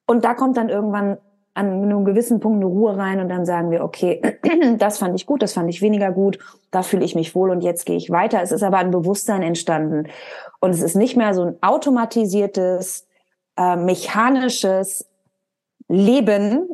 Und 0.06 0.24
da 0.24 0.34
kommt 0.34 0.58
dann 0.58 0.68
irgendwann 0.68 1.18
an 1.54 1.82
einem 1.82 2.04
gewissen 2.04 2.40
Punkt 2.40 2.56
eine 2.56 2.66
Ruhe 2.66 2.96
rein 2.96 3.20
und 3.20 3.28
dann 3.28 3.46
sagen 3.46 3.70
wir, 3.70 3.84
okay, 3.84 4.20
das 4.78 4.98
fand 4.98 5.14
ich 5.14 5.24
gut, 5.24 5.40
das 5.40 5.52
fand 5.52 5.70
ich 5.70 5.80
weniger 5.80 6.10
gut, 6.10 6.38
da 6.70 6.82
fühle 6.82 7.04
ich 7.04 7.14
mich 7.14 7.34
wohl 7.34 7.50
und 7.50 7.62
jetzt 7.62 7.86
gehe 7.86 7.96
ich 7.96 8.10
weiter. 8.10 8.42
Es 8.42 8.50
ist 8.50 8.64
aber 8.64 8.78
ein 8.78 8.90
Bewusstsein 8.90 9.42
entstanden 9.42 10.08
und 10.60 10.70
es 10.70 10.82
ist 10.82 10.96
nicht 10.96 11.16
mehr 11.16 11.32
so 11.32 11.42
ein 11.44 11.56
automatisiertes, 11.62 13.06
äh, 13.56 13.76
mechanisches 13.76 15.08
Leben, 15.88 16.68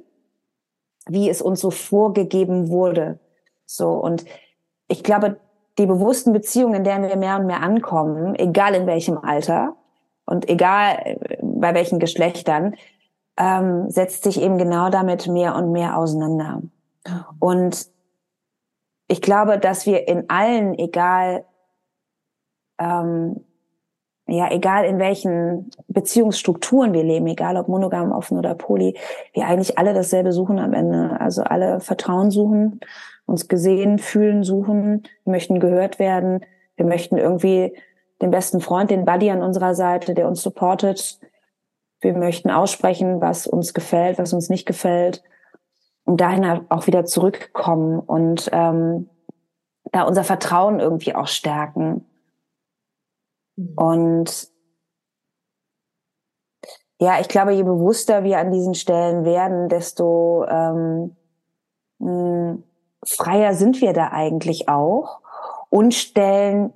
wie 1.07 1.28
es 1.28 1.43
uns 1.43 1.61
so 1.61 1.70
vorgegeben 1.70 2.68
wurde. 2.68 3.18
So 3.66 3.91
und 3.91 4.24
ich 4.89 5.03
glaube, 5.03 5.39
die 5.78 5.87
bewussten 5.87 6.33
Beziehungen, 6.33 6.74
in 6.74 6.85
denen 6.85 7.09
wir 7.09 7.16
mehr 7.16 7.39
und 7.39 7.47
mehr 7.47 7.62
ankommen, 7.62 8.35
egal 8.35 8.74
in 8.74 8.87
welchem 8.87 9.18
Alter 9.18 9.76
und 10.24 10.49
egal 10.49 10.99
äh, 11.05 11.39
bei 11.43 11.74
welchen 11.74 11.99
Geschlechtern, 11.99 12.74
ähm, 13.37 13.91
setzt 13.91 14.24
sich 14.24 14.41
eben 14.41 14.59
genau 14.59 14.91
damit 14.91 15.26
mehr 15.26 15.55
und 15.57 15.72
mehr 15.72 15.97
auseinander. 15.97 16.62
Und 17.39 17.89
ich 19.09 19.22
glaube, 19.22 19.59
dass 19.59 19.87
wir 19.87 20.07
in 20.07 20.28
allen, 20.28 20.78
egal, 20.78 21.45
ähm, 22.78 23.45
ja, 24.31 24.51
egal 24.51 24.85
in 24.85 24.99
welchen 24.99 25.70
Beziehungsstrukturen 25.89 26.93
wir 26.93 27.03
leben, 27.03 27.26
egal 27.26 27.57
ob 27.57 27.68
monogam, 27.68 28.12
offen 28.12 28.39
oder 28.39 28.55
poly, 28.55 28.97
wir 29.33 29.47
eigentlich 29.47 29.78
alle 29.78 29.93
dasselbe 29.93 30.33
suchen 30.33 30.59
am 30.59 30.72
Ende. 30.72 31.20
Also 31.20 31.43
alle 31.43 31.81
Vertrauen 31.81 32.31
suchen, 32.31 32.81
uns 33.26 33.49
gesehen, 33.49 33.99
fühlen 33.99 34.45
suchen, 34.45 35.03
wir 35.24 35.33
möchten 35.33 35.59
gehört 35.61 35.99
werden, 35.99 36.45
wir 36.76 36.87
möchten 36.87 37.16
irgendwie 37.16 37.76
den 38.22 38.31
besten 38.31 38.61
Freund, 38.61 38.91
den 38.91 39.05
Buddy 39.05 39.31
an 39.31 39.43
unserer 39.43 39.74
Seite, 39.74 40.14
der 40.14 40.28
uns 40.28 40.43
supportet, 40.43 41.18
wir 42.01 42.14
möchten 42.16 42.51
aussprechen, 42.51 43.20
was 43.20 43.47
uns 43.47 43.74
gefällt, 43.74 44.18
was 44.18 44.33
uns 44.33 44.49
nicht 44.49 44.66
gefällt. 44.66 45.22
Und 46.05 46.20
dahin 46.20 46.45
auch 46.70 46.87
wieder 46.87 47.05
zurückkommen 47.05 48.01
und 48.01 48.49
ähm, 48.53 49.09
da 49.93 50.03
unser 50.03 50.24
Vertrauen 50.24 50.81
irgendwie 50.81 51.14
auch 51.14 51.28
stärken. 51.28 52.05
Mhm. 53.61 53.72
Und 53.76 54.48
ja, 57.00 57.20
ich 57.20 57.28
glaube, 57.28 57.52
je 57.52 57.62
bewusster 57.62 58.24
wir 58.24 58.38
an 58.38 58.52
diesen 58.52 58.74
Stellen 58.74 59.24
werden, 59.24 59.68
desto 59.68 60.44
ähm, 60.48 61.16
mh, 61.98 62.58
freier 63.04 63.54
sind 63.54 63.80
wir 63.80 63.92
da 63.92 64.08
eigentlich 64.08 64.68
auch 64.68 65.20
und 65.70 65.94
stellen 65.94 66.72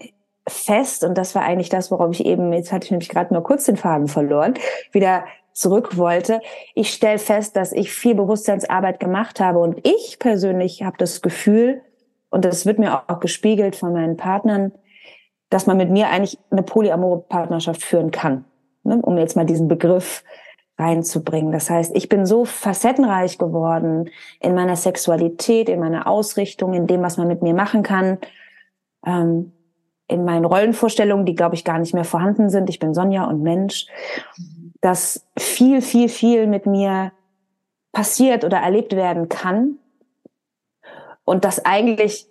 fest, 0.49 1.05
und 1.05 1.17
das 1.17 1.35
war 1.35 1.43
eigentlich 1.43 1.69
das, 1.69 1.91
worauf 1.91 2.11
ich 2.13 2.25
eben, 2.25 2.53
jetzt 2.53 2.73
hatte 2.73 2.85
ich 2.85 2.91
nämlich 2.91 3.09
gerade 3.09 3.33
nur 3.33 3.43
kurz 3.43 3.65
den 3.65 3.77
Faden 3.77 4.09
verloren, 4.09 4.55
wieder 4.93 5.25
zurück 5.53 5.97
wollte. 5.97 6.41
Ich 6.75 6.93
stelle 6.93 7.19
fest, 7.19 7.57
dass 7.57 7.73
ich 7.73 7.93
viel 7.93 8.15
Bewusstseinsarbeit 8.15 9.01
gemacht 9.01 9.41
habe 9.41 9.61
und 9.61 9.87
ich 9.87 10.19
persönlich 10.19 10.83
habe 10.83 10.97
das 10.99 11.23
Gefühl, 11.23 11.83
und 12.31 12.45
das 12.45 12.67
wird 12.67 12.79
mir 12.79 13.03
auch 13.09 13.21
gespiegelt 13.21 13.77
von 13.77 13.93
meinen 13.93 14.17
Partnern, 14.17 14.73
dass 15.55 15.69
man 15.69 15.77
mit 15.77 15.89
mir 15.89 16.09
eigentlich 16.09 16.37
eine 16.51 16.65
polyamore 16.65 17.21
Partnerschaft 17.21 17.85
führen 17.85 18.11
kann, 18.11 18.45
ne? 18.83 18.99
um 19.01 19.17
jetzt 19.19 19.37
mal 19.37 19.47
diesen 19.47 19.69
Begriff 19.69 20.25
reinzubringen. 20.77 21.53
Das 21.53 21.71
heißt, 21.71 21.95
ich 21.95 22.09
bin 22.09 22.27
so 22.27 22.45
facettenreich 22.45 23.39
geworden 23.39 24.11
in 24.41 24.57
meiner 24.57 24.75
Sexualität, 24.75 25.69
in 25.69 25.79
meiner 25.79 26.09
Ausrichtung, 26.09 26.75
in 26.75 26.89
dem, 26.89 27.03
was 27.03 27.19
man 27.19 27.29
mit 27.29 27.41
mir 27.43 27.55
machen 27.55 27.85
kann, 27.85 28.19
ähm, 29.07 29.53
in 30.09 30.25
meinen 30.25 30.45
Rollenvorstellungen, 30.45 31.25
die, 31.25 31.37
glaube 31.37 31.55
ich, 31.55 31.65
gar 31.65 31.79
nicht 31.79 31.95
mehr 31.95 32.03
vorhanden 32.03 32.51
sind. 32.51 32.69
Ich 32.69 32.81
bin 32.81 32.93
Sonja 32.93 33.25
und 33.25 33.41
Mensch, 33.41 33.87
dass 34.81 35.25
viel, 35.39 35.83
viel, 35.83 36.09
viel 36.09 36.49
mit 36.49 36.67
mir 36.67 37.13
passiert 37.93 38.43
oder 38.43 38.57
erlebt 38.57 38.97
werden 38.97 39.29
kann. 39.29 39.79
Und 41.25 41.45
dass 41.45 41.65
eigentlich 41.65 42.27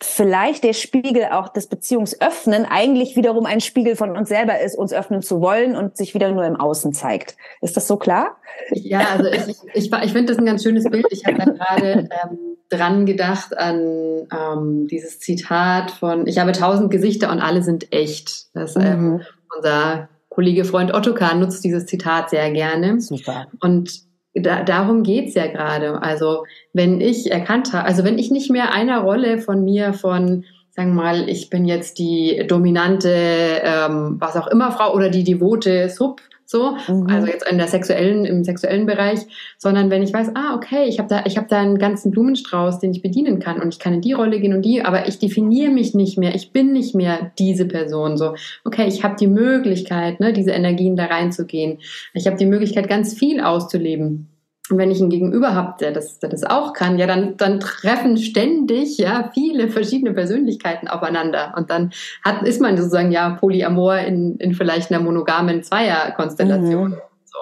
vielleicht 0.00 0.62
der 0.62 0.74
Spiegel 0.74 1.26
auch 1.32 1.48
des 1.48 1.66
Beziehungsöffnen 1.66 2.64
eigentlich 2.64 3.16
wiederum 3.16 3.46
ein 3.46 3.60
Spiegel 3.60 3.96
von 3.96 4.16
uns 4.16 4.28
selber 4.28 4.60
ist, 4.60 4.78
uns 4.78 4.92
öffnen 4.92 5.22
zu 5.22 5.40
wollen 5.40 5.76
und 5.76 5.96
sich 5.96 6.14
wieder 6.14 6.30
nur 6.30 6.44
im 6.44 6.56
Außen 6.56 6.92
zeigt. 6.92 7.36
Ist 7.60 7.76
das 7.76 7.88
so 7.88 7.96
klar? 7.96 8.36
Ja, 8.70 9.08
also 9.12 9.26
ich, 9.26 9.56
ich, 9.74 9.92
ich 9.92 10.12
finde 10.12 10.32
das 10.32 10.38
ein 10.38 10.46
ganz 10.46 10.62
schönes 10.62 10.84
Bild. 10.84 11.06
Ich 11.10 11.24
habe 11.26 11.38
da 11.38 11.44
gerade 11.44 12.08
ähm, 12.10 12.38
dran 12.68 13.06
gedacht 13.06 13.56
an 13.58 14.28
ähm, 14.32 14.86
dieses 14.88 15.18
Zitat 15.18 15.90
von 15.90 16.26
Ich 16.26 16.38
habe 16.38 16.52
tausend 16.52 16.90
Gesichter 16.90 17.30
und 17.32 17.40
alle 17.40 17.62
sind 17.62 17.92
echt. 17.92 18.54
Das 18.54 18.76
ähm, 18.76 19.02
mhm. 19.02 19.20
unser 19.56 20.08
Kollege 20.28 20.64
Freund 20.64 20.94
Ottokar 20.94 21.34
nutzt 21.34 21.64
dieses 21.64 21.86
Zitat 21.86 22.30
sehr 22.30 22.52
gerne. 22.52 23.00
Super. 23.00 23.48
Und 23.60 24.07
da, 24.40 24.62
darum 24.62 25.02
geht's 25.02 25.34
ja 25.34 25.46
gerade. 25.46 26.02
Also 26.02 26.44
wenn 26.72 27.00
ich 27.00 27.30
erkannt 27.30 27.72
habe, 27.72 27.84
also 27.84 28.04
wenn 28.04 28.18
ich 28.18 28.30
nicht 28.30 28.50
mehr 28.50 28.72
einer 28.72 29.00
Rolle 29.00 29.38
von 29.38 29.64
mir 29.64 29.92
von 29.92 30.44
sagen 30.70 30.94
wir 30.94 31.02
mal, 31.02 31.28
ich 31.28 31.50
bin 31.50 31.64
jetzt 31.64 31.98
die 31.98 32.44
dominante, 32.46 33.10
ähm, 33.10 34.16
was 34.20 34.36
auch 34.36 34.46
immer 34.46 34.70
Frau 34.70 34.94
oder 34.94 35.10
die 35.10 35.24
devote 35.24 35.88
Sub, 35.88 36.20
so, 36.50 36.78
mhm. 36.88 37.08
also 37.10 37.26
jetzt 37.26 37.46
in 37.46 37.58
der 37.58 37.68
sexuellen, 37.68 38.24
im 38.24 38.42
sexuellen 38.42 38.86
Bereich, 38.86 39.20
sondern 39.58 39.90
wenn 39.90 40.02
ich 40.02 40.14
weiß, 40.14 40.30
ah, 40.34 40.54
okay, 40.54 40.84
ich 40.88 40.98
habe 40.98 41.06
da, 41.06 41.26
ich 41.26 41.36
habe 41.36 41.46
da 41.46 41.60
einen 41.60 41.76
ganzen 41.76 42.10
Blumenstrauß, 42.10 42.78
den 42.78 42.90
ich 42.90 43.02
bedienen 43.02 43.38
kann 43.38 43.60
und 43.60 43.74
ich 43.74 43.78
kann 43.78 43.92
in 43.92 44.00
die 44.00 44.14
Rolle 44.14 44.40
gehen 44.40 44.54
und 44.54 44.62
die, 44.62 44.82
aber 44.82 45.08
ich 45.08 45.18
definiere 45.18 45.70
mich 45.70 45.94
nicht 45.94 46.16
mehr, 46.16 46.34
ich 46.34 46.50
bin 46.50 46.72
nicht 46.72 46.94
mehr 46.94 47.32
diese 47.38 47.66
Person, 47.66 48.16
so, 48.16 48.34
okay, 48.64 48.88
ich 48.88 49.04
habe 49.04 49.16
die 49.20 49.26
Möglichkeit, 49.26 50.20
ne, 50.20 50.32
diese 50.32 50.52
Energien 50.52 50.96
da 50.96 51.04
reinzugehen, 51.04 51.80
ich 52.14 52.26
habe 52.26 52.38
die 52.38 52.46
Möglichkeit, 52.46 52.88
ganz 52.88 53.12
viel 53.12 53.42
auszuleben. 53.42 54.28
Und 54.70 54.78
wenn 54.78 54.90
ich 54.90 55.00
einen 55.00 55.10
Gegenüber 55.10 55.54
habe, 55.54 55.76
der 55.80 55.92
das, 55.92 56.18
der 56.18 56.28
das 56.28 56.44
auch 56.44 56.72
kann, 56.72 56.98
ja, 56.98 57.06
dann, 57.06 57.36
dann 57.36 57.60
treffen 57.60 58.16
ständig 58.16 58.98
ja 58.98 59.30
viele 59.32 59.68
verschiedene 59.68 60.12
Persönlichkeiten 60.12 60.88
aufeinander. 60.88 61.54
Und 61.56 61.70
dann 61.70 61.92
hat, 62.22 62.42
ist 62.42 62.60
man 62.60 62.76
sozusagen 62.76 63.10
ja 63.10 63.30
Polyamor 63.30 63.96
in, 63.98 64.36
in 64.36 64.52
vielleicht 64.54 64.90
einer 64.90 65.02
monogamen 65.02 65.62
Zweierkonstellation. 65.62 66.90
Mhm. 66.90 66.96
So. 67.24 67.38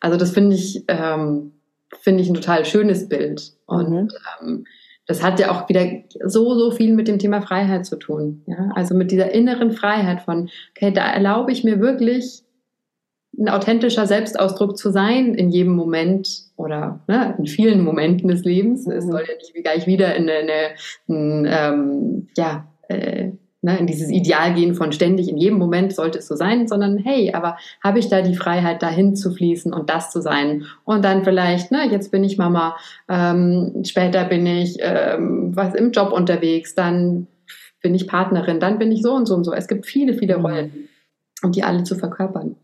Also 0.00 0.16
das 0.16 0.30
finde 0.30 0.56
ich, 0.56 0.84
ähm, 0.88 1.52
finde 2.00 2.22
ich 2.22 2.28
ein 2.28 2.34
total 2.34 2.64
schönes 2.64 3.08
Bild. 3.08 3.52
Und 3.66 3.90
mhm. 3.90 4.08
ähm, 4.40 4.64
das 5.06 5.22
hat 5.22 5.40
ja 5.40 5.50
auch 5.50 5.68
wieder 5.68 5.86
so, 6.24 6.54
so 6.54 6.70
viel 6.70 6.94
mit 6.94 7.08
dem 7.08 7.18
Thema 7.18 7.42
Freiheit 7.42 7.84
zu 7.84 7.96
tun. 7.96 8.44
Ja? 8.46 8.70
Also 8.74 8.94
mit 8.94 9.10
dieser 9.10 9.32
inneren 9.32 9.72
Freiheit 9.72 10.22
von, 10.22 10.48
okay, 10.70 10.92
da 10.92 11.10
erlaube 11.10 11.52
ich 11.52 11.64
mir 11.64 11.80
wirklich 11.80 12.44
ein 13.40 13.48
authentischer 13.48 14.06
Selbstausdruck 14.06 14.76
zu 14.76 14.90
sein 14.90 15.34
in 15.34 15.48
jedem 15.50 15.74
Moment 15.74 16.28
oder 16.56 17.00
ne, 17.08 17.34
in 17.38 17.46
vielen 17.46 17.82
Momenten 17.82 18.28
des 18.28 18.44
Lebens. 18.44 18.86
Es 18.86 19.06
mhm. 19.06 19.10
soll 19.10 19.24
ja 19.26 19.34
nicht 19.34 19.54
gleich 19.54 19.86
wieder 19.86 20.14
in 20.14 20.28
eine, 20.28 20.74
ein, 21.08 21.46
ähm, 21.50 22.28
ja, 22.36 22.68
äh, 22.88 23.30
ne, 23.62 23.78
in 23.78 23.86
dieses 23.86 24.10
Ideal 24.10 24.54
gehen 24.54 24.74
von 24.74 24.92
ständig 24.92 25.28
in 25.28 25.38
jedem 25.38 25.58
Moment 25.58 25.94
sollte 25.94 26.18
es 26.18 26.28
so 26.28 26.36
sein, 26.36 26.68
sondern 26.68 26.98
hey, 26.98 27.32
aber 27.32 27.56
habe 27.82 27.98
ich 27.98 28.08
da 28.08 28.20
die 28.20 28.34
Freiheit, 28.34 28.82
dahin 28.82 29.16
zu 29.16 29.30
fließen 29.32 29.72
und 29.72 29.88
das 29.88 30.10
zu 30.10 30.20
sein? 30.20 30.66
Und 30.84 31.02
dann 31.04 31.24
vielleicht, 31.24 31.72
ne, 31.72 31.88
jetzt 31.90 32.10
bin 32.10 32.24
ich 32.24 32.36
Mama, 32.36 32.76
ähm, 33.08 33.82
später 33.86 34.24
bin 34.24 34.46
ich 34.46 34.76
ähm, 34.80 35.56
was 35.56 35.74
im 35.74 35.92
Job 35.92 36.12
unterwegs, 36.12 36.74
dann 36.74 37.26
bin 37.80 37.94
ich 37.94 38.06
Partnerin, 38.06 38.60
dann 38.60 38.78
bin 38.78 38.92
ich 38.92 39.00
so 39.00 39.14
und 39.14 39.24
so 39.24 39.34
und 39.34 39.44
so. 39.44 39.54
Es 39.54 39.66
gibt 39.66 39.86
viele, 39.86 40.12
viele 40.12 40.36
mhm. 40.36 40.44
Rollen, 40.44 40.88
um 41.42 41.52
die 41.52 41.62
alle 41.62 41.84
zu 41.84 41.94
verkörpern. 41.94 42.56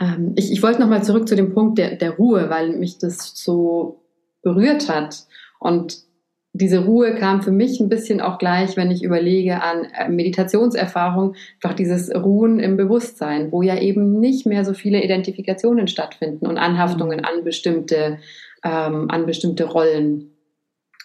Ähm, 0.00 0.32
ich, 0.36 0.52
ich 0.52 0.62
wollte 0.62 0.80
nochmal 0.80 1.04
zurück 1.04 1.28
zu 1.28 1.36
dem 1.36 1.52
Punkt 1.52 1.78
der, 1.78 1.96
der 1.96 2.12
Ruhe, 2.12 2.50
weil 2.50 2.76
mich 2.76 2.98
das 2.98 3.32
so 3.34 4.02
berührt 4.42 4.88
hat. 4.88 5.26
Und 5.58 6.08
diese 6.52 6.84
Ruhe 6.84 7.14
kam 7.14 7.42
für 7.42 7.52
mich 7.52 7.78
ein 7.78 7.88
bisschen 7.88 8.20
auch 8.20 8.38
gleich, 8.38 8.76
wenn 8.76 8.90
ich 8.90 9.02
überlege 9.02 9.62
an 9.62 9.84
äh, 9.84 10.08
Meditationserfahrung, 10.08 11.34
einfach 11.62 11.76
dieses 11.76 12.12
Ruhen 12.14 12.58
im 12.58 12.76
Bewusstsein, 12.76 13.52
wo 13.52 13.62
ja 13.62 13.78
eben 13.78 14.18
nicht 14.18 14.46
mehr 14.46 14.64
so 14.64 14.74
viele 14.74 15.02
Identifikationen 15.02 15.88
stattfinden 15.88 16.46
und 16.46 16.58
Anhaftungen 16.58 17.20
mhm. 17.20 17.24
an 17.24 17.44
bestimmte, 17.44 18.18
ähm, 18.64 19.10
an 19.10 19.26
bestimmte 19.26 19.64
Rollen. 19.64 20.32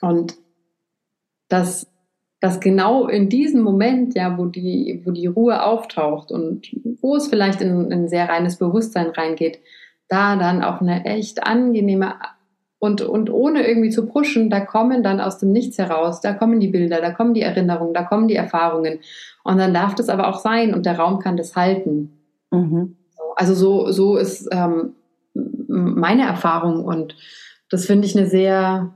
Und 0.02 0.36
dass, 1.50 1.88
dass 2.44 2.60
genau 2.60 3.08
in 3.08 3.30
diesem 3.30 3.62
Moment, 3.62 4.16
ja, 4.16 4.38
wo 4.38 4.48
die, 4.48 5.02
wo 5.06 5.12
die 5.12 5.28
Ruhe 5.28 5.64
auftaucht 5.64 6.30
und 6.30 6.76
wo 7.00 7.16
es 7.16 7.28
vielleicht 7.28 7.62
in, 7.62 7.86
in 7.86 7.94
ein 7.94 8.10
sehr 8.10 8.28
reines 8.28 8.58
Bewusstsein 8.58 9.12
reingeht, 9.12 9.60
da 10.10 10.36
dann 10.36 10.62
auch 10.62 10.82
eine 10.82 11.06
echt 11.06 11.48
angenehme 11.48 12.16
und, 12.80 13.02
und 13.02 13.30
ohne 13.30 13.66
irgendwie 13.66 13.92
zu 13.92 14.08
pushen, 14.08 14.50
da 14.50 14.60
kommen 14.60 15.04
dann 15.04 15.22
aus 15.22 15.38
dem 15.38 15.54
Nichts 15.54 15.78
heraus, 15.78 16.20
da 16.20 16.34
kommen 16.34 16.60
die 16.60 16.68
Bilder, 16.68 17.00
da 17.00 17.12
kommen 17.12 17.34
die 17.34 17.44
Erinnerungen, 17.44 17.94
da 17.94 18.04
kommen 18.04 18.28
die 18.28 18.36
Erfahrungen. 18.36 19.00
Und 19.46 19.58
dann 19.58 19.74
darf 19.74 19.96
das 19.96 20.10
aber 20.10 20.28
auch 20.28 20.40
sein 20.40 20.74
und 20.74 20.86
der 20.86 21.00
Raum 21.00 21.20
kann 21.20 21.38
das 21.38 21.56
halten. 21.56 22.12
Mhm. 22.52 22.98
Also 23.38 23.54
so, 23.54 23.90
so 23.94 24.18
ist 24.18 24.50
ähm, 24.52 24.96
meine 25.34 26.24
Erfahrung 26.24 26.84
und 26.84 27.16
das 27.70 27.86
finde 27.86 28.06
ich 28.06 28.18
eine 28.18 28.28
sehr, 28.28 28.94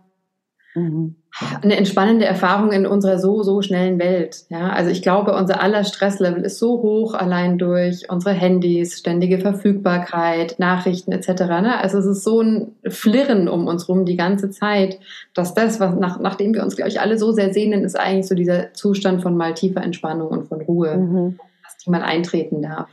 eine 1.61 1.77
entspannende 1.77 2.25
Erfahrung 2.25 2.71
in 2.71 2.87
unserer 2.87 3.19
so, 3.19 3.43
so 3.43 3.61
schnellen 3.61 3.99
Welt. 3.99 4.45
Ja, 4.49 4.69
also 4.69 4.89
ich 4.89 5.01
glaube, 5.01 5.35
unser 5.35 5.61
aller 5.61 5.83
Stresslevel 5.83 6.43
ist 6.43 6.57
so 6.57 6.81
hoch 6.81 7.13
allein 7.13 7.57
durch 7.57 8.09
unsere 8.09 8.33
Handys, 8.33 8.97
ständige 8.97 9.39
Verfügbarkeit, 9.39 10.57
Nachrichten 10.57 11.11
etc. 11.11 11.27
Ne? 11.61 11.79
Also 11.79 11.99
es 11.99 12.05
ist 12.05 12.23
so 12.23 12.41
ein 12.41 12.75
Flirren 12.87 13.47
um 13.47 13.67
uns 13.67 13.87
rum 13.87 14.05
die 14.05 14.17
ganze 14.17 14.49
Zeit, 14.49 14.99
dass 15.35 15.53
das, 15.53 15.79
was 15.79 15.95
nach, 15.95 16.19
nachdem 16.19 16.53
wir 16.53 16.63
uns, 16.63 16.75
glaube 16.75 16.89
ich, 16.89 17.01
alle 17.01 17.17
so 17.17 17.31
sehr 17.31 17.53
sehnen, 17.53 17.83
ist 17.83 17.99
eigentlich 17.99 18.27
so 18.27 18.35
dieser 18.35 18.73
Zustand 18.73 19.21
von 19.21 19.37
mal 19.37 19.53
tiefer 19.53 19.83
Entspannung 19.83 20.29
und 20.29 20.47
von 20.47 20.61
Ruhe, 20.61 20.97
mhm. 20.97 21.39
dass 21.63 21.77
die 21.77 21.91
mal 21.91 22.01
eintreten 22.01 22.61
darf. 22.63 22.89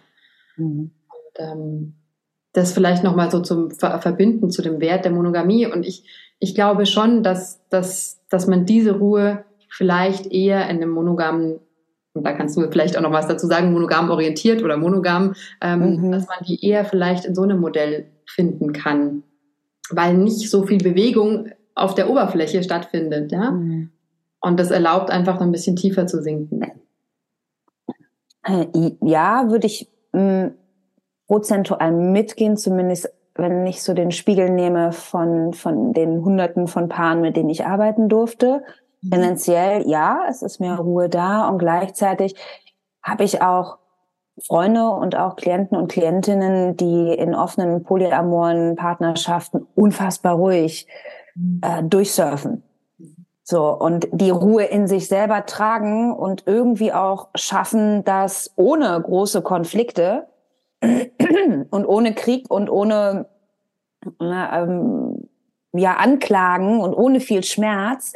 Mhm. 0.56 0.90
Und, 1.08 1.38
ähm, 1.38 1.94
das 2.54 2.72
vielleicht 2.72 3.02
nochmal 3.02 3.30
so 3.32 3.40
zum 3.40 3.72
Verbinden 3.72 4.48
zu 4.48 4.62
dem 4.62 4.80
Wert 4.80 5.04
der 5.04 5.12
Monogamie. 5.12 5.66
Und 5.66 5.84
ich, 5.84 6.04
ich 6.38 6.54
glaube 6.54 6.86
schon, 6.86 7.22
dass, 7.22 7.66
dass 7.68 8.24
dass 8.34 8.48
man 8.48 8.66
diese 8.66 8.98
Ruhe 8.98 9.44
vielleicht 9.68 10.26
eher 10.26 10.68
in 10.68 10.76
einem 10.76 10.90
monogamen, 10.90 11.60
und 12.14 12.26
da 12.26 12.32
kannst 12.32 12.56
du 12.56 12.68
vielleicht 12.68 12.96
auch 12.96 13.02
noch 13.02 13.12
was 13.12 13.28
dazu 13.28 13.46
sagen, 13.46 13.72
monogam 13.72 14.10
orientiert 14.10 14.62
oder 14.62 14.76
monogam, 14.76 15.34
ähm, 15.60 16.00
mhm. 16.00 16.10
dass 16.10 16.26
man 16.26 16.38
die 16.46 16.64
eher 16.64 16.84
vielleicht 16.84 17.24
in 17.26 17.36
so 17.36 17.42
einem 17.42 17.60
Modell 17.60 18.06
finden 18.26 18.72
kann, 18.72 19.22
weil 19.90 20.14
nicht 20.16 20.50
so 20.50 20.66
viel 20.66 20.78
Bewegung 20.78 21.50
auf 21.76 21.94
der 21.94 22.10
Oberfläche 22.10 22.62
stattfindet, 22.64 23.30
ja. 23.30 23.52
Mhm. 23.52 23.90
Und 24.40 24.58
das 24.58 24.72
erlaubt 24.72 25.10
einfach 25.10 25.40
ein 25.40 25.52
bisschen 25.52 25.76
tiefer 25.76 26.08
zu 26.08 26.20
sinken. 26.20 26.60
Äh, 28.42 28.66
ja, 29.00 29.48
würde 29.48 29.66
ich 29.68 29.88
mh, 30.12 30.46
mm, 30.46 30.54
prozentual 31.28 31.92
mitgehen, 31.92 32.56
zumindest 32.56 33.08
wenn 33.34 33.66
ich 33.66 33.82
so 33.82 33.94
den 33.94 34.12
Spiegel 34.12 34.50
nehme 34.50 34.92
von, 34.92 35.52
von 35.52 35.92
den 35.92 36.24
Hunderten 36.24 36.68
von 36.68 36.88
Paaren, 36.88 37.20
mit 37.20 37.36
denen 37.36 37.50
ich 37.50 37.66
arbeiten 37.66 38.08
durfte. 38.08 38.62
Mhm. 39.02 39.10
Tendenziell, 39.10 39.88
ja, 39.88 40.20
es 40.28 40.42
ist 40.42 40.60
mehr 40.60 40.76
Ruhe 40.76 41.08
da 41.08 41.48
und 41.48 41.58
gleichzeitig 41.58 42.36
habe 43.02 43.24
ich 43.24 43.42
auch 43.42 43.78
Freunde 44.42 44.88
und 44.88 45.16
auch 45.16 45.36
Klienten 45.36 45.76
und 45.76 45.90
Klientinnen, 45.90 46.76
die 46.76 47.12
in 47.12 47.34
offenen 47.34 47.84
polyamoren 47.84 48.74
Partnerschaften 48.76 49.66
unfassbar 49.74 50.34
ruhig 50.34 50.88
mhm. 51.34 51.60
äh, 51.62 51.82
durchsurfen. 51.82 52.62
So, 53.46 53.68
und 53.68 54.08
die 54.10 54.30
Ruhe 54.30 54.64
in 54.64 54.86
sich 54.86 55.06
selber 55.06 55.44
tragen 55.44 56.12
und 56.14 56.44
irgendwie 56.46 56.92
auch 56.92 57.28
schaffen, 57.34 58.02
dass 58.04 58.52
ohne 58.56 58.98
große 59.00 59.42
Konflikte 59.42 60.26
und 61.70 61.86
ohne 61.86 62.14
Krieg 62.14 62.50
und 62.50 62.68
ohne 62.70 63.26
ähm, 64.20 65.28
ja 65.72 65.94
Anklagen 65.94 66.80
und 66.80 66.94
ohne 66.94 67.20
viel 67.20 67.42
Schmerz 67.42 68.12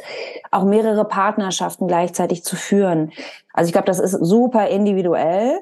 auch 0.51 0.63
mehrere 0.63 1.05
Partnerschaften 1.05 1.87
gleichzeitig 1.87 2.43
zu 2.43 2.55
führen. 2.55 3.11
Also 3.53 3.67
ich 3.67 3.73
glaube, 3.73 3.87
das 3.87 3.99
ist 3.99 4.13
super 4.13 4.67
individuell 4.69 5.59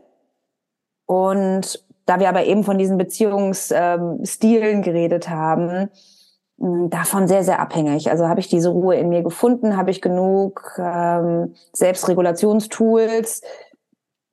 und 1.06 1.84
da 2.06 2.20
wir 2.20 2.30
aber 2.30 2.46
eben 2.46 2.64
von 2.64 2.78
diesen 2.78 2.98
Beziehungsstilen 2.98 4.82
geredet 4.82 5.30
haben, 5.30 5.90
davon 6.58 7.28
sehr, 7.28 7.44
sehr 7.44 7.60
abhängig. 7.60 8.10
Also 8.10 8.28
habe 8.28 8.40
ich 8.40 8.48
diese 8.48 8.70
Ruhe 8.70 8.96
in 8.96 9.10
mir 9.10 9.22
gefunden, 9.22 9.78
habe 9.78 9.92
ich 9.92 10.02
genug 10.02 10.74
ähm, 10.80 11.54
Selbstregulationstools, 11.74 13.42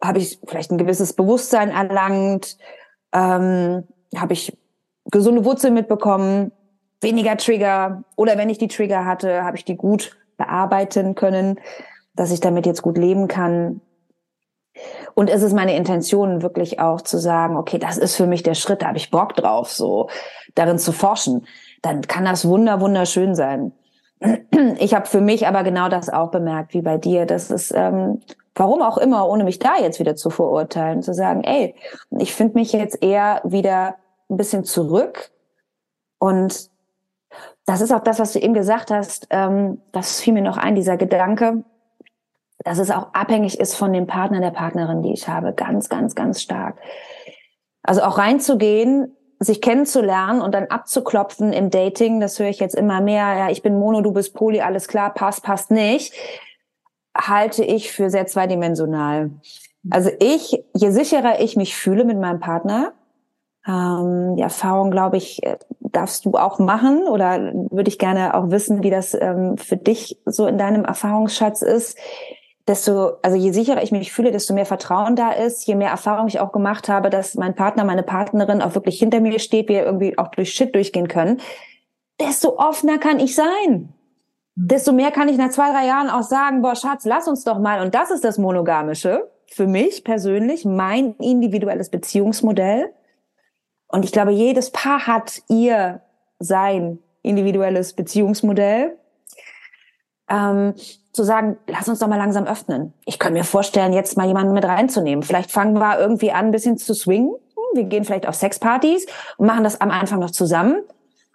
habe 0.04 0.18
ich 0.18 0.38
vielleicht 0.46 0.70
ein 0.70 0.78
gewisses 0.78 1.14
Bewusstsein 1.14 1.70
erlangt, 1.70 2.58
ähm, 3.12 3.84
habe 4.16 4.32
ich 4.32 4.56
gesunde 5.10 5.44
Wurzeln 5.44 5.74
mitbekommen, 5.74 6.52
weniger 7.00 7.36
Trigger 7.36 8.04
oder 8.16 8.36
wenn 8.36 8.50
ich 8.50 8.58
die 8.58 8.68
Trigger 8.68 9.04
hatte, 9.04 9.44
habe 9.44 9.56
ich 9.56 9.64
die 9.64 9.76
gut 9.76 10.16
bearbeiten 10.36 11.14
können, 11.14 11.60
dass 12.14 12.32
ich 12.32 12.40
damit 12.40 12.66
jetzt 12.66 12.82
gut 12.82 12.98
leben 12.98 13.28
kann. 13.28 13.80
Und 15.14 15.30
es 15.30 15.42
ist 15.42 15.52
meine 15.52 15.76
Intention 15.76 16.42
wirklich 16.42 16.80
auch 16.80 17.00
zu 17.00 17.18
sagen, 17.18 17.56
okay, 17.56 17.78
das 17.78 17.96
ist 17.96 18.16
für 18.16 18.26
mich 18.26 18.42
der 18.42 18.54
Schritt, 18.54 18.82
da 18.82 18.88
habe 18.88 18.98
ich 18.98 19.10
Bock 19.10 19.34
drauf, 19.36 19.70
so 19.70 20.08
darin 20.54 20.78
zu 20.78 20.92
forschen. 20.92 21.46
Dann 21.82 22.02
kann 22.02 22.24
das 22.24 22.46
wunder 22.48 22.80
wunderschön 22.80 23.34
sein. 23.34 23.72
Ich 24.78 24.94
habe 24.94 25.06
für 25.06 25.20
mich 25.20 25.46
aber 25.46 25.62
genau 25.64 25.88
das 25.88 26.08
auch 26.08 26.30
bemerkt, 26.30 26.72
wie 26.72 26.82
bei 26.82 26.96
dir, 26.96 27.26
dass 27.26 27.50
es 27.50 27.72
ähm, 27.72 28.22
warum 28.54 28.82
auch 28.82 28.98
immer, 28.98 29.28
ohne 29.28 29.44
mich 29.44 29.58
da 29.58 29.76
jetzt 29.76 29.98
wieder 29.98 30.16
zu 30.16 30.30
verurteilen, 30.30 31.02
zu 31.02 31.12
sagen, 31.12 31.42
ey, 31.42 31.74
ich 32.18 32.34
finde 32.34 32.54
mich 32.54 32.72
jetzt 32.72 33.02
eher 33.02 33.40
wieder 33.44 33.96
ein 34.30 34.36
bisschen 34.36 34.64
zurück. 34.64 35.30
Und 36.18 36.70
das 37.66 37.80
ist 37.80 37.92
auch 37.92 38.00
das, 38.00 38.18
was 38.18 38.32
du 38.32 38.38
eben 38.38 38.54
gesagt 38.54 38.90
hast, 38.90 39.26
ähm, 39.30 39.80
das 39.92 40.20
fiel 40.20 40.34
mir 40.34 40.42
noch 40.42 40.56
ein, 40.56 40.74
dieser 40.74 40.96
Gedanke, 40.96 41.64
dass 42.58 42.78
es 42.78 42.90
auch 42.90 43.12
abhängig 43.12 43.58
ist 43.58 43.74
von 43.74 43.92
dem 43.92 44.06
Partner, 44.06 44.40
der 44.40 44.50
Partnerin, 44.50 45.02
die 45.02 45.12
ich 45.12 45.28
habe. 45.28 45.52
Ganz, 45.52 45.88
ganz, 45.88 46.14
ganz 46.14 46.40
stark. 46.40 46.78
Also 47.82 48.02
auch 48.02 48.18
reinzugehen, 48.18 49.16
sich 49.40 49.60
kennenzulernen 49.60 50.40
und 50.40 50.54
dann 50.54 50.68
abzuklopfen 50.68 51.52
im 51.52 51.68
Dating, 51.68 52.20
das 52.20 52.38
höre 52.38 52.48
ich 52.48 52.60
jetzt 52.60 52.76
immer 52.76 53.00
mehr, 53.00 53.34
ja, 53.34 53.50
ich 53.50 53.62
bin 53.62 53.78
Mono, 53.78 54.00
du 54.00 54.12
bist 54.12 54.32
Poly, 54.32 54.60
alles 54.60 54.88
klar, 54.88 55.12
passt, 55.12 55.42
passt 55.42 55.70
nicht 55.70 56.14
halte 57.16 57.64
ich 57.64 57.92
für 57.92 58.10
sehr 58.10 58.26
zweidimensional. 58.26 59.30
Also 59.90 60.10
ich, 60.18 60.64
je 60.74 60.90
sicherer 60.90 61.40
ich 61.40 61.56
mich 61.56 61.76
fühle 61.76 62.04
mit 62.04 62.18
meinem 62.18 62.40
Partner, 62.40 62.92
ähm, 63.66 64.36
die 64.36 64.42
Erfahrung, 64.42 64.90
glaube 64.90 65.16
ich, 65.16 65.42
äh, 65.42 65.56
darfst 65.80 66.24
du 66.24 66.32
auch 66.32 66.58
machen 66.58 67.06
oder 67.06 67.52
würde 67.70 67.88
ich 67.88 67.98
gerne 67.98 68.34
auch 68.34 68.50
wissen, 68.50 68.82
wie 68.82 68.90
das 68.90 69.14
ähm, 69.14 69.56
für 69.56 69.76
dich 69.76 70.20
so 70.26 70.46
in 70.46 70.58
deinem 70.58 70.84
Erfahrungsschatz 70.84 71.62
ist. 71.62 71.98
Desto, 72.66 73.12
also 73.22 73.36
je 73.36 73.52
sicherer 73.52 73.82
ich 73.82 73.92
mich 73.92 74.10
fühle, 74.10 74.32
desto 74.32 74.54
mehr 74.54 74.64
Vertrauen 74.64 75.16
da 75.16 75.32
ist, 75.32 75.66
je 75.66 75.74
mehr 75.74 75.90
Erfahrung 75.90 76.28
ich 76.28 76.40
auch 76.40 76.50
gemacht 76.50 76.88
habe, 76.88 77.10
dass 77.10 77.34
mein 77.34 77.54
Partner, 77.54 77.84
meine 77.84 78.02
Partnerin 78.02 78.62
auch 78.62 78.74
wirklich 78.74 78.98
hinter 78.98 79.20
mir 79.20 79.38
steht, 79.38 79.68
wir 79.68 79.84
irgendwie 79.84 80.16
auch 80.16 80.28
durch 80.28 80.52
Shit 80.52 80.74
durchgehen 80.74 81.08
können, 81.08 81.40
desto 82.18 82.58
offener 82.58 82.96
kann 82.98 83.20
ich 83.20 83.34
sein 83.34 83.92
desto 84.56 84.92
mehr 84.92 85.10
kann 85.10 85.28
ich 85.28 85.36
nach 85.36 85.50
zwei, 85.50 85.70
drei 85.72 85.86
Jahren 85.86 86.08
auch 86.08 86.22
sagen, 86.22 86.62
boah, 86.62 86.76
Schatz, 86.76 87.04
lass 87.04 87.28
uns 87.28 87.44
doch 87.44 87.58
mal. 87.58 87.80
Und 87.80 87.94
das 87.94 88.10
ist 88.10 88.24
das 88.24 88.38
Monogamische 88.38 89.30
für 89.46 89.66
mich 89.66 90.04
persönlich, 90.04 90.64
mein 90.64 91.14
individuelles 91.16 91.90
Beziehungsmodell. 91.90 92.92
Und 93.88 94.04
ich 94.04 94.12
glaube, 94.12 94.32
jedes 94.32 94.70
Paar 94.70 95.06
hat 95.06 95.42
ihr 95.48 96.00
sein 96.38 96.98
individuelles 97.22 97.92
Beziehungsmodell. 97.92 98.96
Ähm, 100.28 100.74
zu 101.12 101.22
sagen, 101.22 101.58
lass 101.68 101.88
uns 101.88 102.00
doch 102.00 102.08
mal 102.08 102.16
langsam 102.16 102.44
öffnen. 102.44 102.92
Ich 103.04 103.20
könnte 103.20 103.38
mir 103.38 103.44
vorstellen, 103.44 103.92
jetzt 103.92 104.16
mal 104.16 104.26
jemanden 104.26 104.52
mit 104.52 104.64
reinzunehmen. 104.64 105.22
Vielleicht 105.22 105.52
fangen 105.52 105.78
wir 105.78 105.98
irgendwie 105.98 106.32
an, 106.32 106.46
ein 106.46 106.50
bisschen 106.50 106.76
zu 106.76 106.92
swingen. 106.92 107.34
Wir 107.74 107.84
gehen 107.84 108.04
vielleicht 108.04 108.26
auf 108.26 108.34
Sexpartys 108.34 109.06
und 109.36 109.46
machen 109.46 109.62
das 109.62 109.80
am 109.80 109.90
Anfang 109.90 110.18
noch 110.18 110.30
zusammen 110.30 110.82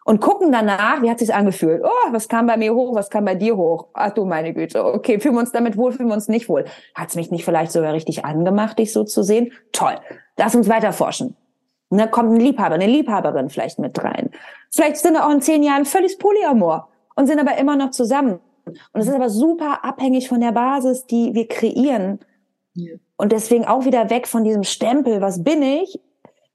und 0.10 0.22
gucken 0.22 0.52
danach, 0.52 1.04
wie 1.04 1.10
hat 1.12 1.20
sich's 1.20 1.30
angefühlt? 1.30 1.84
Oh, 1.84 2.12
was 2.12 2.28
kam 2.28 2.48
bei 2.48 2.58
mir 2.58 2.74
hoch, 2.74 2.96
was 2.96 3.12
kam 3.12 3.26
bei 3.26 3.36
dir 3.36 3.56
hoch? 3.56 3.90
Ach 3.94 4.10
du 4.12 4.26
meine 4.26 4.56
Güte, 4.56 4.84
okay, 4.84 5.20
fühlen 5.20 5.36
wir 5.36 5.42
uns 5.42 5.52
damit 5.52 5.78
wohl, 5.78 5.92
fühlen 5.92 6.10
wir 6.10 6.16
uns 6.16 6.28
nicht 6.28 6.50
wohl? 6.50 6.66
Hat's 6.96 7.16
mich 7.16 7.30
nicht 7.30 7.46
vielleicht 7.46 7.72
sogar 7.72 7.94
richtig 7.94 8.26
angemacht, 8.26 8.80
dich 8.80 8.92
so 8.92 9.04
zu 9.04 9.22
sehen? 9.22 9.52
Toll, 9.72 10.00
lass 10.36 10.56
uns 10.56 10.68
weiter 10.68 10.94
forschen. 10.94 11.36
Ne, 11.92 12.08
kommt 12.08 12.34
ein 12.34 12.40
Liebhaber, 12.40 12.74
eine 12.74 12.88
Liebhaberin 12.88 13.50
vielleicht 13.50 13.78
mit 13.78 14.04
rein. 14.04 14.32
Vielleicht 14.72 14.98
sind 14.98 15.14
wir 15.14 15.28
auch 15.28 15.32
in 15.32 15.42
zehn 15.42 15.62
Jahren 15.62 15.86
völlig 15.86 16.18
Polyamor 16.18 16.90
und 17.16 17.28
sind 17.28 17.40
aber 17.40 17.60
immer 17.60 17.76
noch 17.76 17.92
zusammen. 17.92 18.40
Und 18.66 19.02
es 19.02 19.08
ist 19.08 19.14
aber 19.14 19.30
super 19.30 19.86
abhängig 19.86 20.28
von 20.28 20.42
der 20.42 20.54
Basis, 20.54 21.06
die 21.06 21.36
wir 21.36 21.48
kreieren. 21.48 22.18
Ja. 22.74 22.96
Und 23.16 23.32
deswegen 23.32 23.66
auch 23.66 23.86
wieder 23.86 24.10
weg 24.10 24.26
von 24.26 24.44
diesem 24.44 24.64
Stempel, 24.64 25.22
was 25.22 25.44
bin 25.44 25.62
ich, 25.62 26.00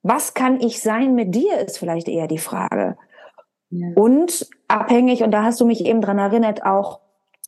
Was 0.07 0.35
kann 0.35 0.61
ich 0.61 0.83
sein 0.83 1.15
mit 1.15 1.35
dir, 1.35 1.61
ist 1.61 1.79
vielleicht 1.79 2.09
eher 2.09 2.27
die 2.27 2.39
Frage. 2.39 2.99
Und 3.95 4.47
abhängig, 4.69 5.23
und 5.23 5.31
da 5.31 5.43
hast 5.43 5.61
du 5.61 5.67
mich 5.67 5.85
eben 5.85 6.01
dran 6.01 6.19
erinnert, 6.19 6.65
auch, 6.65 7.01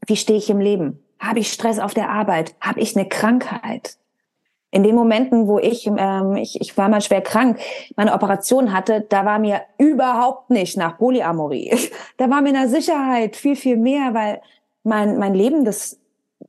wie 0.07 0.17
stehe 0.17 0.39
ich 0.39 0.51
im 0.51 0.61
Leben? 0.61 1.03
Habe 1.19 1.39
ich 1.39 1.53
Stress 1.53 1.79
auf 1.79 1.95
der 1.95 2.11
Arbeit? 2.11 2.55
Habe 2.61 2.81
ich 2.81 2.97
eine 2.97 3.09
Krankheit? 3.09 3.97
In 4.71 4.83
den 4.83 4.95
Momenten, 4.95 5.47
wo 5.47 5.59
ich, 5.59 5.87
ähm, 5.87 6.37
ich, 6.37 6.61
ich 6.61 6.77
war 6.77 6.89
mal 6.89 7.01
schwer 7.01 7.23
krank, 7.23 7.59
meine 7.97 8.13
Operation 8.13 8.73
hatte, 8.73 9.01
da 9.09 9.25
war 9.25 9.39
mir 9.39 9.63
überhaupt 9.79 10.51
nicht 10.51 10.77
nach 10.77 10.99
Polyamorie. 10.99 11.77
Da 12.19 12.29
war 12.31 12.43
mir 12.43 12.51
eine 12.51 12.69
Sicherheit 12.69 13.37
viel, 13.37 13.57
viel 13.57 13.77
mehr, 13.77 14.13
weil 14.13 14.41
mein, 14.83 15.19
mein 15.19 15.35
Leben 15.35 15.65
das 15.65 15.99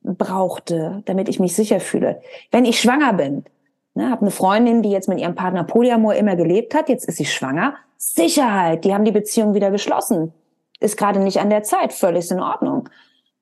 brauchte, 0.02 1.04
damit 1.06 1.30
ich 1.30 1.40
mich 1.40 1.56
sicher 1.56 1.80
fühle. 1.80 2.22
Wenn 2.52 2.66
ich 2.66 2.80
schwanger 2.80 3.14
bin, 3.14 3.46
ne, 3.94 4.10
habe 4.10 4.22
eine 4.22 4.32
Freundin, 4.32 4.82
die 4.82 4.92
jetzt 4.92 5.10
mit 5.10 5.20
ihrem 5.20 5.36
Partner 5.36 5.64
Polyamor 5.64 6.16
immer 6.16 6.36
gelebt 6.36 6.74
hat, 6.74 6.90
jetzt 6.90 7.08
ist 7.08 7.18
sie 7.18 7.26
schwanger. 7.26 7.76
Sicherheit, 7.98 8.86
die 8.86 8.94
haben 8.94 9.06
die 9.06 9.12
Beziehung 9.12 9.54
wieder 9.54 9.72
geschlossen. 9.72 10.34
Ist 10.80 10.98
gerade 10.98 11.20
nicht 11.20 11.40
an 11.40 11.50
der 11.50 11.64
Zeit, 11.64 11.94
völlig 11.94 12.30
in 12.30 12.40
Ordnung. 12.40 12.90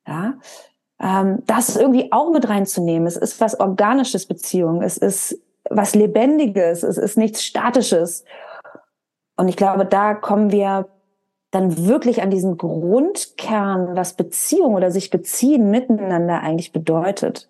Ja, 0.06 0.34
ähm, 1.00 1.42
das 1.46 1.76
irgendwie 1.76 2.10
auch 2.12 2.30
mit 2.32 2.48
reinzunehmen. 2.48 3.06
Es 3.06 3.16
ist 3.16 3.40
was 3.40 3.60
Organisches 3.60 4.26
Beziehung. 4.26 4.82
Es 4.82 4.96
ist 4.96 5.38
was 5.68 5.94
Lebendiges. 5.94 6.82
Es 6.82 6.96
ist 6.96 7.18
nichts 7.18 7.42
Statisches. 7.42 8.24
Und 9.36 9.48
ich 9.48 9.56
glaube, 9.56 9.84
da 9.84 10.14
kommen 10.14 10.50
wir 10.50 10.88
dann 11.50 11.86
wirklich 11.86 12.22
an 12.22 12.30
diesen 12.30 12.56
Grundkern, 12.56 13.96
was 13.96 14.14
Beziehung 14.14 14.74
oder 14.74 14.90
sich 14.90 15.10
beziehen 15.10 15.70
miteinander 15.70 16.40
eigentlich 16.40 16.72
bedeutet. 16.72 17.48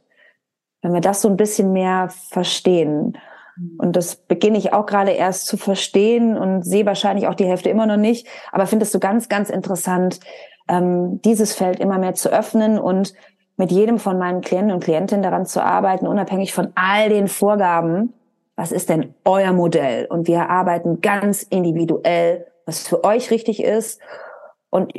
Wenn 0.83 0.93
wir 0.93 1.01
das 1.01 1.23
so 1.23 1.29
ein 1.29 1.37
bisschen 1.37 1.73
mehr 1.73 2.09
verstehen. 2.31 3.17
Mhm. 3.57 3.75
Und 3.79 3.97
das 3.97 4.17
beginne 4.17 4.59
ich 4.59 4.73
auch 4.73 4.87
gerade 4.87 5.13
erst 5.13 5.47
zu 5.47 5.57
verstehen 5.57 6.37
und 6.37 6.63
sehe 6.63 6.87
wahrscheinlich 6.87 7.27
auch 7.29 7.35
die 7.35 7.47
Hälfte 7.47 7.71
immer 7.71 7.87
noch 7.87 7.97
nicht. 7.97 8.27
Aber 8.53 8.67
finde 8.67 8.85
es 8.85 8.93
so 8.93 8.99
ganz, 8.99 9.29
ganz 9.29 9.51
interessant, 9.51 10.21
ähm, 10.69 11.21
dieses 11.23 11.55
Feld 11.55 11.81
immer 11.81 11.99
mehr 11.99 12.15
zu 12.15 12.31
öffnen 12.31 12.79
und 12.79 13.15
mit 13.57 13.73
jedem 13.73 13.99
von 13.99 14.19
meinen 14.19 14.43
Klienten 14.43 14.73
und 14.73 14.85
Klientinnen 14.85 15.23
daran 15.23 15.47
zu 15.47 15.63
arbeiten, 15.63 16.07
unabhängig 16.07 16.53
von 16.53 16.73
all 16.75 17.09
den 17.09 17.29
Vorgaben, 17.29 18.13
was 18.55 18.73
ist 18.73 18.89
denn 18.89 19.15
euer 19.25 19.53
Modell? 19.53 20.07
Und 20.07 20.27
wir 20.27 20.49
arbeiten 20.49 21.01
ganz 21.01 21.43
individuell, 21.43 22.47
was 22.65 22.87
für 22.87 23.05
euch 23.05 23.31
richtig 23.31 23.63
ist. 23.63 24.01
Und 24.71 24.93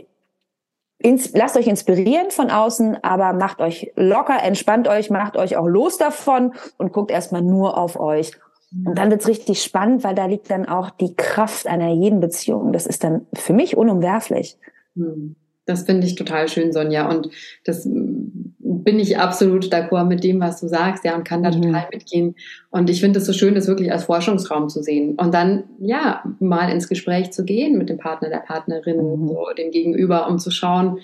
ins, 1.00 1.34
lasst 1.34 1.58
euch 1.58 1.68
inspirieren 1.68 2.32
von 2.32 2.50
außen, 2.50 3.04
aber 3.04 3.34
macht 3.34 3.60
euch 3.60 3.92
locker, 3.96 4.42
entspannt 4.42 4.88
euch, 4.88 5.10
macht 5.10 5.38
euch 5.38 5.58
auch 5.58 5.68
los 5.68 5.98
davon 5.98 6.54
und 6.78 6.94
guckt 6.94 7.12
erstmal 7.12 7.42
nur 7.42 7.78
auf 7.78 8.00
euch. 8.00 8.32
Und 8.72 8.98
dann 8.98 9.10
wird's 9.10 9.28
richtig 9.28 9.64
spannend, 9.64 10.04
weil 10.04 10.16
da 10.16 10.26
liegt 10.26 10.50
dann 10.50 10.68
auch 10.68 10.90
die 10.90 11.16
Kraft 11.16 11.68
einer 11.68 11.94
jeden 11.94 12.20
Beziehung. 12.20 12.74
Das 12.74 12.86
ist 12.86 13.04
dann 13.04 13.26
für 13.34 13.54
mich 13.54 13.78
unumwerflich. 13.78 14.58
Hm. 14.96 15.36
Das 15.66 15.84
finde 15.84 16.08
ich 16.08 16.16
total 16.16 16.48
schön, 16.48 16.72
Sonja. 16.72 17.10
Und 17.10 17.30
das 17.66 17.86
bin 17.86 19.00
ich 19.00 19.20
absolut 19.20 19.66
d'accord 19.66 20.06
mit 20.06 20.24
dem, 20.24 20.40
was 20.40 20.62
du 20.62 20.68
sagst, 20.68 21.04
ja, 21.04 21.14
und 21.16 21.26
kann 21.26 21.44
da 21.44 21.52
mhm. 21.52 21.62
total 21.62 21.88
mitgehen. 21.92 22.36
Und 22.70 22.90
ich 22.90 23.02
finde 23.02 23.20
es 23.20 23.26
so 23.26 23.34
schön, 23.34 23.54
das 23.54 23.68
wirklich 23.68 23.92
als 23.92 24.06
Forschungsraum 24.06 24.70
zu 24.70 24.82
sehen. 24.82 25.16
Und 25.16 25.34
dann, 25.34 25.66
ja, 25.80 26.24
mal 26.40 26.72
ins 26.72 26.88
Gespräch 26.88 27.32
zu 27.32 27.44
gehen 27.44 27.78
mit 27.78 27.90
dem 27.90 27.98
Partner, 27.98 28.30
der 28.30 28.38
Partnerin, 28.38 28.98
mhm. 28.98 29.28
so, 29.28 29.46
dem 29.58 29.72
Gegenüber, 29.72 30.30
um 30.30 30.40
zu 30.40 30.52
schauen, 30.52 31.00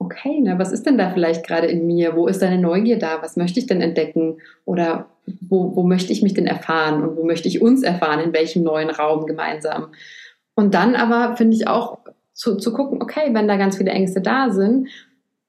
okay, 0.00 0.40
na, 0.42 0.58
was 0.58 0.72
ist 0.72 0.86
denn 0.86 0.98
da 0.98 1.10
vielleicht 1.10 1.46
gerade 1.46 1.66
in 1.66 1.86
mir? 1.86 2.16
Wo 2.16 2.26
ist 2.26 2.40
deine 2.40 2.58
Neugier 2.58 2.98
da? 2.98 3.22
Was 3.22 3.36
möchte 3.36 3.60
ich 3.60 3.66
denn 3.66 3.82
entdecken? 3.82 4.38
Oder 4.64 5.06
wo, 5.40 5.76
wo 5.76 5.82
möchte 5.82 6.12
ich 6.12 6.22
mich 6.22 6.34
denn 6.34 6.46
erfahren? 6.46 7.02
Und 7.02 7.16
wo 7.16 7.24
möchte 7.24 7.48
ich 7.48 7.60
uns 7.60 7.82
erfahren? 7.82 8.20
In 8.20 8.32
welchem 8.32 8.64
neuen 8.64 8.88
Raum 8.88 9.26
gemeinsam? 9.26 9.88
Und 10.54 10.74
dann 10.74 10.96
aber 10.96 11.36
finde 11.36 11.54
ich 11.54 11.68
auch 11.68 11.98
zu, 12.32 12.56
zu 12.56 12.72
gucken, 12.72 13.02
okay, 13.02 13.28
wenn 13.32 13.46
da 13.46 13.56
ganz 13.56 13.76
viele 13.76 13.90
Ängste 13.90 14.22
da 14.22 14.50
sind, 14.50 14.88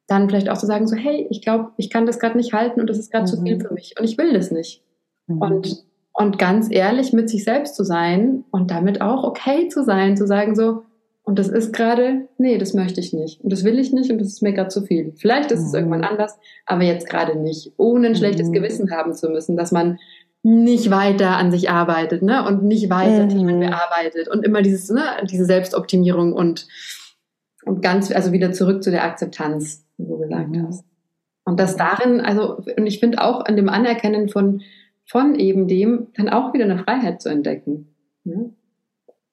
dann 0.07 0.29
vielleicht 0.29 0.49
auch 0.49 0.57
zu 0.57 0.65
sagen, 0.65 0.85
so, 0.85 0.97
hey, 0.97 1.25
ich 1.29 1.41
glaube, 1.41 1.71
ich 1.77 1.89
kann 1.89 2.05
das 2.05 2.19
gerade 2.19 2.35
nicht 2.35 2.51
halten 2.51 2.81
und 2.81 2.89
das 2.89 2.99
ist 2.99 3.09
gerade 3.09 3.23
mhm. 3.23 3.27
zu 3.27 3.41
viel 3.41 3.55
mhm. 3.55 3.61
für 3.61 3.73
mich 3.73 3.95
und 3.97 4.03
ich 4.03 4.17
will 4.17 4.33
das 4.33 4.51
nicht. 4.51 4.83
Mhm. 5.27 5.41
Und, 5.41 5.85
und 6.11 6.37
ganz 6.37 6.67
ehrlich 6.69 7.13
mit 7.13 7.29
sich 7.29 7.45
selbst 7.45 7.75
zu 7.75 7.85
sein 7.85 8.43
und 8.51 8.69
damit 8.69 8.99
auch 8.99 9.23
okay 9.23 9.69
zu 9.69 9.85
sein, 9.85 10.17
zu 10.17 10.27
sagen, 10.27 10.55
so, 10.55 10.83
und 11.31 11.39
das 11.39 11.47
ist 11.47 11.71
gerade, 11.71 12.27
nee, 12.37 12.57
das 12.57 12.73
möchte 12.73 12.99
ich 12.99 13.13
nicht. 13.13 13.39
Und 13.39 13.53
das 13.53 13.63
will 13.63 13.79
ich 13.79 13.93
nicht 13.93 14.11
und 14.11 14.17
das 14.17 14.27
ist 14.27 14.41
mir 14.41 14.51
gerade 14.51 14.67
zu 14.67 14.81
viel. 14.81 15.13
Vielleicht 15.15 15.49
ist 15.51 15.61
es 15.61 15.73
irgendwann 15.73 15.99
mhm. 15.99 16.07
anders, 16.07 16.37
aber 16.65 16.83
jetzt 16.83 17.07
gerade 17.07 17.39
nicht. 17.39 17.71
Ohne 17.77 18.07
ein 18.07 18.15
schlechtes 18.17 18.49
mhm. 18.49 18.51
Gewissen 18.51 18.91
haben 18.91 19.13
zu 19.13 19.29
müssen, 19.29 19.55
dass 19.55 19.71
man 19.71 19.97
nicht 20.43 20.91
weiter 20.91 21.37
an 21.37 21.49
sich 21.49 21.69
arbeitet, 21.69 22.21
ne? 22.21 22.45
Und 22.45 22.65
nicht 22.65 22.89
weiter 22.89 23.23
mhm. 23.23 23.29
Themen 23.29 23.59
bearbeitet 23.61 24.27
und 24.27 24.43
immer 24.43 24.61
dieses, 24.61 24.89
ne, 24.89 25.03
diese 25.23 25.45
Selbstoptimierung 25.45 26.33
und, 26.33 26.67
und 27.63 27.81
ganz, 27.81 28.11
also 28.11 28.33
wieder 28.33 28.51
zurück 28.51 28.83
zu 28.83 28.91
der 28.91 29.05
Akzeptanz, 29.05 29.85
wie 29.95 30.07
du 30.07 30.17
gesagt 30.17 30.49
mhm. 30.49 30.67
hast. 30.67 30.83
Und 31.45 31.61
das 31.61 31.77
darin, 31.77 32.19
also, 32.19 32.57
und 32.57 32.87
ich 32.87 32.99
finde 32.99 33.23
auch 33.23 33.45
an 33.45 33.55
dem 33.55 33.69
Anerkennen 33.69 34.27
von, 34.27 34.63
von 35.05 35.35
eben 35.35 35.69
dem, 35.69 36.07
dann 36.17 36.27
auch 36.27 36.53
wieder 36.53 36.65
eine 36.65 36.79
Freiheit 36.79 37.21
zu 37.21 37.29
entdecken. 37.29 37.95
Ne? 38.25 38.51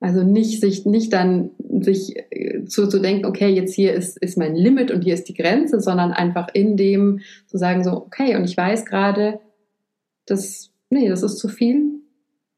Also 0.01 0.23
nicht 0.23 0.61
sich, 0.61 0.87
nicht 0.87 1.13
dann 1.13 1.51
sich 1.81 2.17
äh, 2.31 2.65
zu, 2.67 2.89
zu 2.89 3.01
denken, 3.01 3.27
okay, 3.27 3.49
jetzt 3.49 3.75
hier 3.75 3.95
ist, 3.95 4.17
ist 4.19 4.39
mein 4.39 4.55
Limit 4.55 4.91
und 4.91 5.03
hier 5.03 5.15
ist 5.15 5.29
die 5.29 5.35
Grenze, 5.35 5.81
sondern 5.81 6.13
einfach 6.13 6.49
in 6.53 6.77
dem 6.77 7.21
zu 7.47 7.59
sagen 7.59 7.83
so, 7.83 7.93
okay, 7.93 8.37
und 8.37 8.45
ich 8.45 8.57
weiß 8.57 8.85
gerade, 8.85 9.41
dass 10.27 10.71
nee, 10.91 11.09
das 11.09 11.23
ist 11.23 11.39
zu 11.39 11.49
viel. 11.49 12.01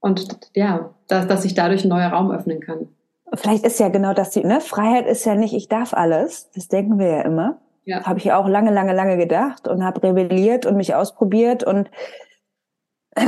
Und 0.01 0.26
ja, 0.55 0.95
dass, 1.09 1.26
dass 1.26 1.43
sich 1.43 1.55
dadurch 1.55 1.84
ein 1.84 1.88
neuer 1.88 2.09
Raum 2.09 2.30
öffnen 2.30 2.61
kann. 2.61 2.88
Vielleicht 3.34 3.64
ist 3.64 3.78
ja 3.78 3.88
genau 3.88 4.12
das, 4.14 4.30
die, 4.30 4.45
ne? 4.45 4.61
Freiheit 4.61 5.07
ist 5.07 5.24
ja 5.24 5.34
nicht, 5.34 5.55
ich 5.55 5.68
darf 5.68 5.95
alles. 5.95 6.51
Das 6.55 6.68
denken 6.68 6.99
wir 6.99 7.07
ja 7.07 7.22
immer. 7.22 7.61
Ja. 7.84 8.05
Habe 8.05 8.18
ich 8.18 8.32
auch 8.32 8.49
lange, 8.49 8.72
lange, 8.72 8.93
lange 8.93 9.16
gedacht 9.16 9.68
und 9.68 9.84
habe 9.84 10.03
rebelliert 10.03 10.66
und 10.66 10.76
mich 10.76 10.95
ausprobiert. 10.95 11.64
Und 11.64 11.91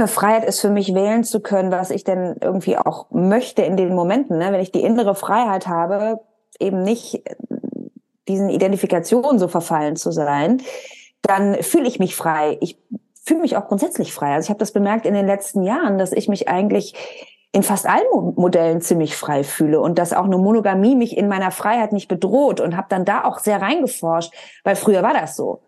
Freiheit 0.07 0.45
ist 0.45 0.61
für 0.61 0.71
mich 0.71 0.95
wählen 0.95 1.25
zu 1.25 1.41
können, 1.41 1.73
was 1.73 1.91
ich 1.91 2.05
denn 2.05 2.37
irgendwie 2.41 2.77
auch 2.77 3.07
möchte 3.11 3.63
in 3.63 3.77
den 3.77 3.95
Momenten. 3.95 4.39
Ne? 4.39 4.53
Wenn 4.53 4.61
ich 4.61 4.73
die 4.73 4.83
innere 4.83 5.15
Freiheit 5.15 5.67
habe, 5.67 6.21
eben 6.59 6.83
nicht 6.83 7.27
äh, 7.27 7.35
diesen 8.29 8.51
Identifikationen 8.51 9.39
so 9.39 9.49
verfallen 9.49 9.97
zu 9.97 10.13
sein, 10.13 10.63
dann 11.23 11.63
fühle 11.63 11.89
ich 11.89 11.99
mich 11.99 12.15
frei. 12.15 12.59
Ich 12.61 12.79
fühle 13.25 13.41
mich 13.41 13.57
auch 13.57 13.69
grundsätzlich 13.69 14.13
frei. 14.13 14.35
Also 14.35 14.47
ich 14.47 14.51
habe 14.51 14.61
das 14.61 14.73
bemerkt 14.73 15.07
in 15.07 15.15
den 15.15 15.27
letzten 15.27 15.63
Jahren, 15.63 15.99
dass 15.99 16.13
ich 16.13 16.29
mich 16.29 16.49
eigentlich 16.49 16.95
in 17.53 17.63
fast 17.63 17.87
allen 17.87 18.35
Modellen 18.37 18.81
ziemlich 18.81 19.15
frei 19.15 19.45
fühle 19.45 19.81
und 19.81 19.99
dass 19.99 20.13
auch 20.13 20.25
eine 20.25 20.39
Monogamie 20.39 20.97
mich 20.97 21.17
in 21.17 21.29
meiner 21.29 21.51
Freiheit 21.51 21.93
nicht 21.93 22.09
bedroht 22.09 22.61
und 22.61 22.77
habe 22.77 22.87
dann 22.89 23.05
da 23.05 23.25
auch 23.25 23.41
sehr 23.41 23.61
reingeforscht, 23.61 24.33
weil 24.65 24.75
früher 24.75 25.03
war 25.03 25.13
das 25.13 25.37
so. 25.37 25.61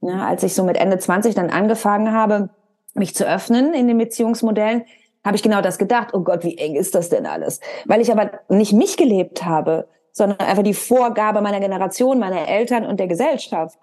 Ja, 0.00 0.26
als 0.26 0.42
ich 0.42 0.54
so 0.54 0.64
mit 0.64 0.76
Ende 0.76 0.98
20 0.98 1.34
dann 1.34 1.50
angefangen 1.50 2.12
habe, 2.12 2.50
mich 2.94 3.14
zu 3.14 3.26
öffnen 3.26 3.74
in 3.74 3.88
den 3.88 3.98
Beziehungsmodellen, 3.98 4.84
habe 5.24 5.36
ich 5.36 5.42
genau 5.42 5.60
das 5.60 5.78
gedacht, 5.78 6.14
oh 6.14 6.20
Gott, 6.20 6.44
wie 6.44 6.56
eng 6.58 6.74
ist 6.74 6.94
das 6.94 7.08
denn 7.08 7.26
alles? 7.26 7.60
Weil 7.86 8.00
ich 8.00 8.10
aber 8.10 8.30
nicht 8.48 8.72
mich 8.72 8.96
gelebt 8.96 9.44
habe, 9.44 9.88
sondern 10.12 10.40
einfach 10.40 10.62
die 10.62 10.74
Vorgabe 10.74 11.40
meiner 11.40 11.60
Generation, 11.60 12.18
meiner 12.18 12.48
Eltern 12.48 12.86
und 12.86 12.98
der 13.00 13.08
Gesellschaft. 13.08 13.78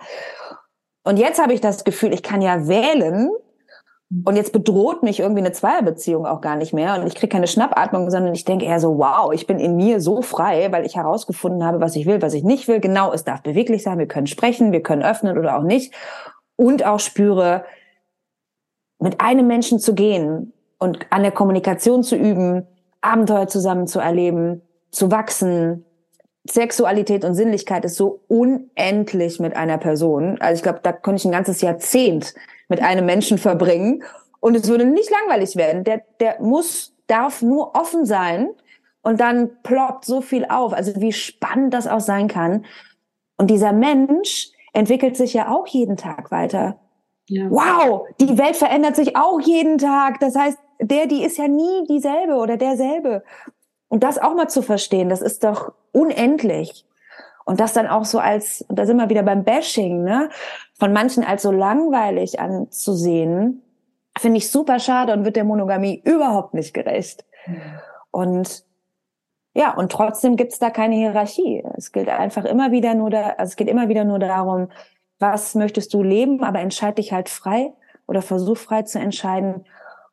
Und 1.03 1.17
jetzt 1.17 1.41
habe 1.41 1.53
ich 1.53 1.61
das 1.61 1.83
Gefühl, 1.83 2.13
ich 2.13 2.23
kann 2.23 2.41
ja 2.41 2.67
wählen. 2.67 3.29
Und 4.23 4.35
jetzt 4.35 4.53
bedroht 4.53 5.01
mich 5.01 5.19
irgendwie 5.19 5.41
eine 5.41 5.51
Zweierbeziehung 5.51 6.25
auch 6.25 6.39
gar 6.39 6.55
nicht 6.55 6.73
mehr. 6.73 6.95
Und 6.95 7.07
ich 7.07 7.15
kriege 7.15 7.31
keine 7.31 7.47
Schnappatmung, 7.47 8.09
sondern 8.11 8.33
ich 8.33 8.45
denke 8.45 8.65
eher 8.65 8.79
so, 8.79 8.97
wow, 8.97 9.33
ich 9.33 9.47
bin 9.47 9.59
in 9.59 9.75
mir 9.75 9.99
so 9.99 10.21
frei, 10.21 10.71
weil 10.71 10.85
ich 10.85 10.95
herausgefunden 10.95 11.65
habe, 11.65 11.81
was 11.81 11.95
ich 11.95 12.05
will, 12.05 12.21
was 12.21 12.33
ich 12.33 12.43
nicht 12.43 12.67
will. 12.67 12.79
Genau, 12.79 13.11
es 13.11 13.23
darf 13.23 13.41
beweglich 13.41 13.83
sein, 13.83 13.97
wir 13.97 14.07
können 14.07 14.27
sprechen, 14.27 14.71
wir 14.71 14.83
können 14.83 15.03
öffnen 15.03 15.37
oder 15.37 15.57
auch 15.57 15.63
nicht. 15.63 15.93
Und 16.55 16.85
auch 16.85 16.99
spüre, 16.99 17.65
mit 19.05 19.21
einem 19.21 19.45
Menschen 19.45 19.77
zu 19.77 19.93
gehen 19.93 20.51
und 20.79 21.05
an 21.11 21.21
der 21.21 21.31
Kommunikation 21.31 22.01
zu 22.01 22.15
üben, 22.15 22.65
Abenteuer 23.01 23.47
zusammen 23.47 23.85
zu 23.85 23.99
erleben, 23.99 24.63
zu 24.89 25.11
wachsen, 25.11 25.85
Sexualität 26.49 27.23
und 27.23 27.35
Sinnlichkeit 27.35 27.85
ist 27.85 27.97
so 27.97 28.21
unendlich 28.27 29.39
mit 29.39 29.55
einer 29.55 29.77
Person. 29.77 30.41
Also 30.41 30.57
ich 30.57 30.63
glaube, 30.63 30.79
da 30.81 30.91
könnte 30.91 31.19
ich 31.19 31.25
ein 31.25 31.31
ganzes 31.31 31.61
Jahrzehnt 31.61 32.33
mit 32.67 32.81
einem 32.81 33.05
Menschen 33.05 33.37
verbringen 33.37 34.03
und 34.39 34.55
es 34.55 34.67
würde 34.67 34.85
nicht 34.85 35.11
langweilig 35.11 35.55
werden. 35.55 35.83
Der, 35.83 36.01
der 36.19 36.41
muss, 36.41 36.95
darf 37.05 37.43
nur 37.43 37.75
offen 37.75 38.05
sein 38.05 38.49
und 39.03 39.19
dann 39.19 39.51
ploppt 39.61 40.05
so 40.05 40.21
viel 40.21 40.45
auf. 40.45 40.73
Also 40.73 40.99
wie 40.99 41.13
spannend 41.13 41.75
das 41.75 41.85
auch 41.85 41.99
sein 41.99 42.27
kann. 42.27 42.65
Und 43.37 43.51
dieser 43.51 43.71
Mensch 43.71 44.49
entwickelt 44.73 45.15
sich 45.15 45.35
ja 45.35 45.51
auch 45.51 45.67
jeden 45.67 45.95
Tag 45.95 46.31
weiter. 46.31 46.79
Ja. 47.27 47.49
Wow, 47.49 48.07
die 48.19 48.37
Welt 48.37 48.55
verändert 48.55 48.95
sich 48.95 49.15
auch 49.15 49.39
jeden 49.41 49.77
Tag. 49.77 50.19
Das 50.19 50.35
heißt, 50.35 50.57
der, 50.79 51.07
die 51.07 51.23
ist 51.23 51.37
ja 51.37 51.47
nie 51.47 51.85
dieselbe 51.87 52.35
oder 52.35 52.57
derselbe. 52.57 53.23
Und 53.87 54.03
das 54.03 54.17
auch 54.17 54.35
mal 54.35 54.47
zu 54.47 54.61
verstehen, 54.61 55.09
das 55.09 55.21
ist 55.21 55.43
doch 55.43 55.73
unendlich. 55.91 56.85
Und 57.45 57.59
das 57.59 57.73
dann 57.73 57.87
auch 57.87 58.05
so 58.05 58.19
als, 58.19 58.65
da 58.69 58.85
sind 58.85 58.97
wir 58.97 59.09
wieder 59.09 59.23
beim 59.23 59.43
Bashing, 59.43 60.03
ne, 60.03 60.29
von 60.77 60.91
manchen 60.93 61.23
als 61.23 61.43
so 61.43 61.51
langweilig 61.51 62.39
anzusehen, 62.39 63.61
finde 64.17 64.37
ich 64.37 64.51
super 64.51 64.79
schade 64.79 65.13
und 65.13 65.25
wird 65.25 65.35
der 65.35 65.43
Monogamie 65.43 66.01
überhaupt 66.03 66.53
nicht 66.53 66.73
gerecht. 66.73 67.25
Und 68.11 68.65
ja, 69.53 69.73
und 69.73 69.91
trotzdem 69.91 70.35
gibt's 70.35 70.59
da 70.59 70.69
keine 70.69 70.95
Hierarchie. 70.95 71.63
Es 71.77 71.91
gilt 71.91 72.09
einfach 72.09 72.45
immer 72.45 72.71
wieder 72.71 72.93
nur 72.95 73.09
da, 73.09 73.35
also 73.37 73.51
es 73.51 73.55
geht 73.55 73.69
immer 73.69 73.87
wieder 73.89 74.03
nur 74.03 74.19
darum, 74.19 74.69
was 75.19 75.55
möchtest 75.55 75.93
du 75.93 76.03
leben, 76.03 76.43
aber 76.43 76.59
entscheid 76.59 76.97
dich 76.97 77.13
halt 77.13 77.29
frei 77.29 77.73
oder 78.07 78.21
versuch 78.21 78.57
frei 78.57 78.83
zu 78.83 78.99
entscheiden. 78.99 79.65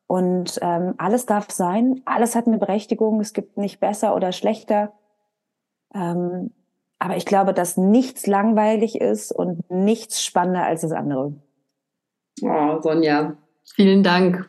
Und 0.06 0.58
ähm, 0.62 0.94
alles 0.98 1.26
darf 1.26 1.50
sein, 1.50 2.02
alles 2.04 2.34
hat 2.34 2.46
eine 2.46 2.58
Berechtigung, 2.58 3.20
es 3.20 3.32
gibt 3.32 3.56
nicht 3.56 3.80
besser 3.80 4.14
oder 4.14 4.32
schlechter. 4.32 4.92
Ähm, 5.94 6.50
aber 6.98 7.16
ich 7.16 7.26
glaube, 7.26 7.54
dass 7.54 7.76
nichts 7.76 8.26
langweilig 8.26 9.00
ist 9.00 9.32
und 9.32 9.68
nichts 9.70 10.22
spannender 10.22 10.64
als 10.64 10.82
das 10.82 10.92
andere. 10.92 11.34
Oh, 12.42 12.80
Sonja, 12.80 13.36
vielen 13.74 14.02
Dank 14.02 14.48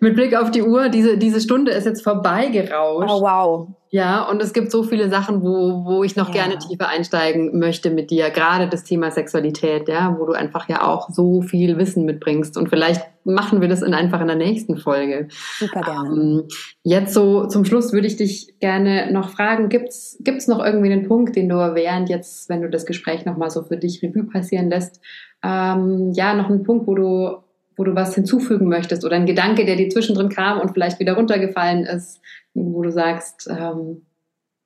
mit 0.00 0.14
Blick 0.14 0.36
auf 0.36 0.50
die 0.50 0.62
Uhr, 0.62 0.88
diese, 0.88 1.16
diese 1.18 1.40
Stunde 1.40 1.72
ist 1.72 1.84
jetzt 1.84 2.02
vorbeigerauscht. 2.02 3.10
Oh, 3.10 3.20
wow. 3.20 3.68
Ja, 3.94 4.28
und 4.28 4.42
es 4.42 4.52
gibt 4.52 4.72
so 4.72 4.82
viele 4.82 5.08
Sachen, 5.08 5.40
wo, 5.42 5.84
wo 5.84 6.02
ich 6.02 6.16
noch 6.16 6.34
ja. 6.34 6.42
gerne 6.42 6.58
tiefer 6.58 6.88
einsteigen 6.88 7.56
möchte 7.60 7.90
mit 7.90 8.10
dir. 8.10 8.30
Gerade 8.30 8.68
das 8.68 8.82
Thema 8.82 9.12
Sexualität, 9.12 9.88
ja, 9.88 10.16
wo 10.18 10.26
du 10.26 10.32
einfach 10.32 10.68
ja 10.68 10.82
auch 10.82 11.10
so 11.10 11.42
viel 11.42 11.78
Wissen 11.78 12.04
mitbringst. 12.04 12.56
Und 12.56 12.68
vielleicht 12.68 13.02
machen 13.22 13.60
wir 13.60 13.68
das 13.68 13.82
in, 13.82 13.94
einfach 13.94 14.20
in 14.20 14.26
der 14.26 14.34
nächsten 14.34 14.78
Folge. 14.78 15.28
Super 15.60 15.82
gerne. 15.82 16.08
Ähm, 16.08 16.42
jetzt 16.82 17.14
so 17.14 17.46
zum 17.46 17.64
Schluss 17.64 17.92
würde 17.92 18.08
ich 18.08 18.16
dich 18.16 18.58
gerne 18.58 19.12
noch 19.12 19.28
fragen, 19.28 19.68
gibt's 19.68 20.18
gibt's 20.24 20.48
noch 20.48 20.58
irgendwie 20.58 20.90
einen 20.90 21.06
Punkt, 21.06 21.36
den 21.36 21.48
du 21.48 21.54
während 21.54 22.08
jetzt, 22.08 22.48
wenn 22.48 22.62
du 22.62 22.68
das 22.68 22.86
Gespräch 22.86 23.24
nochmal 23.24 23.50
so 23.50 23.62
für 23.62 23.76
dich 23.76 24.02
Revue 24.02 24.24
passieren 24.24 24.70
lässt, 24.70 25.00
ähm, 25.44 26.10
ja, 26.14 26.34
noch 26.34 26.48
einen 26.48 26.64
Punkt, 26.64 26.88
wo 26.88 26.96
du 26.96 27.43
wo 27.76 27.84
du 27.84 27.94
was 27.94 28.14
hinzufügen 28.14 28.68
möchtest 28.68 29.04
oder 29.04 29.16
ein 29.16 29.26
Gedanke, 29.26 29.64
der 29.64 29.76
dir 29.76 29.88
zwischendrin 29.88 30.28
kam 30.28 30.60
und 30.60 30.72
vielleicht 30.72 30.98
wieder 31.00 31.14
runtergefallen 31.14 31.84
ist, 31.84 32.20
wo 32.54 32.82
du 32.82 32.90
sagst, 32.90 33.48
ähm, 33.50 34.06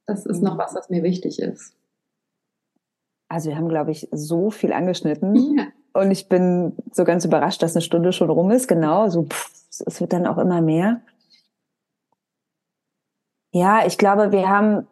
das 0.07 0.27
ist 0.27 0.43
noch 0.43 0.59
was, 0.59 0.75
was 0.75 0.89
mir 0.91 1.03
wichtig 1.03 1.39
ist. 1.39 1.75
Also 3.29 3.51
wir 3.51 3.57
haben, 3.57 3.69
glaube 3.69 3.91
ich, 3.91 4.09
so 4.11 4.51
viel 4.51 4.73
angeschnitten. 4.73 5.57
Ja. 5.57 5.67
Und 5.93 6.11
ich 6.11 6.29
bin 6.29 6.73
so 6.93 7.05
ganz 7.05 7.25
überrascht, 7.25 7.63
dass 7.63 7.75
eine 7.75 7.83
Stunde 7.83 8.13
schon 8.13 8.31
rum 8.31 8.51
ist. 8.51 8.69
Genau, 8.69 9.09
so 9.09 9.25
pff, 9.25 9.51
es 9.87 10.01
wird 10.01 10.13
dann 10.13 10.27
auch 10.27 10.39
immer 10.39 10.61
mehr. 10.61 11.01
Ja, 13.53 13.87
ich 13.87 13.99
glaube, 13.99 14.33
wir 14.33 14.49
haben 14.49 14.87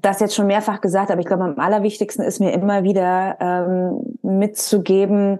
das 0.00 0.20
jetzt 0.20 0.34
schon 0.34 0.46
mehrfach 0.46 0.80
gesagt, 0.80 1.10
aber 1.10 1.20
ich 1.20 1.26
glaube, 1.26 1.44
am 1.44 1.58
allerwichtigsten 1.58 2.24
ist 2.24 2.40
mir 2.40 2.52
immer 2.52 2.82
wieder 2.84 3.36
ähm, 3.40 4.18
mitzugeben, 4.22 5.38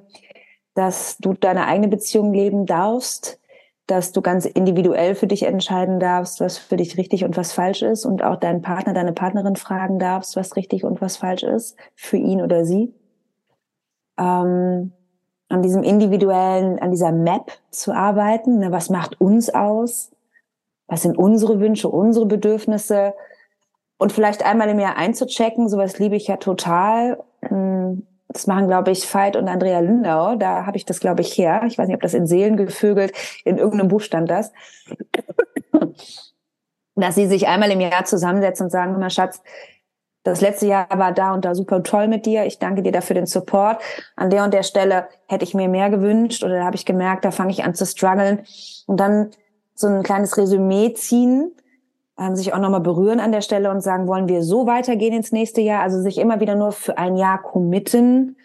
dass 0.78 1.18
du 1.18 1.34
deine 1.34 1.66
eigene 1.66 1.88
Beziehung 1.88 2.32
leben 2.32 2.64
darfst, 2.64 3.40
dass 3.88 4.12
du 4.12 4.22
ganz 4.22 4.46
individuell 4.46 5.16
für 5.16 5.26
dich 5.26 5.42
entscheiden 5.42 5.98
darfst, 5.98 6.40
was 6.40 6.56
für 6.56 6.76
dich 6.76 6.96
richtig 6.96 7.24
und 7.24 7.36
was 7.36 7.52
falsch 7.52 7.82
ist 7.82 8.04
und 8.04 8.22
auch 8.22 8.36
deinen 8.36 8.62
Partner, 8.62 8.92
deine 8.92 9.12
Partnerin 9.12 9.56
fragen 9.56 9.98
darfst, 9.98 10.36
was 10.36 10.54
richtig 10.54 10.84
und 10.84 11.00
was 11.00 11.16
falsch 11.16 11.42
ist 11.42 11.76
für 11.96 12.16
ihn 12.16 12.40
oder 12.40 12.64
sie. 12.64 12.94
Ähm, 14.18 14.92
an 15.48 15.62
diesem 15.62 15.82
individuellen, 15.82 16.78
an 16.78 16.92
dieser 16.92 17.10
Map 17.10 17.50
zu 17.70 17.92
arbeiten. 17.92 18.58
Ne, 18.60 18.70
was 18.70 18.88
macht 18.88 19.20
uns 19.20 19.50
aus? 19.50 20.12
Was 20.86 21.02
sind 21.02 21.18
unsere 21.18 21.58
Wünsche, 21.58 21.88
unsere 21.88 22.26
Bedürfnisse? 22.26 23.14
Und 23.96 24.12
vielleicht 24.12 24.44
einmal 24.46 24.68
im 24.68 24.78
Jahr 24.78 24.96
einzuchecken, 24.96 25.68
sowas 25.68 25.98
liebe 25.98 26.14
ich 26.14 26.28
ja 26.28 26.36
total. 26.36 27.18
Hm, 27.40 28.06
das 28.28 28.46
machen, 28.46 28.68
glaube 28.68 28.90
ich, 28.90 29.12
Veit 29.12 29.36
und 29.36 29.48
Andrea 29.48 29.80
Lindau. 29.80 30.36
Da 30.36 30.66
habe 30.66 30.76
ich 30.76 30.84
das, 30.84 31.00
glaube 31.00 31.22
ich, 31.22 31.36
her. 31.36 31.62
Ich 31.66 31.78
weiß 31.78 31.88
nicht, 31.88 31.96
ob 31.96 32.02
das 32.02 32.14
in 32.14 32.26
Seelen 32.26 32.56
gevögelt, 32.56 33.12
in 33.44 33.58
irgendeinem 33.58 33.88
Buch 33.88 34.02
stand 34.02 34.30
das. 34.30 34.52
Dass 36.94 37.14
sie 37.14 37.26
sich 37.26 37.48
einmal 37.48 37.70
im 37.70 37.80
Jahr 37.80 38.04
zusammensetzen 38.04 38.64
und 38.64 38.70
sagen, 38.70 38.98
mal 38.98 39.10
Schatz, 39.10 39.40
das 40.24 40.40
letzte 40.40 40.66
Jahr 40.66 40.86
war 40.98 41.12
da 41.12 41.32
und 41.32 41.44
da 41.44 41.54
super 41.54 41.82
toll 41.82 42.08
mit 42.08 42.26
dir. 42.26 42.44
Ich 42.44 42.58
danke 42.58 42.82
dir 42.82 42.92
dafür 42.92 43.14
den 43.14 43.26
Support. 43.26 43.80
An 44.14 44.30
der 44.30 44.44
und 44.44 44.52
der 44.52 44.62
Stelle 44.62 45.08
hätte 45.26 45.44
ich 45.44 45.54
mir 45.54 45.68
mehr 45.68 45.88
gewünscht 45.88 46.44
oder 46.44 46.56
da 46.56 46.64
habe 46.64 46.76
ich 46.76 46.84
gemerkt, 46.84 47.24
da 47.24 47.30
fange 47.30 47.52
ich 47.52 47.64
an 47.64 47.74
zu 47.74 47.86
strugglen. 47.86 48.44
Und 48.86 48.98
dann 49.00 49.30
so 49.74 49.86
ein 49.86 50.02
kleines 50.02 50.36
Resümee 50.36 50.92
ziehen 50.92 51.52
ähm, 52.18 52.36
sich 52.36 52.52
auch 52.52 52.58
nochmal 52.58 52.80
berühren 52.80 53.20
an 53.20 53.32
der 53.32 53.40
Stelle 53.40 53.70
und 53.70 53.80
sagen, 53.80 54.08
wollen 54.08 54.28
wir 54.28 54.42
so 54.42 54.66
weitergehen 54.66 55.14
ins 55.14 55.32
nächste 55.32 55.60
Jahr? 55.60 55.82
Also 55.82 56.00
sich 56.00 56.18
immer 56.18 56.40
wieder 56.40 56.54
nur 56.54 56.72
für 56.72 56.98
ein 56.98 57.16
Jahr 57.16 57.40
committen, 57.40 58.36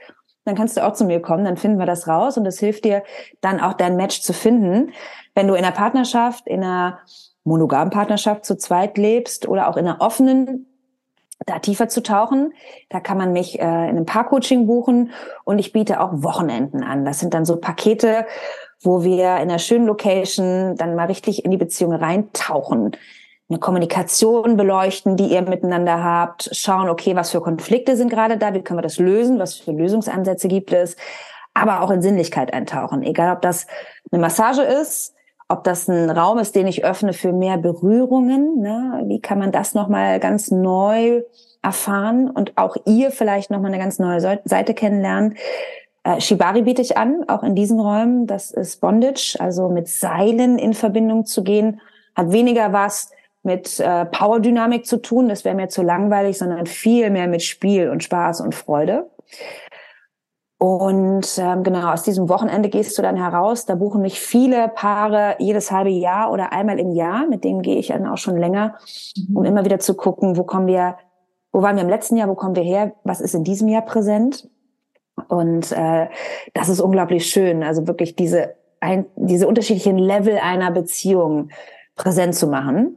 dann 0.45 0.55
kannst 0.55 0.77
du 0.77 0.85
auch 0.85 0.93
zu 0.93 1.05
mir 1.05 1.21
kommen, 1.21 1.45
dann 1.45 1.57
finden 1.57 1.79
wir 1.79 1.87
das 1.87 2.07
raus 2.07 2.37
und 2.37 2.47
es 2.47 2.59
hilft 2.59 2.85
dir 2.85 3.03
dann 3.41 3.61
auch 3.61 3.75
dein 3.75 3.97
Match 3.97 4.21
zu 4.21 4.33
finden. 4.33 4.93
Wenn 5.35 5.49
du 5.49 5.55
in 5.55 5.65
einer 5.65 5.75
Partnerschaft, 5.75 6.47
in 6.47 6.63
einer 6.63 6.99
monogamen 7.45 7.91
Partnerschaft 7.91 8.45
zu 8.45 8.57
zweit 8.57 8.99
lebst 8.99 9.49
oder 9.49 9.69
auch 9.69 9.77
in 9.77 9.87
einer 9.87 10.01
offenen, 10.01 10.67
da 11.47 11.59
tiefer 11.59 11.89
zu 11.89 12.03
tauchen, 12.03 12.55
da 12.89 13.01
kann 13.01 13.19
man 13.19 13.33
mich 13.33 13.59
äh, 13.59 13.63
in 13.63 13.69
einem 13.69 14.07
Paar-Coaching 14.07 14.67
buchen 14.67 15.11
und 15.45 15.59
ich 15.59 15.73
biete 15.73 16.01
auch 16.01 16.23
Wochenenden 16.23 16.85
an. 16.85 17.05
Das 17.05 17.21
sind 17.21 17.35
dann 17.35 17.45
so 17.45 17.57
Pakete, 17.57 18.27
wo 18.81 19.03
wir 19.03 19.37
in 19.37 19.51
einer 19.51 19.59
schönen 19.59 19.87
Location 19.87 20.77
dann 20.77 20.95
mal 20.95 21.07
richtig 21.07 21.45
in 21.45 21.51
die 21.51 21.57
Beziehung 21.57 21.93
reintauchen 21.93 22.93
eine 23.49 23.59
Kommunikation 23.59 24.57
beleuchten, 24.57 25.17
die 25.17 25.27
ihr 25.27 25.43
miteinander 25.43 26.03
habt, 26.03 26.49
schauen, 26.53 26.89
okay, 26.89 27.15
was 27.15 27.31
für 27.31 27.41
Konflikte 27.41 27.97
sind 27.97 28.09
gerade 28.09 28.39
da, 28.39 28.55
wie 28.55 28.63
können 28.63 28.79
wir 28.79 28.83
das 28.83 28.99
lösen, 28.99 29.39
was 29.39 29.55
für 29.57 29.73
Lösungsansätze 29.73 30.49
gibt 30.49 30.73
es, 30.73 30.97
aber 31.53 31.83
auch 31.83 31.91
in 31.91 32.01
Sinnlichkeit 32.01 32.55
eintauchen. 32.55 33.03
Egal, 33.03 33.35
ob 33.35 33.43
das 33.43 33.67
eine 34.11 34.21
Massage 34.21 34.63
ist, 34.63 35.15
ob 35.49 35.63
das 35.63 35.89
ein 35.89 36.09
Raum 36.09 36.39
ist, 36.39 36.57
den 36.57 36.67
ich 36.67 36.85
öffne 36.85 37.13
für 37.13 37.33
mehr 37.33 37.59
Berührungen, 37.59 38.61
ne? 38.61 39.05
wie 39.07 39.21
kann 39.21 39.39
man 39.39 39.53
das 39.53 39.75
nochmal 39.75 40.21
ganz 40.21 40.51
neu 40.51 41.23
erfahren 41.63 42.31
und 42.31 42.57
auch 42.57 42.77
ihr 42.87 43.11
vielleicht 43.11 43.51
nochmal 43.51 43.73
eine 43.73 43.83
ganz 43.83 43.99
neue 43.99 44.21
Seite 44.21 44.75
kennenlernen. 44.75 45.37
Äh, 46.03 46.21
Shibari 46.21 46.63
biete 46.63 46.83
ich 46.83 46.97
an, 46.97 47.25
auch 47.29 47.43
in 47.43 47.55
diesen 47.55 47.79
Räumen. 47.79 48.27
Das 48.27 48.51
ist 48.51 48.81
Bondage, 48.81 49.37
also 49.39 49.69
mit 49.69 49.89
Seilen 49.89 50.59
in 50.59 50.73
Verbindung 50.73 51.27
zu 51.27 51.43
gehen 51.43 51.81
hat 52.15 52.33
weniger 52.33 52.73
was 52.73 53.11
mit 53.45 53.79
äh, 53.79 54.07
Powerdynamik 54.07 54.87
zu 54.87 55.01
tun, 55.01 55.29
das 55.29 55.45
wäre 55.45 55.55
mir 55.55 55.69
zu 55.69 55.83
langweilig, 55.83 56.39
sondern 56.39 56.67
viel 56.67 57.11
mehr 57.11 57.29
mit 57.29 57.43
Spiel 57.43 57.91
und 57.91 58.03
Spaß 58.03 58.41
und 58.41 58.55
Freude. 58.55 59.11
Und 60.59 61.39
ähm, 61.39 61.63
genau, 61.63 61.93
aus 61.93 62.05
diesem 62.05 62.29
Wochenende 62.31 62.71
gehst 62.71 62.97
du 62.97 63.03
dann 63.03 63.17
heraus. 63.17 63.67
Da 63.67 63.75
buchen 63.75 64.01
mich 64.01 64.19
viele 64.19 64.69
Paare 64.69 65.37
jedes 65.39 65.71
halbe 65.71 65.91
Jahr 65.91 66.33
oder 66.33 66.53
einmal 66.53 66.79
im 66.79 66.93
Jahr. 66.93 67.27
Mit 67.27 67.45
denen 67.45 67.61
gehe 67.61 67.77
ich 67.77 67.89
dann 67.89 68.07
auch 68.07 68.17
schon 68.17 68.39
länger, 68.39 68.77
mhm. 69.17 69.37
um 69.37 69.45
immer 69.45 69.67
wieder 69.67 69.79
zu 69.79 69.95
gucken, 69.95 70.39
wo 70.39 70.45
kommen 70.45 70.67
wir, 70.67 70.97
wo 71.53 71.61
waren 71.61 71.77
wir 71.77 71.83
im 71.83 71.91
letzten 71.91 72.17
Jahr, 72.17 72.29
wo 72.29 72.35
kommen 72.35 72.57
wir 72.57 72.63
her, 72.63 72.95
was 73.05 73.21
ist 73.21 73.35
in 73.35 73.45
diesem 73.45 73.69
Jahr 73.69 73.83
präsent. 73.83 74.49
Und 75.29 75.71
äh, 75.73 76.09
das 76.55 76.71
ist 76.71 76.81
unglaublich 76.81 77.27
schön. 77.27 77.63
Also 77.63 77.87
wirklich 77.87 78.17
diese, 78.17 78.55
ein, 78.81 79.05
diese 79.17 79.47
unterschiedlichen 79.47 79.99
Level 79.99 80.39
einer 80.39 80.71
Beziehung 80.71 81.51
präsent 81.95 82.35
zu 82.35 82.47
machen. 82.47 82.97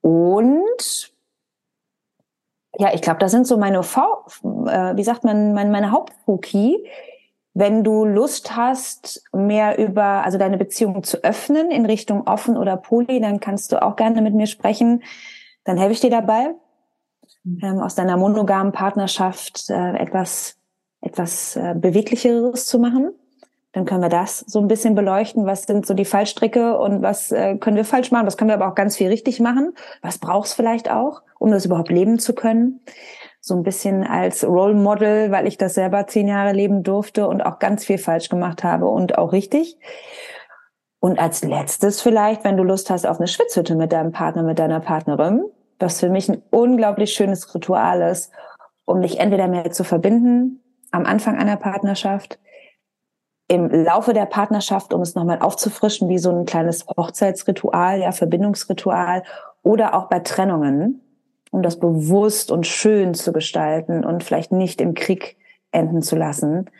Und 0.00 1.12
ja, 2.78 2.94
ich 2.94 3.02
glaube, 3.02 3.18
das 3.18 3.32
sind 3.32 3.46
so 3.46 3.56
meine 3.56 3.82
v 3.82 4.24
äh, 4.66 4.96
wie 4.96 5.04
sagt 5.04 5.24
man, 5.24 5.54
meine, 5.54 5.70
meine 5.70 5.90
Hauptfuki. 5.90 6.86
Wenn 7.52 7.82
du 7.82 8.04
Lust 8.04 8.56
hast, 8.56 9.24
mehr 9.32 9.76
über, 9.76 10.24
also 10.24 10.38
deine 10.38 10.56
Beziehung 10.56 11.02
zu 11.02 11.22
öffnen 11.24 11.70
in 11.70 11.84
Richtung 11.84 12.26
offen 12.26 12.56
oder 12.56 12.76
poly, 12.76 13.20
dann 13.20 13.40
kannst 13.40 13.72
du 13.72 13.82
auch 13.82 13.96
gerne 13.96 14.22
mit 14.22 14.34
mir 14.34 14.46
sprechen. 14.46 15.02
Dann 15.64 15.76
helfe 15.76 15.92
ich 15.92 16.00
dir 16.00 16.10
dabei, 16.10 16.54
mhm. 17.42 17.58
ähm, 17.62 17.78
aus 17.80 17.96
deiner 17.96 18.16
monogamen 18.16 18.72
Partnerschaft 18.72 19.68
äh, 19.68 19.96
etwas, 19.96 20.56
etwas 21.00 21.56
äh, 21.56 21.74
beweglicheres 21.76 22.66
zu 22.66 22.78
machen. 22.78 23.10
Dann 23.72 23.84
können 23.84 24.02
wir 24.02 24.08
das 24.08 24.40
so 24.40 24.58
ein 24.58 24.66
bisschen 24.66 24.94
beleuchten. 24.94 25.46
Was 25.46 25.62
sind 25.62 25.86
so 25.86 25.94
die 25.94 26.04
Fallstricke 26.04 26.76
und 26.78 27.02
was 27.02 27.30
äh, 27.30 27.56
können 27.56 27.76
wir 27.76 27.84
falsch 27.84 28.10
machen? 28.10 28.26
Was 28.26 28.36
können 28.36 28.50
wir 28.50 28.54
aber 28.54 28.68
auch 28.68 28.74
ganz 28.74 28.96
viel 28.96 29.08
richtig 29.08 29.38
machen? 29.38 29.74
Was 30.02 30.18
brauchst 30.18 30.54
vielleicht 30.54 30.90
auch, 30.90 31.22
um 31.38 31.52
das 31.52 31.66
überhaupt 31.66 31.90
leben 31.90 32.18
zu 32.18 32.34
können? 32.34 32.80
So 33.40 33.54
ein 33.54 33.62
bisschen 33.62 34.04
als 34.04 34.44
Role 34.44 34.74
Model, 34.74 35.30
weil 35.30 35.46
ich 35.46 35.56
das 35.56 35.74
selber 35.74 36.06
zehn 36.08 36.26
Jahre 36.26 36.52
leben 36.52 36.82
durfte 36.82 37.28
und 37.28 37.42
auch 37.42 37.58
ganz 37.58 37.84
viel 37.84 37.98
falsch 37.98 38.28
gemacht 38.28 38.64
habe 38.64 38.86
und 38.88 39.16
auch 39.18 39.32
richtig. 39.32 39.78
Und 40.98 41.18
als 41.18 41.42
letztes 41.42 42.02
vielleicht, 42.02 42.44
wenn 42.44 42.56
du 42.56 42.64
Lust 42.64 42.90
hast 42.90 43.06
auf 43.06 43.18
eine 43.18 43.28
Schwitzhütte 43.28 43.76
mit 43.76 43.92
deinem 43.92 44.12
Partner, 44.12 44.42
mit 44.42 44.58
deiner 44.58 44.80
Partnerin, 44.80 45.44
was 45.78 46.00
für 46.00 46.10
mich 46.10 46.28
ein 46.28 46.42
unglaublich 46.50 47.14
schönes 47.14 47.54
Ritual 47.54 48.02
ist, 48.02 48.30
um 48.84 49.00
dich 49.00 49.18
entweder 49.18 49.48
mehr 49.48 49.70
zu 49.70 49.84
verbinden 49.84 50.62
am 50.90 51.06
Anfang 51.06 51.38
einer 51.38 51.56
Partnerschaft, 51.56 52.38
im 53.50 53.68
Laufe 53.68 54.12
der 54.12 54.26
Partnerschaft, 54.26 54.94
um 54.94 55.00
es 55.00 55.16
nochmal 55.16 55.40
aufzufrischen, 55.40 56.08
wie 56.08 56.18
so 56.18 56.30
ein 56.30 56.44
kleines 56.44 56.86
Hochzeitsritual, 56.86 57.98
ja, 57.98 58.12
Verbindungsritual 58.12 59.24
oder 59.64 59.94
auch 59.94 60.08
bei 60.08 60.20
Trennungen, 60.20 61.00
um 61.50 61.60
das 61.60 61.80
bewusst 61.80 62.52
und 62.52 62.64
schön 62.64 63.12
zu 63.12 63.32
gestalten 63.32 64.04
und 64.04 64.22
vielleicht 64.22 64.52
nicht 64.52 64.80
im 64.80 64.94
Krieg 64.94 65.36
enden 65.72 66.00
zu 66.00 66.14
lassen, 66.14 66.70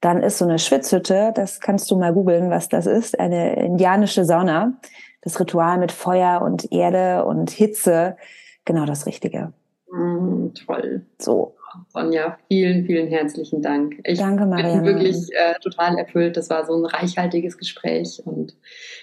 dann 0.00 0.22
ist 0.22 0.38
so 0.38 0.46
eine 0.46 0.58
Schwitzhütte, 0.58 1.32
das 1.34 1.60
kannst 1.60 1.90
du 1.90 1.98
mal 1.98 2.14
googeln, 2.14 2.48
was 2.48 2.70
das 2.70 2.86
ist, 2.86 3.20
eine 3.20 3.56
indianische 3.56 4.24
Sauna, 4.24 4.72
das 5.20 5.38
Ritual 5.38 5.76
mit 5.76 5.92
Feuer 5.92 6.40
und 6.40 6.72
Erde 6.72 7.26
und 7.26 7.50
Hitze, 7.50 8.16
genau 8.64 8.86
das 8.86 9.04
Richtige. 9.04 9.52
Mm, 9.92 10.48
toll. 10.66 11.04
So. 11.18 11.55
Sonja, 11.88 12.38
vielen, 12.48 12.84
vielen 12.84 13.08
herzlichen 13.08 13.62
Dank. 13.62 14.00
Ich 14.04 14.18
Danke, 14.18 14.46
Marianne. 14.46 14.82
bin 14.82 14.84
wirklich 14.84 15.16
äh, 15.32 15.58
total 15.60 15.98
erfüllt. 15.98 16.36
Das 16.36 16.50
war 16.50 16.64
so 16.64 16.74
ein 16.74 16.84
reichhaltiges 16.84 17.58
Gespräch. 17.58 18.22
Und 18.24 18.56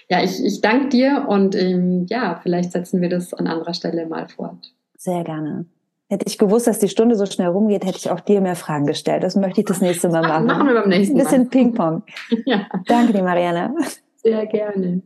ja, 0.08 0.22
ich, 0.22 0.44
ich 0.44 0.60
danke 0.60 0.88
dir 0.88 1.26
und 1.28 1.54
ähm, 1.54 2.06
ja, 2.08 2.40
vielleicht 2.42 2.72
setzen 2.72 3.00
wir 3.00 3.08
das 3.08 3.34
an 3.34 3.46
anderer 3.46 3.74
Stelle 3.74 4.06
mal 4.06 4.28
fort. 4.28 4.74
Sehr 4.96 5.24
gerne. 5.24 5.66
Hätte 6.08 6.26
ich 6.28 6.38
gewusst, 6.38 6.66
dass 6.66 6.78
die 6.78 6.88
Stunde 6.88 7.16
so 7.16 7.26
schnell 7.26 7.48
rumgeht, 7.48 7.84
hätte 7.84 7.96
ich 7.96 8.10
auch 8.10 8.20
dir 8.20 8.40
mehr 8.40 8.56
Fragen 8.56 8.86
gestellt. 8.86 9.22
Das 9.22 9.36
möchte 9.36 9.60
ich 9.60 9.66
das 9.66 9.80
nächste 9.80 10.08
Mal 10.08 10.22
machen. 10.22 10.46
Machen 10.46 10.66
wir 10.66 10.74
beim 10.74 10.88
nächsten 10.88 11.16
Mal. 11.16 11.22
Ein 11.22 11.26
bisschen 11.26 11.48
Ping-Pong. 11.48 12.02
ja. 12.44 12.68
Danke 12.86 13.12
dir, 13.12 13.22
Marianne. 13.22 13.74
Sehr 14.16 14.46
gerne. 14.46 15.02